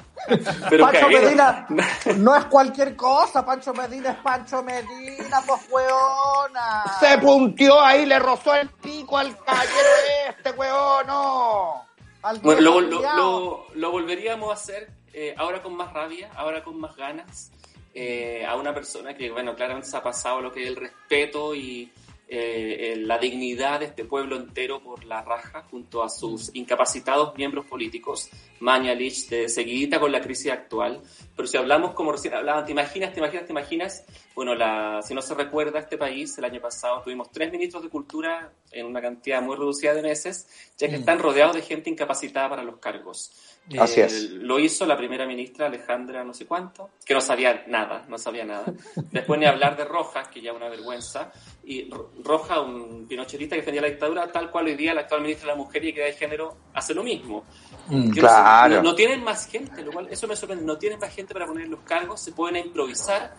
pero 0.71 0.85
Pancho. 0.87 1.09
Medina 1.09 1.67
no 2.17 2.37
es 2.37 2.45
cualquier 2.47 2.97
cosa, 2.97 3.45
Pancho 3.45 3.73
Medina 3.75 4.11
es 4.11 4.17
Pancho 4.19 4.63
Medina, 4.63 5.43
pues 5.47 5.63
weona. 5.71 6.85
Se 7.01 7.19
puntió 7.19 7.81
ahí, 7.81 8.07
le 8.07 8.19
rozó 8.19 8.55
el 8.55 8.69
pico 8.71 9.19
al 9.19 9.37
caballero 9.45 9.89
este, 10.29 10.51
weón, 10.53 11.07
no. 11.07 11.87
Al 12.23 12.39
Bueno, 12.41 12.81
lo- 12.81 13.67
lo 13.75 13.91
volveríamos 13.93 14.51
a 14.51 14.55
hacer 14.55 14.89
eh, 15.13 15.35
ahora 15.39 15.63
con 15.63 15.75
más 15.77 15.93
rabia, 15.93 16.29
ahora 16.35 16.63
con 16.65 16.79
más 16.81 16.97
ganas, 16.97 17.51
eh, 17.95 18.45
a 18.47 18.57
una 18.57 18.75
persona 18.75 19.15
que, 19.15 19.31
bueno, 19.31 19.55
claramente 19.55 19.89
se 19.89 19.97
ha 19.97 20.03
pasado 20.03 20.41
lo 20.41 20.53
que 20.53 20.63
es 20.63 20.69
el 20.69 20.77
respeto 20.77 21.55
y 21.55 21.91
eh, 22.29 22.93
eh, 22.93 22.97
la 22.97 23.19
dignidad 23.19 23.79
de 23.79 23.87
este 23.87 24.05
pueblo 24.05 24.35
entero 24.35 24.83
por 24.83 25.05
la 25.05 25.23
raja, 25.23 25.63
junto 25.71 26.03
a 26.03 26.09
sus 26.09 26.53
incapacitados 26.55 27.37
miembros 27.37 27.67
políticos, 27.67 28.29
Mañalich, 28.59 29.29
de 29.29 29.49
seguidita 29.49 30.01
con 30.01 30.11
la 30.11 30.21
crisis 30.21 30.51
actual. 30.51 31.01
Pero 31.37 31.47
si 31.47 31.57
hablamos 31.57 31.95
como 31.95 32.11
recién 32.11 32.35
hablaban, 32.35 32.65
¿te 32.65 32.73
imaginas, 32.73 33.13
te 33.13 33.21
imaginas, 33.21 33.47
te 33.47 33.53
imaginas? 33.53 34.05
Bueno, 34.35 34.57
la, 34.57 35.03
si 35.03 35.15
no 35.15 35.23
se 35.23 35.35
recuerda, 35.35 35.79
este 35.79 35.97
país, 35.97 36.37
el 36.39 36.45
año 36.45 36.61
pasado 36.61 37.01
tuvimos 37.03 37.31
tres 37.31 37.53
ministros 37.53 37.85
de 37.85 37.91
cultura 37.91 38.53
en 38.73 38.87
una 38.87 39.01
cantidad 39.01 39.41
muy 39.41 39.55
reducida 39.55 39.95
de 39.95 40.03
meses, 40.03 40.49
ya 40.77 40.89
que 40.89 40.97
están 40.97 41.21
rodeados 41.21 41.55
de 41.55 41.63
gente 41.63 41.91
incapacitada 41.91 42.49
para 42.49 42.65
los 42.65 42.79
cargos. 42.79 43.56
Así 43.81 44.01
Eh, 44.01 44.05
es. 44.05 44.31
Lo 44.31 44.59
hizo 44.61 44.87
la 44.87 44.97
primera 44.97 45.27
ministra 45.27 45.67
Alejandra 45.67 46.23
no 46.23 46.33
sé 46.33 46.47
cuánto, 46.47 46.91
que 47.05 47.15
no 47.15 47.21
sabía 47.21 47.65
nada, 47.67 48.05
no 48.09 48.17
sabía 48.17 48.45
nada. 48.45 48.65
Después 49.11 49.41
ni 49.41 49.47
hablar 49.47 49.77
de 49.77 49.85
Rojas, 49.85 50.29
que 50.29 50.41
ya 50.41 50.53
una 50.53 50.69
vergüenza. 50.69 51.33
Y 51.65 51.91
Ro- 51.91 52.13
Roja, 52.23 52.61
un 52.61 53.07
pinochetista 53.09 53.57
que 53.57 53.63
defendía 53.63 53.83
la 53.83 53.89
dictadura, 53.89 54.31
tal 54.31 54.51
cual 54.53 54.67
hoy 54.67 54.77
día 54.77 54.95
la 54.95 55.01
actual 55.01 55.23
ministra 55.23 55.47
de 55.49 55.53
la 55.59 55.65
Mujer 55.65 55.85
y 55.85 55.89
Equidad 55.89 56.07
de 56.07 56.13
Género 56.13 56.57
hace 56.75 56.95
lo 56.95 57.03
mismo. 57.03 57.45
Mm, 57.89 58.11
claro. 58.11 58.77
No, 58.77 58.83
no 58.83 58.95
tienen 58.95 59.25
más 59.25 59.47
gente, 59.49 59.83
lo 59.83 59.91
cual 59.91 60.07
eso 60.11 60.29
me 60.29 60.37
sorprende. 60.37 60.65
No 60.65 60.79
tienen 60.79 61.01
más 61.01 61.13
gente 61.13 61.33
para 61.35 61.47
poner 61.47 61.67
los 61.69 61.81
cargos, 61.81 62.21
se 62.21 62.31
pueden 62.33 62.65
improvisar, 62.67 63.35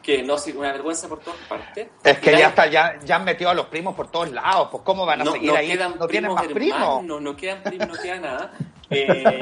que 0.00 0.22
no 0.22 0.36
una 0.56 0.72
vergüenza 0.72 1.08
por 1.08 1.20
todas 1.20 1.38
partes. 1.48 1.88
Es 2.02 2.18
que 2.18 2.32
ya 2.32 2.48
está, 2.48 2.66
ya, 2.66 2.98
ya 3.04 3.16
han 3.16 3.24
metido 3.24 3.50
a 3.50 3.54
los 3.54 3.66
primos 3.66 3.94
por 3.94 4.10
todos 4.10 4.30
lados, 4.32 4.68
pues 4.70 4.82
¿cómo 4.84 5.06
van 5.06 5.20
a 5.20 5.24
no, 5.24 5.32
seguir 5.32 5.50
no 5.52 5.56
ahí? 5.56 5.68
quedan 5.68 5.96
no 5.98 6.06
tienen 6.08 6.30
primos 6.30 6.34
más 6.44 6.52
primos. 6.52 7.04
no, 7.04 7.20
no 7.20 7.36
quedan 7.36 7.62
primos, 7.62 7.88
no 7.88 7.94
queda 7.94 8.18
nada. 8.18 8.52
Eh, 8.92 9.40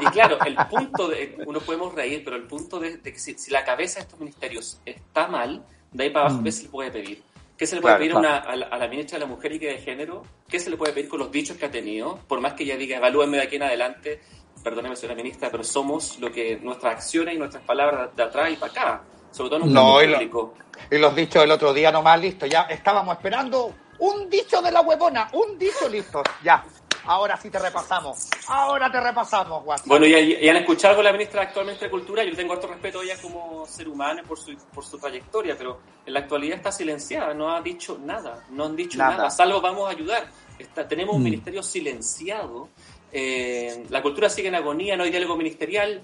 y 0.00 0.06
claro, 0.06 0.38
el 0.44 0.56
punto 0.68 1.08
de, 1.08 1.36
uno 1.46 1.60
podemos 1.60 1.94
reír, 1.94 2.22
pero 2.24 2.36
el 2.36 2.44
punto 2.44 2.78
de, 2.80 2.96
de 2.98 3.12
que 3.12 3.18
si, 3.18 3.34
si 3.38 3.50
la 3.50 3.64
cabeza 3.64 3.96
de 4.00 4.04
estos 4.04 4.18
ministerios 4.18 4.80
está 4.84 5.26
mal, 5.28 5.64
de 5.92 6.04
ahí 6.04 6.10
para 6.10 6.26
abajo, 6.26 6.42
¿qué 6.44 6.52
se 6.52 6.62
le 6.64 6.68
puede 6.68 6.90
pedir? 6.90 7.22
¿Qué 7.56 7.66
se 7.66 7.74
le 7.74 7.80
puede 7.82 7.96
Claro, 7.96 8.00
pedir 8.00 8.12
claro. 8.12 8.28
a, 8.28 8.30
una- 8.30 8.52
a 8.52 8.56
la, 8.56 8.66
a 8.66 8.78
la 8.78 8.88
ministra 8.88 9.18
de 9.18 9.24
la 9.24 9.30
Mujer 9.30 9.52
y 9.52 9.58
que 9.58 9.66
de 9.68 9.78
Género? 9.78 10.22
¿Qué 10.48 10.60
se 10.60 10.70
le 10.70 10.76
puede 10.76 10.92
pedir 10.92 11.08
con 11.08 11.18
los 11.18 11.30
dichos 11.32 11.56
que 11.56 11.66
ha 11.66 11.70
tenido? 11.70 12.18
Por 12.28 12.40
más 12.40 12.52
que 12.54 12.62
ella 12.64 12.76
diga, 12.76 12.96
evalúenme 12.98 13.36
de 13.38 13.42
aquí 13.42 13.56
en 13.56 13.64
adelante, 13.64 14.20
perdóneme, 14.62 14.94
señora 14.96 15.16
ministra, 15.16 15.50
pero 15.50 15.64
somos 15.64 16.18
lo 16.20 16.30
que 16.30 16.56
nuestras 16.62 16.94
acciones 16.94 17.34
y 17.34 17.38
nuestras 17.38 17.64
palabras 17.64 18.14
de 18.14 18.22
atrás 18.22 18.50
y 18.52 18.56
para 18.56 18.72
acá, 18.72 19.02
sobre 19.32 19.50
todo 19.50 19.56
en 19.60 19.62
un 19.68 19.72
No, 19.74 20.00
y 20.02 20.06
lo- 20.06 20.14
público. 20.18 20.54
Y 20.90 20.98
los 20.98 21.14
dichos 21.16 21.42
del 21.42 21.50
otro 21.50 21.74
día 21.74 21.90
nomás, 21.90 22.20
listo, 22.20 22.46
ya 22.46 22.62
estábamos 22.62 23.16
esperando 23.16 23.74
un 23.98 24.30
dicho 24.30 24.62
de 24.62 24.70
la 24.70 24.80
huevona, 24.82 25.28
un 25.32 25.58
dicho 25.58 25.88
listo, 25.88 26.22
ya. 26.44 26.64
Ahora 27.08 27.38
sí 27.38 27.48
te 27.50 27.58
repasamos, 27.58 28.28
ahora 28.48 28.92
te 28.92 29.00
repasamos, 29.00 29.64
guacho. 29.64 29.84
Bueno, 29.86 30.04
y, 30.06 30.12
y 30.14 30.48
han 30.48 30.56
escuchado 30.58 30.96
con 30.96 31.04
la 31.04 31.12
ministra 31.12 31.40
actualmente 31.42 31.86
de 31.86 31.90
Cultura, 31.90 32.22
yo 32.22 32.36
tengo 32.36 32.52
harto 32.52 32.66
respeto 32.66 33.00
a 33.00 33.02
ella 33.02 33.16
como 33.22 33.64
ser 33.66 33.88
humano 33.88 34.20
y 34.22 34.26
por 34.26 34.38
su, 34.38 34.54
por 34.74 34.84
su 34.84 34.98
trayectoria, 34.98 35.56
pero 35.56 35.80
en 36.04 36.12
la 36.12 36.20
actualidad 36.20 36.58
está 36.58 36.70
silenciada, 36.70 37.32
no 37.32 37.50
ha 37.50 37.62
dicho 37.62 37.98
nada, 38.04 38.44
no 38.50 38.66
han 38.66 38.76
dicho 38.76 38.98
Nada. 38.98 39.16
nada, 39.16 39.30
salvo 39.30 39.60
vamos 39.62 39.88
a 39.88 39.92
ayudar. 39.92 40.26
Está, 40.58 40.86
tenemos 40.86 41.14
un 41.14 41.22
Mm. 41.22 41.24
ministerio 41.24 41.62
silenciado, 41.62 42.68
eh, 43.10 43.86
la 43.88 44.02
cultura 44.02 44.28
sigue 44.28 44.48
en 44.48 44.56
agonía, 44.56 44.94
no 44.96 45.04
hay 45.04 45.10
diálogo 45.10 45.34
ministerial, 45.36 46.02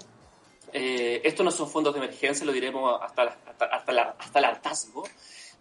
eh, 0.73 1.21
estos 1.23 1.45
no 1.45 1.51
son 1.51 1.69
fondos 1.69 1.93
de 1.93 2.01
emergencia, 2.01 2.47
lo 2.47 2.53
diremos 2.53 2.99
hasta, 3.03 3.25
la- 3.25 3.37
hasta, 3.47 3.65
hasta, 3.67 3.93
la- 3.93 4.17
hasta 4.19 4.39
el 4.39 4.45
hartazgo. 4.47 5.05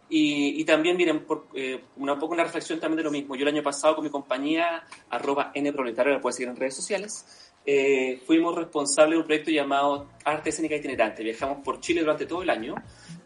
Y, 0.09 0.61
y 0.61 0.65
también, 0.65 0.95
miren, 0.95 1.25
por, 1.25 1.47
eh, 1.55 1.81
una 1.97 2.19
poco 2.19 2.33
una 2.33 2.43
reflexión 2.43 2.79
también 2.79 2.97
de 2.97 3.03
lo 3.03 3.11
mismo. 3.11 3.35
Yo 3.35 3.43
el 3.43 3.47
año 3.53 3.63
pasado 3.63 3.95
con 3.95 4.03
mi 4.03 4.11
compañía, 4.11 4.83
arroba 5.09 5.51
nproletario, 5.55 6.13
la 6.13 6.21
puedes 6.21 6.35
seguir 6.35 6.49
en 6.49 6.55
redes 6.55 6.75
sociales, 6.75 7.25
eh, 7.65 8.21
fuimos 8.27 8.53
responsables 8.53 9.15
de 9.15 9.21
un 9.21 9.25
proyecto 9.25 9.49
llamado 9.49 10.09
Arte 10.25 10.49
Escénica 10.49 10.75
Itinerante. 10.75 11.23
Viajamos 11.23 11.59
por 11.63 11.79
Chile 11.79 12.01
durante 12.01 12.25
todo 12.25 12.43
el 12.43 12.49
año. 12.49 12.75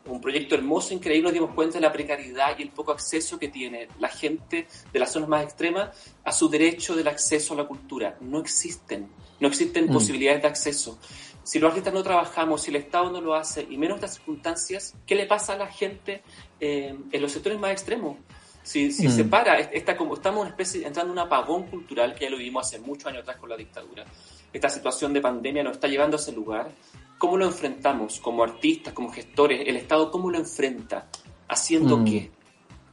Un 0.05 0.21
proyecto 0.21 0.55
hermoso, 0.55 0.93
increíble, 0.93 1.23
nos 1.23 1.33
dimos 1.33 1.53
cuenta 1.53 1.79
de 1.79 1.81
la 1.81 1.91
precariedad 1.91 2.57
y 2.57 2.61
el 2.61 2.69
poco 2.69 2.93
acceso 2.93 3.37
que 3.37 3.49
tiene 3.49 3.89
la 3.99 4.07
gente 4.07 4.67
de 4.93 4.99
las 4.99 5.11
zonas 5.11 5.27
más 5.27 5.43
extremas 5.43 5.89
a 6.23 6.31
su 6.31 6.47
derecho 6.47 6.95
del 6.95 7.07
acceso 7.09 7.53
a 7.55 7.57
la 7.57 7.65
cultura. 7.65 8.17
No 8.21 8.39
existen, 8.39 9.09
no 9.41 9.47
existen 9.49 9.89
Mm. 9.89 9.93
posibilidades 9.93 10.41
de 10.43 10.47
acceso. 10.47 10.97
Si 11.47 11.59
los 11.59 11.69
artistas 11.69 11.93
no 11.93 12.03
trabajamos, 12.03 12.61
si 12.61 12.71
el 12.71 12.75
Estado 12.75 13.09
no 13.09 13.21
lo 13.21 13.33
hace, 13.33 13.65
y 13.69 13.77
menos 13.77 13.95
estas 13.95 14.15
circunstancias, 14.15 14.93
¿qué 15.05 15.15
le 15.15 15.25
pasa 15.27 15.53
a 15.53 15.57
la 15.57 15.67
gente 15.67 16.21
eh, 16.59 16.93
en 17.11 17.21
los 17.21 17.31
sectores 17.31 17.57
más 17.57 17.71
extremos? 17.71 18.17
Si, 18.63 18.91
si 18.91 19.07
Mm. 19.07 19.11
se 19.11 19.23
para, 19.23 19.57
es- 19.57 19.69
está 19.71 19.95
como, 19.95 20.15
estamos 20.15 20.41
una 20.41 20.49
especie, 20.49 20.85
entrando 20.85 21.13
en 21.13 21.19
un 21.19 21.25
apagón 21.25 21.67
cultural 21.67 22.13
que 22.15 22.25
ya 22.25 22.29
lo 22.31 22.35
vivimos 22.37 22.65
hace 22.67 22.79
muchos 22.79 23.05
años 23.07 23.21
atrás 23.21 23.37
con 23.37 23.47
la 23.49 23.55
dictadura. 23.55 24.03
Esta 24.51 24.69
situación 24.69 25.13
de 25.13 25.21
pandemia 25.21 25.63
nos 25.63 25.73
está 25.73 25.87
llevando 25.87 26.17
a 26.17 26.19
ese 26.19 26.33
lugar. 26.33 26.69
¿Cómo 27.17 27.37
lo 27.37 27.45
enfrentamos 27.45 28.19
como 28.19 28.43
artistas, 28.43 28.93
como 28.93 29.09
gestores? 29.11 29.61
¿El 29.67 29.77
Estado 29.77 30.11
cómo 30.11 30.29
lo 30.29 30.37
enfrenta? 30.37 31.07
¿Haciendo 31.47 31.97
Mm. 31.99 32.05
qué? 32.05 32.31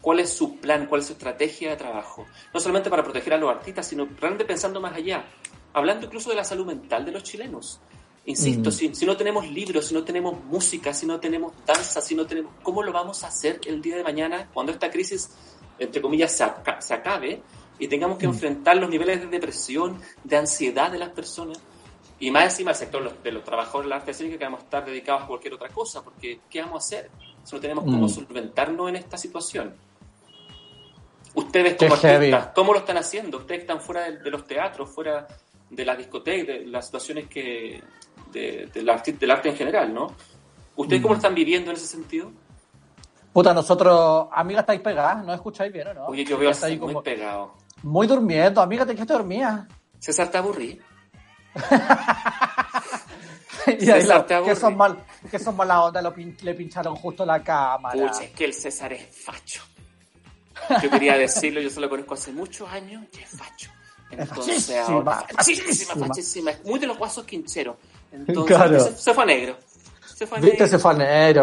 ¿Cuál 0.00 0.20
es 0.20 0.30
su 0.32 0.58
plan? 0.58 0.86
¿Cuál 0.86 1.00
es 1.00 1.08
su 1.08 1.14
estrategia 1.14 1.70
de 1.70 1.76
trabajo? 1.76 2.24
No 2.52 2.60
solamente 2.60 2.88
para 2.88 3.02
proteger 3.02 3.34
a 3.34 3.38
los 3.38 3.50
artistas, 3.50 3.84
sino 3.88 4.06
realmente 4.20 4.44
pensando 4.44 4.80
más 4.80 4.94
allá. 4.94 5.24
Hablando 5.72 6.06
incluso 6.06 6.30
de 6.30 6.36
la 6.36 6.44
salud 6.44 6.66
mental 6.66 7.04
de 7.04 7.10
los 7.10 7.24
chilenos. 7.24 7.80
Insisto, 8.26 8.70
Mm. 8.70 8.72
si, 8.72 8.94
si 8.94 9.04
no 9.06 9.16
tenemos 9.16 9.46
libros, 9.48 9.86
si 9.86 9.94
no 9.94 10.02
tenemos 10.02 10.42
música, 10.44 10.94
si 10.94 11.04
no 11.04 11.20
tenemos 11.20 11.52
danza, 11.66 12.00
si 12.00 12.14
no 12.14 12.26
tenemos... 12.26 12.52
¿Cómo 12.62 12.82
lo 12.82 12.90
vamos 12.92 13.22
a 13.22 13.28
hacer 13.28 13.60
el 13.66 13.82
día 13.82 13.96
de 13.96 14.02
mañana 14.02 14.48
cuando 14.52 14.72
esta 14.72 14.90
crisis, 14.90 15.30
entre 15.78 16.00
comillas, 16.00 16.32
se, 16.32 16.44
aca- 16.44 16.80
se 16.80 16.94
acabe 16.94 17.42
y 17.78 17.86
tengamos 17.88 18.16
que 18.16 18.24
enfrentar 18.24 18.76
los 18.78 18.88
niveles 18.88 19.20
de 19.20 19.26
depresión, 19.26 20.00
de 20.22 20.36
ansiedad 20.38 20.90
de 20.90 20.98
las 20.98 21.10
personas? 21.10 21.60
Y 22.18 22.30
más 22.30 22.44
encima 22.44 22.70
el 22.70 22.76
sector 22.76 23.02
de 23.02 23.10
los- 23.10 23.22
de 23.22 23.32
los 23.32 23.44
trabajadores 23.44 23.84
de 23.86 23.90
la 23.90 23.96
arte 23.96 24.12
escénica 24.12 24.38
que 24.38 24.44
vamos 24.44 24.60
a 24.60 24.64
estar 24.64 24.84
dedicados 24.86 25.24
a 25.24 25.26
cualquier 25.26 25.52
otra 25.54 25.68
cosa, 25.68 26.02
porque 26.02 26.40
¿qué 26.48 26.62
vamos 26.62 26.76
a 26.76 26.78
hacer 26.86 27.10
si 27.42 27.54
no 27.54 27.60
tenemos 27.60 27.84
cómo 27.84 28.06
Mm. 28.06 28.08
solventarnos 28.08 28.88
en 28.88 28.96
esta 28.96 29.18
situación? 29.18 29.74
Ustedes 31.34 31.74
Qué 31.74 31.88
como 31.88 32.00
heavy. 32.00 32.26
artistas, 32.32 32.54
¿cómo 32.54 32.72
lo 32.72 32.78
están 32.78 32.96
haciendo? 32.96 33.38
Ustedes 33.38 33.62
están 33.62 33.80
fuera 33.80 34.04
de, 34.08 34.18
de 34.18 34.30
los 34.30 34.46
teatros, 34.46 34.88
fuera 34.90 35.26
de 35.68 35.84
las 35.84 35.98
discotecas, 35.98 36.46
de 36.46 36.66
las 36.66 36.86
situaciones 36.86 37.26
que 37.26 37.82
de, 38.34 38.66
del, 38.72 38.90
arte, 38.90 39.12
del 39.14 39.30
arte 39.30 39.48
en 39.48 39.56
general, 39.56 39.94
¿no? 39.94 40.12
¿Ustedes 40.76 41.00
Mm. 41.00 41.02
cómo 41.02 41.14
lo 41.14 41.18
están 41.18 41.34
viviendo 41.34 41.70
en 41.70 41.76
ese 41.78 41.86
sentido? 41.86 42.30
Puta, 43.32 43.54
nosotros, 43.54 44.28
amiga, 44.32 44.60
estáis 44.60 44.80
pegadas, 44.80 45.24
¿no 45.24 45.32
escucháis 45.32 45.72
bien 45.72 45.88
o 45.88 45.94
no? 45.94 46.06
Oye, 46.06 46.24
yo 46.24 46.36
veo 46.38 46.50
así 46.50 46.66
muy 46.76 46.78
como- 46.78 47.02
pegado. 47.02 47.54
muy 47.82 48.06
durmiendo, 48.06 48.60
amiga, 48.60 48.84
¿te 48.84 48.92
quedaste 48.94 49.12
dormida? 49.14 49.66
César, 49.98 50.28
¿te 50.30 50.38
aburrí? 50.38 50.80
Y 53.66 53.90
ahí 53.90 54.02
César, 54.02 54.26
te 54.26 54.42
que 54.42 54.54
son 54.54 54.76
mal, 54.76 55.02
que 55.30 55.38
son 55.38 55.56
mala 55.56 55.82
onda, 55.84 56.02
lo 56.02 56.14
pin- 56.14 56.38
le 56.42 56.52
pincharon 56.54 56.94
justo 56.96 57.24
la 57.24 57.42
cámara. 57.42 57.94
Pucha, 58.08 58.24
es 58.24 58.30
que 58.32 58.44
el 58.44 58.52
César 58.52 58.92
es 58.92 59.06
facho. 59.24 59.62
Yo 60.82 60.90
quería 60.90 61.16
decirlo, 61.16 61.60
yo 61.62 61.70
se 61.70 61.80
lo 61.80 61.88
conozco 61.88 62.12
hace 62.14 62.30
muchos 62.32 62.68
años 62.70 63.04
y 63.14 63.20
es 63.22 63.30
facho. 63.30 63.70
Entonces, 64.10 64.66
fachísima, 64.66 64.82
ahora, 64.82 65.26
fachísima, 65.34 65.64
fachísima. 65.66 66.06
fachísima. 66.06 66.50
Es 66.50 66.64
muy 66.64 66.78
de 66.78 66.86
los 66.86 66.98
guasos 66.98 67.24
quincheros. 67.24 67.76
Entonces, 68.26 68.56
Claro. 68.56 68.80
se, 68.80 68.96
se 68.96 69.14
fue 69.14 69.26
negro. 69.26 69.56
Se 70.06 70.26
fue 70.26 70.40
Viste 70.40 70.58
negro. 70.58 70.68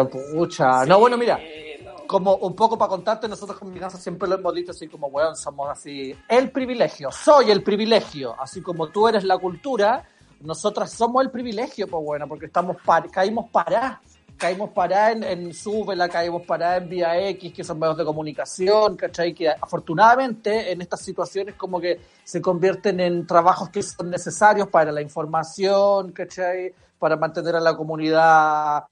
pucha. 0.08 0.84
No, 0.86 0.98
bueno, 0.98 1.16
mira, 1.18 1.38
no. 1.84 2.06
como 2.06 2.36
un 2.36 2.54
poco 2.56 2.78
para 2.78 2.88
contarte, 2.88 3.28
nosotros 3.28 3.58
con 3.58 3.72
mi 3.72 3.78
casa 3.78 3.98
siempre 3.98 4.28
lo 4.28 4.36
hemos 4.36 4.54
dicho 4.54 4.70
así 4.70 4.88
como, 4.88 5.08
weón, 5.08 5.36
somos 5.36 5.68
así, 5.68 6.14
el 6.28 6.50
privilegio, 6.50 7.10
soy 7.12 7.50
el 7.50 7.62
privilegio, 7.62 8.34
así 8.40 8.62
como 8.62 8.88
tú 8.88 9.08
eres 9.08 9.24
la 9.24 9.36
cultura, 9.38 10.04
nosotras 10.40 10.90
somos 10.92 11.22
el 11.22 11.30
privilegio, 11.30 11.86
pues 11.86 12.02
bueno, 12.04 12.26
porque 12.26 12.46
estamos 12.46 12.76
par- 12.84 13.10
caímos 13.10 13.50
para, 13.50 14.00
caímos 14.36 14.70
para 14.70 15.12
en, 15.12 15.22
en 15.24 15.54
Súbela, 15.54 16.08
caímos 16.08 16.42
para 16.42 16.76
en 16.76 16.88
Vía 16.88 17.28
X, 17.30 17.52
que 17.52 17.64
son 17.64 17.78
medios 17.78 17.96
de 17.96 18.04
comunicación, 18.04 18.96
¿cachai? 18.96 19.34
Que 19.34 19.48
afortunadamente 19.48 20.72
en 20.72 20.80
estas 20.80 21.00
situaciones 21.00 21.54
como 21.54 21.80
que 21.80 22.00
se 22.24 22.40
convierten 22.40 23.00
en 23.00 23.26
trabajos 23.26 23.68
que 23.70 23.82
son 23.82 24.10
necesarios 24.10 24.68
para 24.68 24.92
la 24.92 25.00
información, 25.00 26.12
¿cachai? 26.12 26.74
Para 26.98 27.16
mantener 27.16 27.56
a 27.56 27.60
la 27.60 27.76
comunidad 27.76 28.84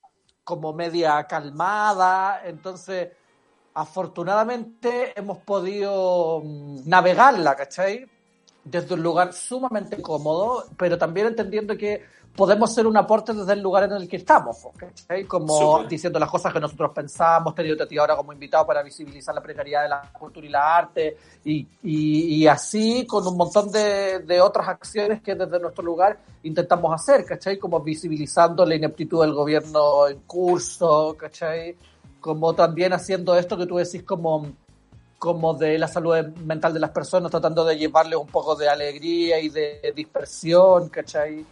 como 0.44 0.72
media 0.72 1.24
calmada, 1.24 2.42
entonces 2.44 3.08
afortunadamente 3.74 5.12
hemos 5.18 5.38
podido 5.38 6.42
mm, 6.44 6.88
navegarla, 6.88 7.54
¿cachai? 7.56 8.06
Desde 8.64 8.94
un 8.94 9.02
lugar 9.02 9.32
sumamente 9.32 10.02
cómodo, 10.02 10.66
pero 10.76 10.98
también 10.98 11.28
entendiendo 11.28 11.76
que 11.76 12.04
podemos 12.34 12.72
ser 12.72 12.86
un 12.86 12.96
aporte 12.96 13.32
desde 13.34 13.52
el 13.52 13.60
lugar 13.60 13.84
en 13.84 13.92
el 13.92 14.08
que 14.08 14.16
estamos, 14.16 14.56
¿cachai? 14.76 15.24
Como 15.24 15.58
Súper. 15.58 15.88
diciendo 15.88 16.18
las 16.18 16.30
cosas 16.30 16.52
que 16.52 16.60
nosotros 16.60 16.92
pensamos, 16.94 17.54
tenido 17.54 17.82
a 17.82 17.86
ti 17.86 17.98
ahora 17.98 18.16
como 18.16 18.32
invitado 18.32 18.66
para 18.66 18.82
visibilizar 18.82 19.34
la 19.34 19.42
precariedad 19.42 19.82
de 19.82 19.88
la 19.88 20.02
cultura 20.12 20.46
y 20.46 20.50
la 20.50 20.76
arte, 20.76 21.16
y, 21.44 21.66
y, 21.82 22.36
y 22.36 22.46
así 22.46 23.06
con 23.06 23.26
un 23.26 23.36
montón 23.36 23.70
de, 23.70 24.20
de 24.20 24.40
otras 24.40 24.68
acciones 24.68 25.20
que 25.22 25.34
desde 25.34 25.58
nuestro 25.58 25.84
lugar 25.84 26.18
intentamos 26.42 26.94
hacer, 26.94 27.24
¿cachai? 27.24 27.58
Como 27.58 27.80
visibilizando 27.80 28.64
la 28.64 28.74
ineptitud 28.74 29.22
del 29.22 29.34
gobierno 29.34 30.08
en 30.08 30.20
curso, 30.20 31.16
¿cachai? 31.18 31.76
Como 32.20 32.54
también 32.54 32.92
haciendo 32.92 33.36
esto 33.36 33.56
que 33.56 33.66
tú 33.66 33.76
decís 33.76 34.02
como 34.02 34.46
como 35.18 35.52
de 35.52 35.78
la 35.78 35.86
salud 35.86 36.16
mental 36.46 36.72
de 36.72 36.80
las 36.80 36.90
personas, 36.92 37.30
tratando 37.30 37.62
de 37.62 37.76
llevarles 37.76 38.18
un 38.18 38.26
poco 38.26 38.56
de 38.56 38.70
alegría 38.70 39.38
y 39.38 39.50
de 39.50 39.92
dispersión, 39.94 40.88
¿cachai? 40.88 41.44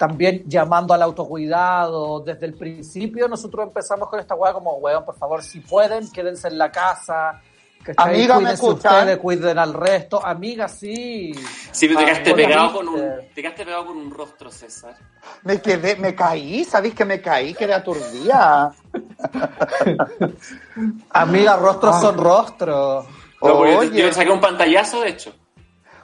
También 0.00 0.44
llamando 0.46 0.94
al 0.94 1.02
autocuidado. 1.02 2.20
Desde 2.20 2.46
el 2.46 2.54
principio 2.54 3.28
nosotros 3.28 3.66
empezamos 3.66 4.08
con 4.08 4.18
esta 4.18 4.34
weá 4.34 4.50
como, 4.54 4.72
weón, 4.76 5.04
por 5.04 5.14
favor, 5.14 5.42
si 5.42 5.60
pueden, 5.60 6.10
quédense 6.10 6.48
en 6.48 6.56
la 6.56 6.72
casa. 6.72 7.38
Amiga, 7.98 8.40
¿me 8.40 8.52
escuchan? 8.52 8.94
ustedes, 8.94 9.18
cuiden 9.18 9.58
al 9.58 9.74
resto. 9.74 10.24
Amiga, 10.24 10.68
sí. 10.68 11.32
Sí, 11.70 11.86
pero 11.86 11.98
te 11.98 12.04
Ah, 12.04 12.06
quedaste, 12.06 12.32
bueno, 12.32 12.48
pegado 12.48 12.72
con 12.72 12.88
un, 12.88 13.10
te 13.34 13.42
quedaste 13.42 13.64
pegado 13.66 13.86
con 13.86 13.96
un 13.98 14.10
rostro, 14.10 14.50
César. 14.50 14.96
Me 15.42 15.60
quedé, 15.60 15.96
me 15.96 16.14
caí, 16.14 16.64
¿sabéis 16.64 16.94
que 16.94 17.04
me 17.04 17.20
caí? 17.20 17.52
Quedé 17.52 17.74
aturdida. 17.74 18.72
Amiga, 21.10 21.56
rostros 21.56 21.96
Ah. 21.96 22.00
son 22.00 22.16
rostros. 22.16 23.04
No, 23.42 23.52
Oye. 23.54 23.90
yo 23.98 24.06
le 24.06 24.12
saqué 24.14 24.30
un 24.30 24.40
pantallazo, 24.40 25.02
de 25.02 25.08
hecho. 25.10 25.34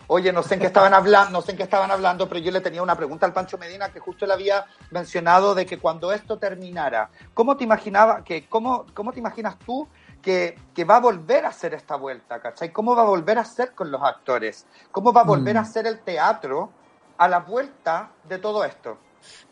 Oye, 0.08 0.32
no 0.32 0.42
sé 0.42 0.54
en 0.54 0.60
qué 0.60 0.66
estaban 0.66 0.94
hablando, 0.94 1.32
no 1.32 1.42
sé 1.42 1.50
en 1.52 1.56
qué 1.56 1.64
estaban 1.64 1.90
hablando, 1.90 2.28
pero 2.28 2.40
yo 2.40 2.52
le 2.52 2.60
tenía 2.60 2.80
una 2.82 2.94
pregunta 2.96 3.26
al 3.26 3.32
Pancho 3.32 3.58
Medina 3.58 3.90
que 3.92 3.98
justo 3.98 4.24
le 4.24 4.32
había 4.34 4.64
mencionado 4.90 5.54
de 5.54 5.66
que 5.66 5.78
cuando 5.78 6.12
esto 6.12 6.38
terminara, 6.38 7.10
¿cómo 7.34 7.56
te 7.56 7.64
imaginaba 7.64 8.22
que 8.22 8.48
cómo 8.48 8.86
cómo 8.94 9.12
te 9.12 9.18
imaginas 9.18 9.58
tú 9.58 9.88
que, 10.22 10.56
que 10.74 10.84
va 10.84 10.96
a 10.96 11.00
volver 11.00 11.44
a 11.44 11.48
hacer 11.48 11.74
esta 11.74 11.96
vuelta, 11.96 12.40
¿cachai? 12.40 12.72
¿Cómo 12.72 12.94
va 12.94 13.02
a 13.02 13.06
volver 13.06 13.38
a 13.38 13.44
ser 13.44 13.74
con 13.74 13.90
los 13.90 14.02
actores? 14.02 14.66
¿Cómo 14.92 15.12
va 15.12 15.22
a 15.22 15.24
volver 15.24 15.54
Mm. 15.56 15.58
a 15.58 15.64
ser 15.64 15.86
el 15.86 15.98
teatro 16.00 16.70
a 17.18 17.26
la 17.28 17.40
vuelta 17.40 18.10
de 18.24 18.38
todo 18.38 18.64
esto? 18.64 18.98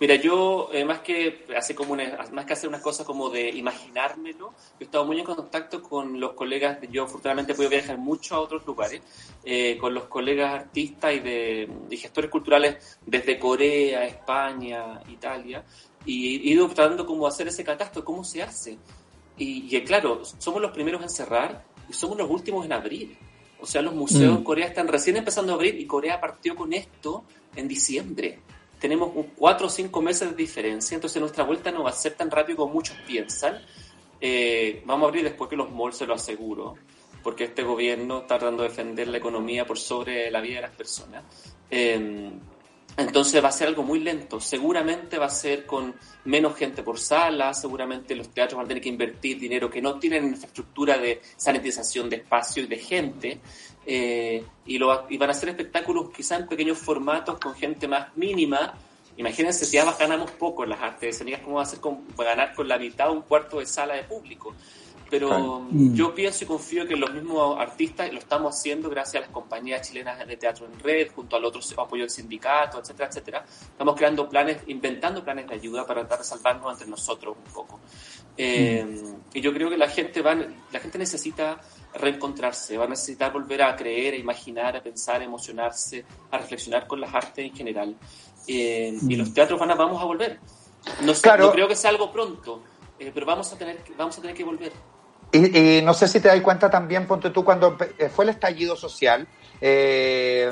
Mira, 0.01 0.15
yo 0.17 0.71
eh, 0.73 0.85
más 0.85 1.01
que 1.01 1.45
hacer 1.57 1.75
como 1.77 1.93
una- 1.93 2.19
más 2.33 2.45
que 2.47 2.53
hacer 2.53 2.69
unas 2.69 2.81
cosas 2.83 3.07
como 3.07 3.31
de 3.31 3.49
imaginármelo, 3.51 4.51
yo 4.51 4.55
he 4.81 4.85
estado 4.85 5.05
muy 5.05 5.19
en 5.19 5.25
contacto 5.25 5.83
con 5.83 6.19
los 6.21 6.33
colegas. 6.33 6.79
Yo 6.91 7.05
afortunadamente 7.05 7.53
he 7.53 7.55
podido 7.55 7.71
viajar 7.71 7.99
mucho 7.99 8.35
a 8.35 8.41
otros 8.41 8.67
lugares 8.67 9.03
eh, 9.45 9.77
con 9.79 9.95
los 9.95 10.05
colegas 10.05 10.55
artistas 10.55 11.15
y 11.15 11.21
de 11.21 11.69
y 11.91 11.97
gestores 11.97 12.31
culturales 12.31 12.99
desde 13.05 13.39
Corea, 13.39 14.05
España, 14.07 15.01
Italia 15.09 15.65
y 16.07 16.37
he 16.49 16.53
ido 16.53 16.67
tratando 16.69 17.07
como 17.07 17.27
hacer 17.27 17.49
ese 17.49 17.65
catastro, 17.65 18.05
cómo 18.05 18.25
se 18.25 18.43
hace. 18.43 18.77
Y, 19.39 19.75
y, 19.77 19.83
claro, 19.83 20.23
somos 20.39 20.61
los 20.61 20.71
primeros 20.71 21.03
en 21.03 21.09
cerrar 21.11 21.65
y 21.89 21.93
somos 21.93 22.17
los 22.19 22.29
últimos 22.31 22.65
en 22.67 22.73
abrir. 22.73 23.17
O 23.61 23.67
sea, 23.67 23.81
los 23.81 23.95
museos 23.95 24.33
Mm. 24.35 24.37
en 24.39 24.45
Corea 24.45 24.67
están 24.67 24.89
recién 24.89 25.17
empezando 25.17 25.53
a 25.53 25.55
abrir 25.55 25.79
y 25.81 25.87
Corea 25.87 26.21
partió 26.21 26.55
con 26.55 26.73
esto 26.75 27.25
en 27.57 27.67
diciembre. 27.67 28.39
Tenemos 28.85 29.13
un 29.15 29.31
cuatro 29.35 29.69
o 29.69 29.71
cinco 29.71 30.03
meses 30.03 30.29
de 30.29 30.37
diferencia, 30.37 30.95
entonces 30.95 31.19
nuestra 31.19 31.43
vuelta 31.43 31.71
no 31.71 31.85
va 31.85 31.89
a 31.89 31.95
ser 31.95 32.17
tan 32.17 32.31
rápido 32.31 32.59
como 32.59 32.75
muchos 32.75 32.95
piensan. 33.07 33.59
Eh, 34.21 34.83
vamos 34.85 35.07
a 35.07 35.09
abrir 35.09 35.25
después 35.25 35.49
que 35.49 35.57
los 35.57 35.73
malls, 35.73 35.97
se 35.97 36.07
lo 36.07 36.13
aseguro, 36.13 36.75
porque 37.23 37.45
este 37.45 37.63
gobierno 37.63 38.19
está 38.19 38.37
tratando 38.39 38.63
de 38.63 38.69
defender 38.69 39.09
la 39.09 39.17
economía 39.17 39.65
por 39.65 39.79
sobre 39.79 40.31
la 40.31 40.43
vida 40.43 40.57
de 40.57 40.61
las 40.61 40.77
personas. 40.77 41.25
Eh, 41.71 42.31
entonces 42.97 43.43
va 43.43 43.49
a 43.49 43.53
ser 43.53 43.69
algo 43.69 43.83
muy 43.83 44.01
lento. 44.01 44.41
Seguramente 44.41 45.19
va 45.19 45.27
a 45.27 45.31
ser 45.31 45.67
con 45.67 45.95
menos 46.25 46.57
gente 46.57 46.83
por 46.83 46.99
sala, 46.99 47.53
seguramente 47.53 48.15
los 48.15 48.29
teatros 48.31 48.57
van 48.57 48.67
a 48.67 48.69
tener 48.69 48.83
que 48.83 48.89
invertir 48.89 49.39
dinero 49.39 49.69
que 49.69 49.83
no 49.83 49.99
tienen 49.99 50.27
infraestructura 50.27 50.99
de 50.99 51.21
sanitización 51.37 52.09
de 52.09 52.17
espacio 52.17 52.63
y 52.63 52.67
de 52.67 52.79
gente. 52.79 53.41
eh, 53.87 54.43
y, 54.67 54.79
lo, 54.79 55.07
y 55.11 55.19
van 55.19 55.29
a 55.29 55.33
hacer 55.33 55.51
espectáculos 55.51 56.11
quizá 56.11 56.37
en 56.37 56.47
pequeños 56.49 56.79
formatos 56.79 57.39
con 57.39 57.55
gente 57.55 57.87
más 57.87 58.17
mínima. 58.17 58.75
Imagínense 59.17 59.65
si 59.65 59.77
ya 59.77 59.85
ganamos 59.93 60.31
poco 60.33 60.65
en 60.65 60.71
las 60.71 60.81
artes 60.81 61.15
escénicas, 61.15 61.43
¿cómo 61.43 61.57
va 61.57 61.63
a 61.63 61.67
ser 61.67 61.81
con, 61.81 62.05
ganar 62.17 62.55
con 62.55 62.67
la 62.67 62.79
mitad 62.79 63.11
o 63.11 63.13
un 63.13 63.23
cuarto 63.23 63.59
de 63.59 63.67
sala 63.67 63.95
de 63.95 64.05
público? 64.05 64.55
Pero. 65.11 65.61
Mm. 65.71 65.95
yo 65.95 66.15
pienso 66.15 66.45
y 66.45 66.47
confío 66.47 66.87
que 66.87 66.97
los 66.97 67.13
mismos 67.13 67.59
artistas 67.59 68.13
lo 68.13 68.19
estamos 68.19 68.57
haciendo 68.57 68.89
gracias 68.91 69.17
a 69.23 69.27
las 69.27 69.31
compañías 69.31 69.87
chilenas 69.87 70.27
de 70.27 70.37
teatro 70.37 70.67
en 70.67 70.79
red, 70.81 71.09
junto 71.15 71.37
al 71.37 71.45
otro 71.45 71.61
apoyo 71.83 72.03
del 72.03 72.11
sindicato, 72.11 72.81
etcétera, 72.81 73.09
etcétera. 73.09 73.45
Estamos 73.47 73.95
creando 73.97 74.29
planes, 74.29 74.59
inventando 74.67 75.23
planes 75.23 75.47
de 75.47 75.55
ayuda 75.55 75.87
para 75.87 76.01
tratar 76.01 76.19
de 76.19 76.25
salvarnos 76.25 76.73
entre 76.73 76.89
nosotros 76.89 77.37
un 77.47 77.53
poco. 77.53 77.81
Eh, 78.37 78.85
Y 79.33 79.41
yo 79.41 79.53
creo 79.53 79.69
que 79.71 79.77
la 79.77 79.89
gente 79.89 80.23
va, 80.23 80.35
la 80.35 80.81
gente 80.81 80.99
necesita 80.99 81.61
reencontrarse, 81.95 82.77
va 82.77 82.85
a 82.85 82.89
necesitar 82.89 83.33
volver 83.33 83.63
a 83.63 83.77
creer, 83.77 84.15
a 84.15 84.17
imaginar, 84.17 84.77
a 84.77 84.83
pensar, 84.83 85.21
a 85.21 85.25
emocionarse, 85.25 86.05
a 86.31 86.39
reflexionar 86.39 86.87
con 86.87 87.01
las 87.01 87.15
artes 87.15 87.45
en 87.49 87.55
general. 87.55 87.95
Eh, 88.49 88.97
Y 89.09 89.17
los 89.17 89.33
teatros 89.33 89.59
van 89.59 89.71
a, 89.71 89.75
vamos 89.75 90.01
a 90.03 90.05
volver. 90.05 90.39
No, 91.03 91.15
sé, 91.15 91.23
Claro. 91.23 91.47
no 91.47 91.53
creo 91.53 91.67
que 91.69 91.77
sea 91.77 91.91
algo 91.91 92.13
pronto, 92.13 92.63
eh, 92.99 93.11
pero 93.15 93.25
vamos 93.25 93.53
a 93.53 93.57
tener, 93.59 93.79
que- 93.79 93.95
vamos 93.95 94.19
a 94.19 94.21
tener 94.21 94.37
que 94.37 94.45
volver. 94.45 94.73
Y, 95.35 95.79
y 95.79 95.83
no 95.83 95.93
sé 95.95 96.07
si 96.07 96.21
te 96.21 96.29
das 96.29 96.41
cuenta 96.41 96.71
también, 96.71 97.07
ponte 97.09 97.31
tú, 97.31 97.45
cuando 97.45 97.77
eh, 97.99 98.09
fue 98.09 98.25
el 98.25 98.29
estallido 98.31 98.77
social 98.77 99.27
eh, 99.61 100.49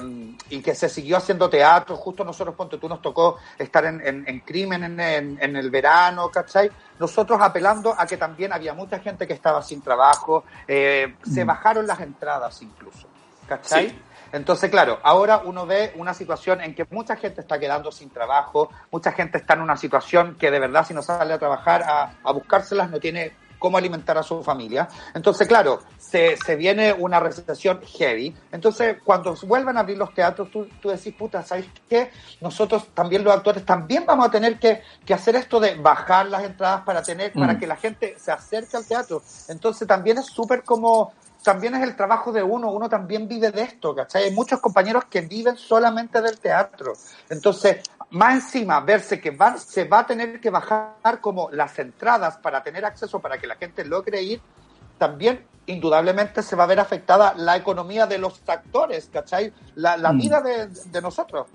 y 0.50 0.60
que 0.60 0.74
se 0.74 0.88
siguió 0.88 1.16
haciendo 1.18 1.48
teatro, 1.48 1.96
justo 1.96 2.24
nosotros, 2.24 2.56
ponte 2.56 2.78
tú, 2.78 2.88
nos 2.88 3.00
tocó 3.00 3.38
estar 3.58 3.84
en, 3.84 4.04
en- 4.04 4.24
en 4.26 4.40
crimen 4.40 4.82
en, 5.00 5.56
el 5.56 5.70
verano, 5.70 6.30
¿cachai? 6.30 6.68
Nosotros 6.98 7.38
apelando 7.40 7.94
a 7.96 8.06
que 8.06 8.16
también 8.16 8.52
había 8.52 8.74
mucha 8.74 8.98
gente 8.98 9.26
que 9.26 9.34
estaba 9.34 9.62
sin 9.62 9.82
trabajo, 9.82 10.44
eh, 10.66 11.14
se 11.32 11.44
bajaron 11.44 11.86
las 11.86 12.00
entradas 12.00 12.60
incluso, 12.62 13.06
¿cachai? 13.46 13.90
Sí. 13.90 13.98
Entonces, 14.32 14.70
claro, 14.70 14.98
ahora 15.02 15.42
uno 15.44 15.66
ve 15.66 15.92
una 15.96 16.14
situación 16.14 16.60
en 16.62 16.74
que 16.74 16.86
mucha 16.90 17.16
gente 17.16 17.42
está 17.42 17.58
quedando 17.58 17.92
sin 17.92 18.10
trabajo, 18.10 18.70
mucha 18.90 19.12
gente 19.12 19.38
está 19.38 19.54
en 19.54 19.60
una 19.60 19.76
situación 19.76 20.36
que 20.40 20.50
de 20.50 20.58
verdad 20.58 20.86
si 20.86 20.94
no 20.94 21.02
sale 21.02 21.34
a 21.34 21.38
trabajar, 21.38 21.82
a, 21.82 22.14
a 22.24 22.32
buscárselas, 22.32 22.88
no 22.90 22.98
tiene 22.98 23.32
cómo 23.62 23.78
alimentar 23.78 24.18
a 24.18 24.24
su 24.24 24.42
familia. 24.42 24.88
Entonces, 25.14 25.46
claro, 25.46 25.80
se, 25.96 26.36
se 26.36 26.56
viene 26.56 26.92
una 26.92 27.20
recesión 27.20 27.80
heavy. 27.80 28.34
Entonces, 28.50 28.96
cuando 29.04 29.36
vuelvan 29.46 29.76
a 29.76 29.80
abrir 29.80 29.96
los 29.96 30.12
teatros, 30.12 30.50
tú, 30.50 30.66
tú 30.80 30.88
decís, 30.88 31.14
puta, 31.14 31.44
¿sabes 31.44 31.66
qué? 31.88 32.10
Nosotros 32.40 32.88
también 32.92 33.22
los 33.22 33.32
actores 33.32 33.64
también 33.64 34.04
vamos 34.04 34.26
a 34.26 34.30
tener 34.32 34.58
que, 34.58 34.82
que 35.06 35.14
hacer 35.14 35.36
esto 35.36 35.60
de 35.60 35.76
bajar 35.76 36.26
las 36.26 36.42
entradas 36.42 36.82
para 36.82 37.02
tener, 37.02 37.32
para 37.32 37.52
Mm. 37.52 37.58
que 37.60 37.66
la 37.68 37.76
gente 37.76 38.16
se 38.18 38.32
acerque 38.32 38.76
al 38.76 38.84
teatro. 38.84 39.22
Entonces, 39.48 39.86
también 39.86 40.18
es 40.18 40.26
súper 40.26 40.64
como 40.64 41.12
también 41.44 41.74
es 41.74 41.82
el 41.82 41.96
trabajo 41.96 42.30
de 42.30 42.40
uno, 42.40 42.70
uno 42.70 42.88
también 42.88 43.26
vive 43.26 43.50
de 43.50 43.62
esto, 43.62 43.94
¿cachai? 43.96 44.24
Hay 44.24 44.30
muchos 44.30 44.60
compañeros 44.60 45.06
que 45.10 45.22
viven 45.22 45.56
solamente 45.56 46.20
del 46.22 46.38
teatro. 46.38 46.92
Entonces, 47.28 47.78
más 48.12 48.34
encima, 48.34 48.80
verse 48.80 49.20
que 49.20 49.30
van, 49.30 49.58
se 49.58 49.84
va 49.84 50.00
a 50.00 50.06
tener 50.06 50.40
que 50.40 50.50
bajar 50.50 51.20
como 51.20 51.50
las 51.50 51.78
entradas 51.78 52.36
para 52.38 52.62
tener 52.62 52.84
acceso, 52.84 53.20
para 53.20 53.38
que 53.38 53.46
la 53.46 53.56
gente 53.56 53.84
logre 53.84 54.22
ir, 54.22 54.40
también 54.98 55.46
indudablemente 55.66 56.42
se 56.42 56.56
va 56.56 56.64
a 56.64 56.66
ver 56.66 56.80
afectada 56.80 57.34
la 57.36 57.56
economía 57.56 58.06
de 58.06 58.18
los 58.18 58.42
actores, 58.46 59.08
¿cachai? 59.12 59.52
La, 59.76 59.96
la 59.96 60.12
Mm. 60.12 60.18
vida 60.18 60.40
de, 60.40 60.68
de 60.68 61.02
nosotros. 61.02 61.46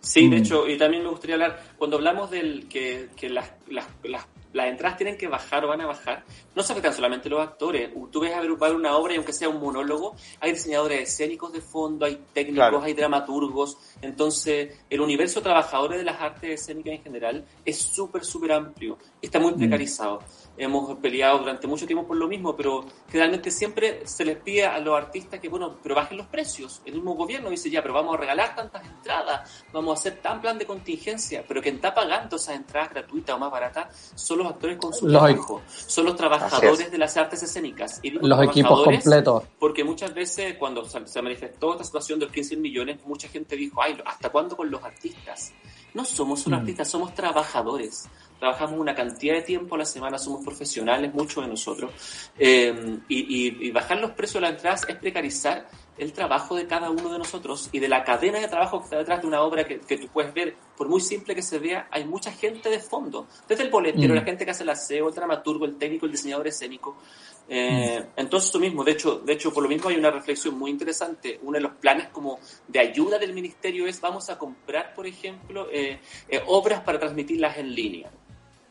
Sí, 0.00 0.28
de 0.28 0.36
Mm. 0.36 0.38
hecho, 0.40 0.68
y 0.68 0.76
también 0.78 1.02
me 1.02 1.08
gustaría 1.08 1.34
hablar, 1.36 1.58
cuando 1.78 1.96
hablamos 1.96 2.30
del 2.30 2.68
que, 2.68 3.08
que 3.16 3.30
las, 3.30 3.50
las, 3.68 3.86
las, 4.04 4.26
las 4.54 4.68
entradas 4.68 4.96
tienen 4.96 5.18
que 5.18 5.28
bajar 5.28 5.64
o 5.64 5.68
van 5.68 5.80
a 5.82 5.86
bajar, 5.86 6.24
no 6.54 6.62
se 6.62 6.72
afectan 6.72 6.94
solamente 6.94 7.28
los 7.28 7.40
actores. 7.40 7.90
Tú 8.10 8.20
ves 8.20 8.32
agrupar 8.34 8.74
una 8.74 8.96
obra 8.96 9.12
y 9.12 9.16
aunque 9.16 9.32
sea 9.32 9.48
un 9.48 9.60
monólogo, 9.60 10.14
hay 10.40 10.52
diseñadores 10.52 11.00
escénicos 11.10 11.52
de 11.52 11.60
fondo, 11.60 12.06
hay 12.06 12.24
técnicos, 12.32 12.56
Claro. 12.68 12.82
hay 12.82 12.94
dramaturgos. 12.94 13.76
Entonces, 14.00 14.78
el 14.88 15.00
universo 15.00 15.42
trabajadores 15.42 15.98
de 15.98 16.04
las 16.04 16.20
artes 16.20 16.60
escénicas 16.60 16.94
en 16.94 17.02
general 17.02 17.44
es 17.64 17.76
súper, 17.78 18.24
súper 18.24 18.52
amplio. 18.52 18.96
Está 19.20 19.38
muy 19.40 19.52
precarizado. 19.54 20.20
Hemos 20.56 20.98
peleado 20.98 21.38
durante 21.38 21.66
mucho 21.66 21.86
tiempo 21.86 22.06
por 22.06 22.16
lo 22.16 22.28
mismo, 22.28 22.54
pero 22.56 22.84
generalmente 23.08 23.50
siempre 23.50 24.06
se 24.06 24.24
les 24.24 24.36
pide 24.36 24.64
a 24.64 24.78
los 24.78 24.96
artistas 24.96 25.40
que, 25.40 25.48
bueno, 25.48 25.76
pero 25.82 25.94
bajen 25.94 26.18
los 26.18 26.26
precios. 26.26 26.82
El 26.84 26.94
mismo 26.94 27.14
gobierno 27.14 27.50
dice, 27.50 27.70
ya, 27.70 27.82
pero 27.82 27.94
vamos 27.94 28.14
a 28.14 28.18
regalar 28.18 28.54
tantas 28.54 28.84
entradas, 28.86 29.64
vamos 29.72 29.96
a 29.96 30.00
hacer 30.00 30.20
tan 30.20 30.40
plan 30.40 30.58
de 30.58 30.66
contingencia, 30.66 31.44
pero 31.46 31.62
quien 31.62 31.76
está 31.76 31.94
pagando 31.94 32.36
esas 32.36 32.56
entradas 32.56 32.90
gratuitas 32.90 33.36
o 33.36 33.38
más 33.38 33.50
baratas 33.50 34.12
son 34.14 34.38
los 34.38 34.46
actores 34.48 34.78
con 34.78 34.92
su 34.92 35.06
Los 35.06 35.22
trabajo, 35.22 35.62
son 35.66 36.04
los 36.06 36.16
trabajadores 36.16 36.90
de 36.90 36.98
las 36.98 37.16
artes 37.16 37.42
escénicas. 37.42 38.00
Y 38.02 38.10
Los 38.10 38.42
equipos 38.42 38.84
completos. 38.84 39.44
Porque 39.58 39.84
muchas 39.84 40.14
veces 40.14 40.56
cuando 40.58 40.84
se 40.84 41.04
se 41.06 41.22
manifestó 41.22 41.72
esta 41.72 41.84
situación 41.84 42.18
de 42.18 42.26
los 42.26 42.34
15 42.34 42.56
millones, 42.56 42.98
mucha 43.04 43.28
gente 43.28 43.56
dijo, 43.56 43.80
ay, 43.82 43.96
¿hasta 44.04 44.30
cuándo 44.30 44.56
con 44.56 44.70
los 44.70 44.82
artistas? 44.82 45.52
No 45.94 46.04
somos 46.04 46.40
solo 46.40 46.56
Mm. 46.56 46.60
artistas, 46.60 46.88
somos 46.90 47.14
trabajadores. 47.14 48.08
Trabajamos 48.40 48.78
una 48.78 48.94
cantidad 48.94 49.34
de 49.36 49.42
tiempo 49.42 49.76
a 49.76 49.78
la 49.78 49.84
semana, 49.86 50.18
somos 50.18 50.44
profesionales, 50.44 51.14
muchos 51.14 51.42
de 51.44 51.48
nosotros. 51.50 51.92
Eh, 52.38 52.98
y, 53.08 53.18
y- 53.20 53.68
y 53.68 53.70
bajar 53.70 53.98
los 54.00 54.10
precios 54.10 54.34
de 54.34 54.40
las 54.42 54.50
entradas 54.56 54.84
es 54.88 54.96
precarizar 54.96 55.66
el 55.96 56.12
trabajo 56.12 56.56
de 56.56 56.66
cada 56.66 56.90
uno 56.90 57.12
de 57.12 57.18
nosotros 57.18 57.68
y 57.70 57.78
de 57.78 57.88
la 57.88 58.02
cadena 58.02 58.40
de 58.40 58.48
trabajo 58.48 58.78
que 58.80 58.84
está 58.86 58.98
detrás 58.98 59.20
de 59.22 59.28
una 59.28 59.40
obra 59.42 59.64
que, 59.64 59.78
que 59.78 59.96
tú 59.96 60.08
puedes 60.08 60.34
ver, 60.34 60.56
por 60.76 60.88
muy 60.88 61.00
simple 61.00 61.36
que 61.36 61.42
se 61.42 61.60
vea, 61.60 61.86
hay 61.92 62.04
mucha 62.04 62.32
gente 62.32 62.68
de 62.68 62.80
fondo. 62.80 63.28
Desde 63.48 63.62
el 63.62 63.70
boletero, 63.70 64.12
Mm. 64.12 64.16
la 64.16 64.22
gente 64.24 64.44
que 64.44 64.50
hace 64.50 64.64
el 64.64 64.70
aseo, 64.70 65.08
el 65.08 65.14
dramaturgo, 65.14 65.64
el 65.64 65.76
técnico, 65.76 66.06
el 66.06 66.12
diseñador 66.12 66.48
escénico. 66.48 66.96
Eh, 67.48 68.00
Mm. 68.00 68.20
Entonces, 68.20 68.48
eso 68.48 68.58
mismo, 68.58 68.84
de 68.84 68.92
hecho, 68.92 69.18
de 69.18 69.32
hecho, 69.34 69.52
por 69.52 69.62
lo 69.62 69.68
mismo 69.68 69.88
hay 69.88 69.96
una 69.96 70.10
reflexión 70.10 70.58
muy 70.58 70.70
interesante. 70.70 71.38
Uno 71.42 71.58
de 71.58 71.62
los 71.62 71.72
planes 71.72 72.08
como 72.08 72.38
de 72.68 72.78
ayuda 72.78 73.18
del 73.18 73.32
ministerio 73.34 73.86
es 73.86 74.00
vamos 74.00 74.30
a 74.30 74.38
comprar, 74.38 74.94
por 74.94 75.06
ejemplo, 75.06 75.68
eh, 75.70 76.00
eh, 76.28 76.42
obras 76.46 76.80
para 76.80 76.98
transmitirlas 76.98 77.58
en 77.58 77.74
línea. 77.74 78.10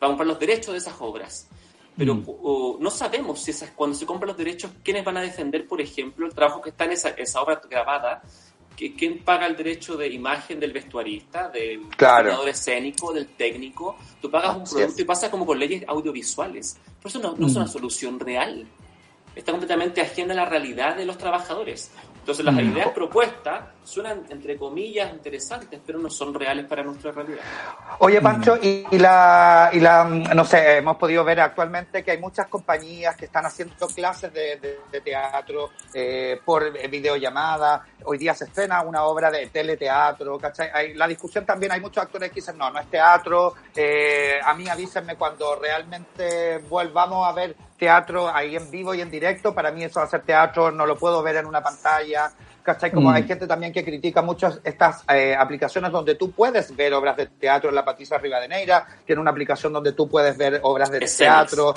a 0.00 0.06
comprar 0.08 0.26
los 0.26 0.38
derechos 0.38 0.72
de 0.72 0.78
esas 0.78 0.94
obras. 1.00 1.48
Pero 1.96 2.16
Mm. 2.16 2.24
o, 2.26 2.76
no 2.80 2.90
sabemos 2.90 3.40
si 3.40 3.52
esas, 3.52 3.70
cuando 3.70 3.96
se 3.96 4.04
compran 4.04 4.28
los 4.28 4.36
derechos, 4.36 4.72
quiénes 4.82 5.04
van 5.04 5.16
a 5.16 5.20
defender, 5.20 5.68
por 5.68 5.80
ejemplo, 5.80 6.26
el 6.26 6.34
trabajo 6.34 6.60
que 6.60 6.70
está 6.70 6.84
en 6.86 6.92
esa, 6.92 7.10
esa 7.10 7.40
obra 7.40 7.60
grabada. 7.70 8.22
¿Quién 8.76 9.18
paga 9.24 9.46
el 9.46 9.56
derecho 9.56 9.96
de 9.96 10.08
imagen 10.08 10.58
del 10.58 10.72
vestuarista, 10.72 11.48
del 11.48 11.82
Claro. 11.96 12.24
diseñador 12.24 12.48
escénico, 12.48 13.12
del 13.12 13.28
técnico? 13.28 13.96
Tú 14.20 14.30
pagas 14.30 14.56
un 14.56 14.64
producto 14.64 15.00
y 15.02 15.04
pasa 15.04 15.30
como 15.30 15.46
con 15.46 15.58
leyes 15.58 15.84
audiovisuales. 15.86 16.76
Por 17.00 17.10
eso 17.10 17.20
no, 17.20 17.34
no 17.36 17.46
es 17.46 17.54
una 17.54 17.68
solución 17.68 18.18
real. 18.18 18.66
Está 19.36 19.52
completamente 19.52 20.00
ajena 20.00 20.32
a 20.32 20.36
la 20.36 20.44
realidad 20.44 20.96
de 20.96 21.04
los 21.06 21.18
trabajadores. 21.18 21.90
Entonces 22.24 22.42
las 22.42 22.54
Mm. 22.54 22.72
ideas 22.72 22.88
propuestas 22.88 23.64
suenan, 23.84 24.24
entre 24.30 24.56
comillas, 24.56 25.12
interesantes, 25.12 25.78
pero 25.84 25.98
no 25.98 26.08
son 26.08 26.32
reales 26.32 26.64
para 26.64 26.82
nuestra 26.82 27.12
realidad. 27.12 27.42
Oye, 27.98 28.18
Pancho, 28.22 28.56
y, 28.56 28.86
y 28.90 28.98
la, 28.98 29.68
y 29.74 29.78
la, 29.80 30.04
mm, 30.04 30.34
no 30.34 30.42
sé, 30.46 30.78
hemos 30.78 30.96
podido 30.96 31.22
ver 31.22 31.40
actualmente 31.40 32.02
que 32.02 32.12
hay 32.12 32.18
muchas 32.18 32.46
compañías 32.46 33.14
que 33.14 33.26
están 33.26 33.44
haciendo 33.44 33.86
clases 33.88 34.32
de, 34.32 34.56
de- 34.56 34.80
de 34.90 35.00
teatro 35.02 35.68
eh, 35.92 36.40
por 36.42 36.72
videollamada. 36.88 37.84
Hoy 38.04 38.16
día 38.16 38.32
se 38.34 38.44
estrena 38.46 38.80
una 38.80 39.04
obra 39.04 39.30
de 39.30 39.46
teleteatro, 39.48 40.38
¿cachai? 40.38 40.70
Hay, 40.72 40.94
la 40.94 41.06
discusión 41.06 41.44
también, 41.44 41.72
hay 41.72 41.80
muchos 41.82 42.02
actores 42.04 42.30
que 42.30 42.36
dicen, 42.36 42.56
no, 42.56 42.70
no 42.70 42.80
es 42.80 42.86
teatro. 42.88 43.52
Eh, 43.76 44.38
a 44.42 44.54
mí 44.54 44.66
avísenme 44.66 45.16
cuando 45.16 45.56
realmente 45.56 46.56
volvamos 46.70 47.28
a 47.28 47.32
ver 47.32 47.54
teatro 47.84 48.28
ahí 48.34 48.56
en 48.56 48.70
vivo 48.70 48.94
y 48.94 49.00
en 49.00 49.10
directo. 49.10 49.54
Para 49.54 49.70
mí 49.70 49.84
eso 49.84 50.00
va 50.00 50.06
a 50.06 50.08
ser 50.08 50.22
teatro, 50.22 50.70
no 50.70 50.86
lo 50.86 50.96
puedo 50.96 51.22
ver 51.22 51.36
en 51.36 51.46
una 51.46 51.62
pantalla. 51.62 52.30
¿Cachai? 52.62 52.90
Como 52.90 53.10
Mm. 53.10 53.14
hay 53.14 53.22
gente 53.24 53.46
también 53.46 53.72
que 53.74 53.84
critica 53.84 54.22
mucho 54.22 54.48
estas 54.64 55.04
eh, 55.08 55.36
aplicaciones 55.38 55.92
donde 55.92 56.14
tú 56.14 56.30
puedes 56.32 56.74
ver 56.74 56.94
obras 56.94 57.14
de 57.16 57.26
teatro 57.26 57.68
en 57.68 57.74
la 57.74 57.84
Patricia 57.84 58.16
Rivadeneira, 58.16 58.86
tiene 59.04 59.20
una 59.20 59.30
aplicación 59.32 59.70
donde 59.72 59.92
tú 59.92 60.08
puedes 60.08 60.34
ver 60.38 60.60
obras 60.62 60.90
de 60.90 61.04
Escenas. 61.04 61.46
teatro. 61.50 61.74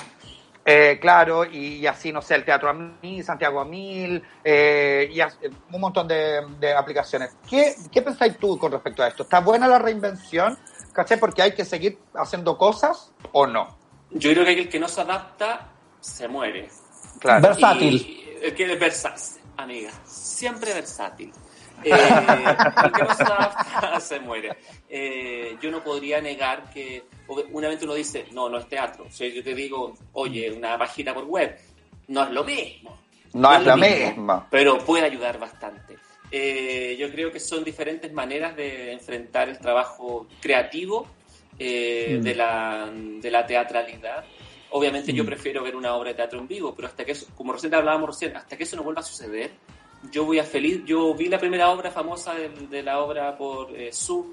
Eh, 0.64 0.98
claro, 1.00 1.44
y, 1.46 1.76
y 1.76 1.86
así, 1.86 2.12
no 2.12 2.20
sé, 2.20 2.34
el 2.34 2.44
Teatro 2.44 2.68
a 2.68 2.74
Mil, 2.74 3.24
Santiago 3.24 3.58
a 3.60 3.64
Mil, 3.64 4.22
eh, 4.44 5.08
y 5.10 5.18
as- 5.20 5.38
eh, 5.40 5.48
un 5.72 5.80
montón 5.80 6.06
de, 6.06 6.42
de 6.60 6.74
aplicaciones. 6.74 7.36
¿Qué, 7.48 7.74
¿Qué 7.90 8.02
pensáis 8.02 8.36
tú 8.36 8.58
con 8.58 8.70
respecto 8.72 9.02
a 9.02 9.08
esto? 9.08 9.22
¿Está 9.22 9.40
buena 9.40 9.66
la 9.66 9.78
reinvención? 9.78 10.58
¿Cachai? 10.92 11.18
Porque 11.18 11.40
hay 11.42 11.52
que 11.52 11.64
seguir 11.64 11.98
haciendo 12.14 12.58
cosas 12.58 13.12
o 13.32 13.46
no. 13.46 13.76
Yo 14.10 14.30
creo 14.32 14.44
que 14.44 14.52
el 14.60 14.68
que 14.68 14.78
no 14.80 14.88
se 14.88 15.00
adapta 15.00 15.68
se 16.00 16.28
muere. 16.28 16.68
Claro. 17.20 17.48
Versátil. 17.48 17.94
Y 17.94 18.44
el 18.46 18.54
que 18.54 18.72
es 18.72 18.78
versátil, 18.80 19.42
amiga, 19.56 19.90
siempre 20.04 20.72
versátil. 20.74 21.32
Eh, 21.84 21.92
el 21.92 22.92
que 22.92 23.02
no 23.04 23.14
se 23.14 23.22
adapta 23.22 24.00
se 24.00 24.18
muere. 24.20 24.56
Eh, 24.88 25.56
yo 25.60 25.70
no 25.70 25.82
podría 25.82 26.20
negar 26.20 26.70
que 26.70 27.04
una 27.52 27.68
vez 27.68 27.80
uno 27.82 27.94
dice, 27.94 28.26
no, 28.32 28.48
no 28.48 28.58
es 28.58 28.68
teatro. 28.68 29.04
O 29.08 29.12
sea, 29.12 29.28
yo 29.28 29.42
te 29.44 29.54
digo, 29.54 29.94
oye, 30.14 30.50
una 30.50 30.76
página 30.76 31.14
por 31.14 31.24
web, 31.24 31.56
no 32.08 32.24
es 32.24 32.30
lo 32.30 32.42
mismo. 32.44 32.98
No 33.34 33.54
es 33.54 33.64
lo 33.64 33.76
mismo. 33.76 34.46
Pero 34.50 34.78
puede 34.78 35.04
ayudar 35.04 35.38
bastante. 35.38 35.96
Eh, 36.30 36.96
yo 36.98 37.10
creo 37.10 37.30
que 37.30 37.38
son 37.40 37.62
diferentes 37.62 38.12
maneras 38.12 38.56
de 38.56 38.92
enfrentar 38.92 39.48
el 39.48 39.58
trabajo 39.58 40.26
creativo 40.40 41.06
eh, 41.58 42.16
Mm. 42.18 42.22
de, 42.22 42.34
la, 42.34 42.90
de 42.92 43.30
la 43.30 43.46
teatralidad. 43.46 44.24
Obviamente 44.70 45.12
yo 45.12 45.22
Mm. 45.24 45.26
prefiero 45.26 45.62
ver 45.62 45.74
una 45.76 45.94
obra 45.94 46.10
de 46.10 46.14
teatro 46.16 46.38
en 46.38 46.46
vivo, 46.48 46.74
pero 46.74 46.88
hasta 46.88 47.04
que 47.04 47.12
eso, 47.12 47.26
como 47.36 47.52
recién 47.52 47.74
hablábamos 47.74 48.10
recién, 48.10 48.36
hasta 48.36 48.56
que 48.56 48.64
eso 48.64 48.76
no 48.76 48.82
vuelva 48.82 49.00
a 49.00 49.04
suceder, 49.04 49.50
yo 50.12 50.24
voy 50.24 50.38
a 50.38 50.44
feliz. 50.44 50.82
Yo 50.84 51.14
vi 51.14 51.28
la 51.28 51.38
primera 51.38 51.70
obra 51.70 51.90
famosa 51.90 52.34
de, 52.34 52.48
de 52.48 52.82
la 52.82 53.00
obra 53.00 53.36
por 53.36 53.74
eh, 53.74 53.90
Zoom 53.92 54.32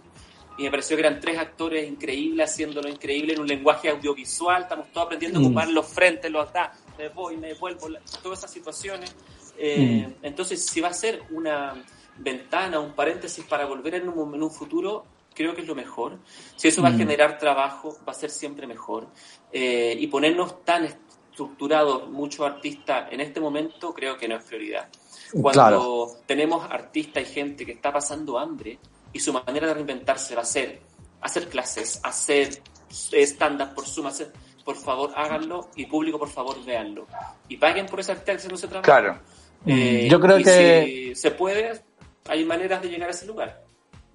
y 0.57 0.63
me 0.63 0.71
pareció 0.71 0.95
que 0.95 1.01
eran 1.01 1.19
tres 1.19 1.37
actores 1.37 1.87
increíbles 1.87 2.49
haciéndolo 2.51 2.87
increíble 2.89 3.33
en 3.33 3.39
un 3.41 3.47
lenguaje 3.47 3.89
audiovisual. 3.89 4.63
Estamos 4.63 4.91
todos 4.91 5.05
aprendiendo 5.07 5.39
a 5.39 5.41
Mm. 5.41 5.45
ocupar 5.45 5.69
los 5.69 5.87
frentes, 5.87 6.29
los 6.31 6.47
atrás, 6.49 6.77
me 6.97 7.09
voy, 7.09 7.37
me 7.37 7.53
vuelvo, 7.55 7.87
todas 8.21 8.39
esas 8.39 8.51
situaciones. 8.51 9.15
Eh, 9.57 10.05
Mm. 10.07 10.25
Entonces, 10.25 10.65
si 10.65 10.81
va 10.81 10.89
a 10.89 10.93
ser 10.93 11.23
una 11.31 11.73
ventana, 12.17 12.79
un 12.79 12.93
paréntesis 12.93 13.43
para 13.45 13.65
volver 13.65 13.95
en 13.95 14.09
un, 14.09 14.35
en 14.35 14.43
un 14.43 14.51
futuro, 14.51 15.05
creo 15.35 15.53
que 15.53 15.61
es 15.61 15.67
lo 15.67 15.75
mejor. 15.75 16.17
Si 16.55 16.67
eso 16.69 16.81
va 16.81 16.89
a 16.89 16.91
Mm. 16.91 16.97
generar 16.97 17.37
trabajo, 17.37 17.97
va 18.07 18.11
a 18.13 18.15
ser 18.15 18.29
siempre 18.31 18.65
mejor. 18.65 19.07
Eh, 19.51 19.95
y 19.99 20.07
ponernos 20.07 20.63
tan 20.65 20.85
estructurados, 20.85 22.09
muchos 22.09 22.45
artistas, 22.45 23.11
en 23.11 23.19
este 23.21 23.39
momento, 23.39 23.93
creo 23.93 24.17
que 24.17 24.27
no 24.27 24.35
es 24.37 24.43
prioridad. 24.43 24.87
Cuando 25.31 25.51
Claro. 25.51 26.07
tenemos 26.25 26.65
artistas 26.71 27.23
y 27.23 27.25
gente 27.33 27.65
que 27.65 27.73
está 27.73 27.91
pasando 27.91 28.39
hambre 28.39 28.79
y 29.11 29.19
su 29.19 29.33
manera 29.33 29.67
de 29.67 29.73
reinventarse 29.73 30.35
va 30.35 30.41
a 30.41 30.45
ser 30.45 30.79
hacer 31.21 31.49
clases, 31.49 31.99
hacer 32.03 32.61
stand-up 32.89 33.73
por 33.73 33.87
Zoom, 33.87 34.05
hacer, 34.07 34.31
por 34.63 34.75
favor 34.75 35.11
háganlo 35.15 35.69
y 35.75 35.87
público 35.87 36.19
por 36.19 36.29
favor 36.29 36.63
véanlo. 36.63 37.07
Y 37.49 37.57
paguen 37.57 37.87
por 37.87 37.99
ese 37.99 38.11
artista 38.11 38.33
haciendo 38.33 38.55
ese 38.55 38.67
trabajo. 38.67 38.85
Claro. 38.85 39.19
Eh, 39.65 40.07
Yo 40.09 40.19
creo 40.19 40.37
y 40.39 40.43
que- 40.43 40.83
si 40.85 41.15
se 41.15 41.31
puede, 41.31 41.81
hay 42.27 42.45
maneras 42.45 42.79
de 42.83 42.89
llegar 42.89 43.09
a 43.09 43.11
ese 43.11 43.25
lugar. 43.25 43.64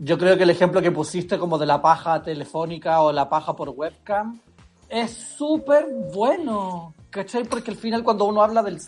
Yo 0.02 0.16
creo 0.16 0.34
que 0.34 0.44
el 0.44 0.50
ejemplo 0.50 0.80
que 0.80 0.90
pusiste 0.90 1.38
como 1.38 1.58
de 1.58 1.66
la 1.66 1.82
paja 1.82 2.22
telefónica 2.22 3.02
o 3.02 3.12
la 3.12 3.28
paja 3.28 3.54
por 3.54 3.68
webcam 3.68 4.40
es 4.88 5.10
súper 5.36 5.88
bueno. 6.10 6.94
¿Cachai? 7.10 7.44
Porque 7.44 7.72
al 7.72 7.76
final 7.76 8.02
cuando 8.02 8.24
uno 8.24 8.42
habla 8.42 8.62
del, 8.62 8.80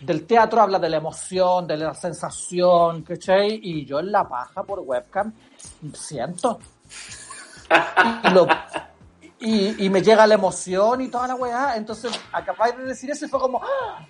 del, 0.00 0.26
teatro 0.26 0.60
habla 0.60 0.80
de 0.80 0.88
la 0.88 0.96
emoción, 0.96 1.68
de 1.68 1.76
la 1.76 1.94
sensación, 1.94 3.02
¿cachai? 3.02 3.60
Y 3.62 3.84
yo 3.84 4.00
en 4.00 4.10
la 4.10 4.28
paja 4.28 4.64
por 4.64 4.80
webcam 4.80 5.32
siento. 5.94 6.58
Y 9.38 9.88
me 9.88 10.02
llega 10.02 10.26
la 10.26 10.34
emoción 10.34 11.00
y 11.00 11.08
toda 11.08 11.28
la 11.28 11.36
weá. 11.36 11.76
Entonces 11.76 12.10
acabáis 12.32 12.76
de 12.76 12.86
decir 12.86 13.08
eso 13.10 13.24
y 13.24 13.28
fue 13.28 13.38
como... 13.38 13.60
¡Ah! 13.62 14.04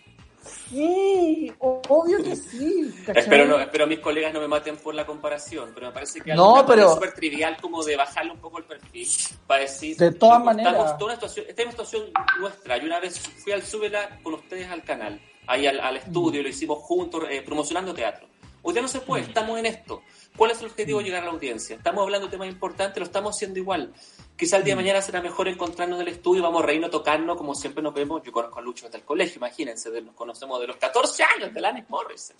Sí, 0.69 1.53
obvio 1.59 2.23
que 2.23 2.37
sí. 2.37 2.95
¿cachai? 3.07 3.23
Espero, 3.23 3.45
no, 3.47 3.59
espero 3.61 3.87
mis 3.87 3.99
colegas 4.01 4.33
no 4.33 4.41
me 4.41 4.49
maten 4.49 4.77
por 4.77 4.95
la 4.95 5.07
comparación, 5.07 5.71
pero 5.75 5.87
me 5.89 5.93
parece 5.93 6.21
que 6.21 6.35
No, 6.35 6.57
algo 6.57 6.69
pero- 6.69 6.95
súper 6.95 7.13
trivial 7.15 7.57
como 7.61 7.83
de 7.83 7.97
bajarle 7.97 8.33
un 8.33 8.39
poco 8.39 8.59
el 8.59 8.65
perfil 8.65 9.09
para 9.47 9.63
decir... 9.63 9.97
De 9.97 10.13
todas 10.13 10.35
"Loco, 10.39 10.45
maneras. 10.47 10.73
estamos 10.75 10.99
toda 10.99 11.05
una 11.13 11.15
situación, 11.15 11.47
esta 11.49 11.63
es 11.63 11.67
una 11.67 11.71
situación 11.73 12.03
nuestra. 12.41 12.77
Yo 12.79 12.85
una 12.85 13.01
vez 13.01 13.19
fui 13.21 13.53
al 13.53 13.63
Súbela 13.63 14.21
con 14.23 14.35
ustedes 14.35 14.69
al 14.69 14.83
canal, 14.85 15.21
ahí 15.47 15.67
al, 15.67 15.81
al 15.81 15.97
estudio, 15.97 16.43
lo 16.43 16.49
hicimos 16.49 16.79
juntos, 16.81 17.25
eh, 17.31 17.43
promocionando 17.43 17.95
teatro. 17.95 18.29
Hoy 18.63 18.75
ya 18.75 18.83
no 18.83 18.89
se 18.89 19.01
puede, 19.01 19.23
estamos 19.25 19.59
en 19.59 19.65
esto. 19.67 20.03
¿Cuál 20.37 20.51
es 20.51 20.61
el 20.61 20.67
objetivo? 20.67 21.01
Llegar 21.01 21.23
a 21.23 21.27
la 21.27 21.33
audiencia. 21.33 21.77
Estamos 21.77 22.03
hablando 22.03 22.27
de 22.27 22.31
temas 22.33 22.49
importantes, 22.49 22.99
lo 22.99 23.05
estamos 23.07 23.35
haciendo 23.35 23.59
igual. 23.59 23.93
Quizá 24.41 24.57
el 24.57 24.65
día 24.65 24.73
de 24.75 24.77
mañana 24.81 25.03
será 25.03 25.21
mejor 25.21 25.49
encontrarnos 25.49 26.01
en 26.01 26.09
el 26.09 26.15
estudio, 26.15 26.43
vamos 26.43 26.63
a 26.63 26.67
reírnos, 26.67 26.91
tocarnos, 26.91 27.37
como 27.37 27.55
siempre 27.55 27.83
nos 27.83 27.93
vemos. 27.93 28.23
Yo 28.23 28.33
conozco 28.33 28.59
a 28.59 28.63
Lucho 28.63 28.87
desde 28.87 28.97
el 28.97 29.05
colegio, 29.05 29.37
imagínense, 29.37 29.91
de- 29.91 30.01
nos 30.01 30.15
conocemos 30.15 30.59
de 30.63 30.67
los 30.67 30.77
14 30.77 31.23
años, 31.37 31.53
de 31.53 31.59
Alanis 31.59 31.85
Morris. 31.91 32.33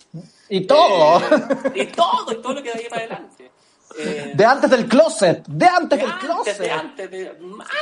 Y 0.49 0.61
todo. 0.61 1.19
Eh, 1.19 1.71
y 1.75 1.85
todo, 1.85 2.31
y 2.31 2.41
todo 2.41 2.53
lo 2.55 2.63
que 2.63 2.71
de 2.71 2.79
ahí 2.79 2.87
para 2.89 3.01
adelante. 3.03 3.51
Eh, 3.99 4.31
De 4.33 4.45
antes 4.45 4.69
del 4.71 4.87
closet, 4.87 5.45
de 5.47 5.67
antes 5.67 5.99
de 5.99 6.05
del 6.05 6.11
antes, 6.11 6.25
closet. 6.27 6.57
de 6.59 6.71
antes, 6.71 7.11
de, 7.11 7.31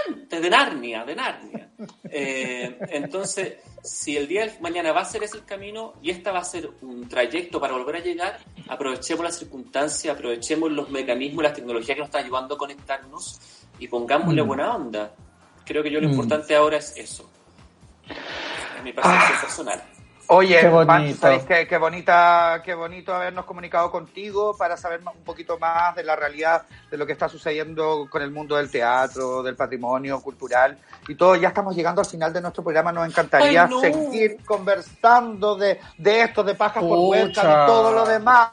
antes 0.07 0.41
de 0.41 0.49
Narnia, 0.49 1.05
de 1.05 1.15
Narnia. 1.15 1.69
Eh, 2.11 2.77
entonces, 2.89 3.53
si 3.81 4.17
el 4.17 4.27
día 4.27 4.47
de 4.47 4.59
mañana 4.59 4.91
va 4.91 5.01
a 5.01 5.05
ser 5.05 5.23
ese 5.23 5.37
el 5.37 5.45
camino 5.45 5.93
y 6.01 6.09
esta 6.09 6.33
va 6.33 6.39
a 6.39 6.43
ser 6.43 6.69
un 6.81 7.07
trayecto 7.07 7.61
para 7.61 7.73
volver 7.73 7.95
a 7.97 7.99
llegar, 7.99 8.39
aprovechemos 8.67 9.23
las 9.23 9.37
circunstancias, 9.37 10.13
aprovechemos 10.13 10.69
los 10.71 10.89
mecanismos 10.89 11.43
las 11.43 11.53
tecnologías 11.53 11.95
que 11.95 11.99
nos 12.01 12.07
están 12.09 12.25
ayudando 12.25 12.55
a 12.55 12.57
conectarnos 12.57 13.39
y 13.79 13.87
pongámosle 13.87 14.43
Mm. 14.43 14.47
buena 14.47 14.75
onda. 14.75 15.11
Creo 15.65 15.83
que 15.83 15.91
yo 15.91 15.99
lo 16.01 16.07
Mm. 16.07 16.11
importante 16.11 16.55
ahora 16.55 16.77
es 16.77 16.93
eso. 16.97 17.29
Es 18.77 18.83
mi 18.83 18.91
percepción 18.93 19.39
personal. 19.41 19.83
Oye, 20.31 20.59
Qué 20.61 20.69
Pan, 20.69 20.85
bonito. 21.01 21.19
¿sabéis 21.21 21.43
qué, 21.45 21.67
qué 21.67 21.77
bonita, 21.79 22.61
qué 22.63 22.75
bonito 22.75 23.15
habernos 23.15 23.45
comunicado 23.45 23.89
contigo 23.89 24.55
para 24.55 24.77
saber 24.77 25.01
un 25.03 25.23
poquito 25.23 25.57
más 25.57 25.95
de 25.95 26.03
la 26.03 26.15
realidad 26.15 26.67
de 26.91 26.97
lo 26.97 27.07
que 27.07 27.13
está 27.13 27.27
sucediendo 27.27 28.05
con 28.07 28.21
el 28.21 28.29
mundo 28.29 28.55
del 28.55 28.69
teatro, 28.69 29.41
del 29.41 29.55
patrimonio 29.55 30.21
cultural 30.21 30.77
y 31.07 31.15
todo. 31.15 31.35
Ya 31.35 31.47
estamos 31.47 31.75
llegando 31.75 32.01
al 32.01 32.07
final 32.07 32.31
de 32.31 32.41
nuestro 32.41 32.61
programa. 32.63 32.91
Nos 32.91 33.07
encantaría 33.07 33.63
Ay, 33.63 33.69
no. 33.71 33.79
seguir 33.81 34.37
conversando 34.45 35.55
de, 35.55 35.79
de 35.97 36.21
esto, 36.21 36.43
de 36.43 36.53
pajas 36.53 36.83
por 36.83 36.97
Pucha. 36.97 37.19
webcam 37.25 37.45
y 37.63 37.65
todo 37.65 37.91
lo 37.91 38.05
demás. 38.05 38.49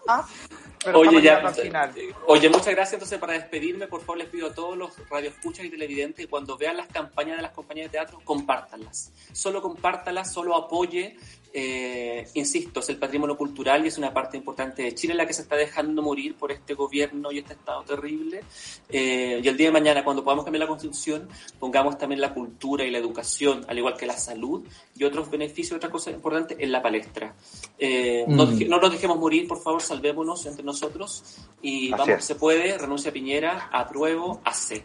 Pero 0.87 1.01
Oye, 1.01 1.21
ya, 1.21 1.39
al 1.39 1.53
final. 1.53 1.93
oye, 2.29 2.49
muchas 2.49 2.69
gracias. 2.69 2.93
Entonces, 2.93 3.19
para 3.19 3.33
despedirme, 3.33 3.89
por 3.89 4.01
favor, 4.03 4.19
les 4.19 4.29
pido 4.29 4.47
a 4.47 4.55
todos 4.55 4.79
los 4.79 4.93
radioescuchas 5.11 5.65
y 5.67 5.71
televidentes 5.71 6.25
que 6.25 6.31
cuando 6.31 6.57
vean 6.57 6.77
las 6.77 6.87
campañas 6.87 7.39
de 7.39 7.43
las 7.43 7.51
compañías 7.51 7.87
de 7.87 7.99
teatro, 7.99 8.21
compártanlas. 8.23 9.13
Solo 9.33 9.61
compártanlas, 9.61 10.33
solo 10.33 10.55
apoye. 10.55 11.17
Eh, 11.59 12.29
insisto, 12.35 12.81
es 12.81 12.89
el 12.91 12.99
patrimonio 12.99 13.35
cultural 13.35 13.83
y 13.83 13.89
es 13.89 13.97
una 13.97 14.13
parte 14.13 14.37
importante 14.37 14.83
de 14.83 14.95
Chile 14.95 15.15
la 15.15 15.27
que 15.27 15.33
se 15.33 15.41
está 15.41 15.57
dejando 15.57 16.03
morir 16.03 16.35
por 16.35 16.53
este 16.53 16.75
gobierno 16.75 17.33
y 17.33 17.39
este 17.39 17.55
estado 17.55 17.83
terrible. 17.83 18.43
Eh, 18.91 19.41
y 19.43 19.49
el 19.49 19.57
día 19.57 19.69
de 19.69 19.73
mañana, 19.73 20.05
cuando 20.05 20.23
podamos 20.23 20.45
cambiar 20.45 20.65
la 20.65 20.69
constitución, 20.69 21.31
pongamos 21.59 21.97
también 21.97 22.21
la 22.21 22.35
cultura 22.35 22.85
y 22.85 22.91
la 22.91 22.99
educación, 22.99 23.65
al 23.69 23.79
igual 23.79 23.97
que 23.97 24.05
la 24.05 24.19
salud 24.19 24.67
y 24.95 25.05
otros 25.05 25.31
beneficios, 25.31 25.79
otra 25.79 25.89
cosa 25.89 26.11
importante, 26.11 26.57
en 26.63 26.71
la 26.71 26.83
palestra. 26.83 27.35
Eh, 27.79 28.27
no, 28.29 28.45
Mm. 28.45 28.69
no 28.69 28.79
nos 28.79 28.93
dejemos 28.93 29.17
morir, 29.19 29.49
por 29.49 29.63
favor, 29.63 29.81
salvémonos 29.81 30.45
entre 30.45 30.63
nosotros 30.63 31.39
y 31.63 31.87
Así 31.87 31.91
vamos, 31.93 32.09
es. 32.19 32.25
se 32.27 32.35
puede, 32.35 32.77
renuncia 32.77 33.09
a 33.11 33.15
Piñera, 33.15 33.71
apruebo, 33.73 34.43
hace. 34.45 34.85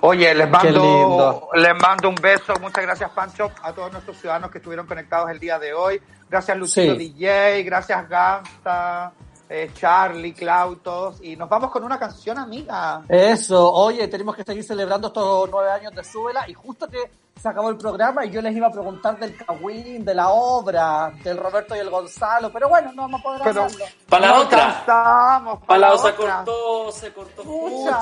Oye, 0.00 0.34
les 0.34 0.48
mando, 0.48 1.48
les 1.54 1.74
mando 1.74 2.08
un 2.08 2.14
beso. 2.14 2.54
Muchas 2.60 2.84
gracias, 2.84 3.10
Pancho, 3.10 3.50
a 3.62 3.72
todos 3.72 3.90
nuestros 3.92 4.16
ciudadanos 4.18 4.50
que 4.50 4.58
estuvieron 4.58 4.86
conectados 4.86 5.30
el 5.30 5.38
día 5.40 5.58
de 5.58 5.72
hoy. 5.74 6.00
Gracias, 6.30 6.56
Luchito 6.56 6.92
Sí. 6.92 6.98
DJ. 6.98 7.62
Gracias, 7.64 8.08
Ganta, 8.08 9.12
eh, 9.48 9.70
Charlie, 9.74 10.32
Clau, 10.34 10.76
todos. 10.76 11.22
Y 11.22 11.36
nos 11.36 11.48
vamos 11.48 11.70
con 11.70 11.84
una 11.84 11.98
canción, 11.98 12.38
amiga. 12.38 13.02
Eso, 13.08 13.72
oye, 13.72 14.06
tenemos 14.08 14.34
que 14.36 14.44
seguir 14.44 14.64
celebrando 14.64 15.08
estos 15.08 15.48
nueve 15.50 15.70
años 15.70 15.94
de 15.94 16.04
Súbela 16.04 16.48
y 16.48 16.54
justo 16.54 16.86
que 16.88 17.10
se 17.40 17.48
acabó 17.48 17.68
el 17.70 17.76
programa 17.76 18.24
y 18.26 18.30
yo 18.30 18.42
les 18.42 18.52
iba 18.56 18.66
a 18.66 18.72
preguntar 18.72 19.16
del 19.16 19.36
Cawin, 19.36 20.04
de 20.04 20.12
la 20.12 20.30
obra, 20.30 21.12
del 21.22 21.36
Roberto 21.38 21.76
y 21.76 21.78
el 21.78 21.88
Gonzalo, 21.88 22.50
pero 22.52 22.68
bueno, 22.68 22.90
no 22.92 23.02
vamos 23.02 23.20
a 23.20 23.22
poder 23.22 23.40
Pero- 23.44 23.62
hacerlo. 23.62 23.84
Para 24.08 24.26
la 24.26 24.32
No 24.34 24.40
otra. 24.42 24.82
Para 24.84 25.60
para 25.64 25.78
la 25.78 25.94
otra 25.94 26.16
cortó, 26.16 26.90
se 26.90 27.12
cortó. 27.12 27.44
Justo. 27.44 27.92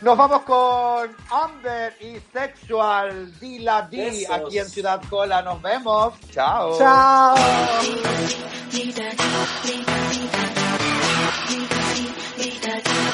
Nos 0.00 0.16
vamos 0.16 0.40
con 0.44 1.14
Amber 1.30 1.94
y 2.00 2.18
Sexual, 2.32 3.38
Dila 3.38 3.82
D, 3.82 4.06
Besos. 4.06 4.30
aquí 4.36 4.58
en 4.58 4.68
Ciudad 4.70 5.02
Cola. 5.10 5.42
Nos 5.42 5.60
vemos. 5.60 6.14
Chao. 6.30 6.78
Chao. 6.78 7.34
Ni 11.48 11.66
da 11.68 11.82
di, 11.94 12.06
ni. 12.84 13.11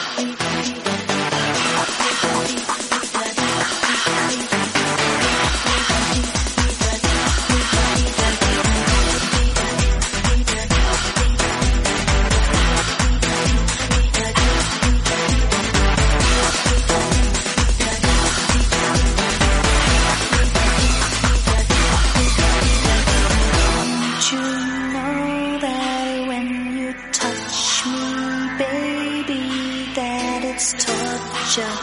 It's 30.60 30.72
torture. 30.84 31.76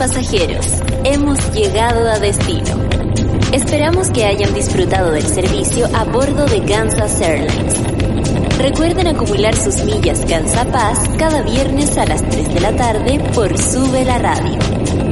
pasajeros, 0.05 0.67
hemos 1.03 1.39
llegado 1.51 2.07
a 2.07 2.19
destino. 2.19 2.79
Esperamos 3.51 4.11
que 4.11 4.23
hayan 4.23 4.53
disfrutado 4.53 5.09
del 5.09 5.25
servicio 5.25 5.87
a 5.95 6.03
bordo 6.03 6.45
de 6.45 6.63
Kansas 6.63 7.19
Airlines. 7.21 7.73
Recuerden 8.59 9.07
acumular 9.07 9.55
sus 9.55 9.83
millas 9.83 10.23
Gansa 10.27 10.63
Paz 10.65 10.99
cada 11.17 11.41
viernes 11.41 11.97
a 11.97 12.05
las 12.05 12.21
3 12.21 12.53
de 12.53 12.59
la 12.59 12.75
tarde 12.75 13.19
por 13.33 13.57
Sube 13.57 14.05
la 14.05 14.19
Radio. 14.19 14.59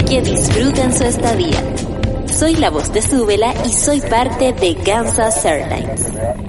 Que 0.08 0.22
disfruten 0.22 0.96
su 0.96 1.06
estadía. 1.06 1.58
Soy 2.28 2.56
la 2.58 2.70
voz 2.70 2.94
de 2.94 3.02
Súbela 3.02 3.52
y 3.66 3.70
soy 3.70 4.00
parte 4.00 4.54
de 4.54 4.76
Kansas 4.76 5.44
Airlines. 5.44 6.43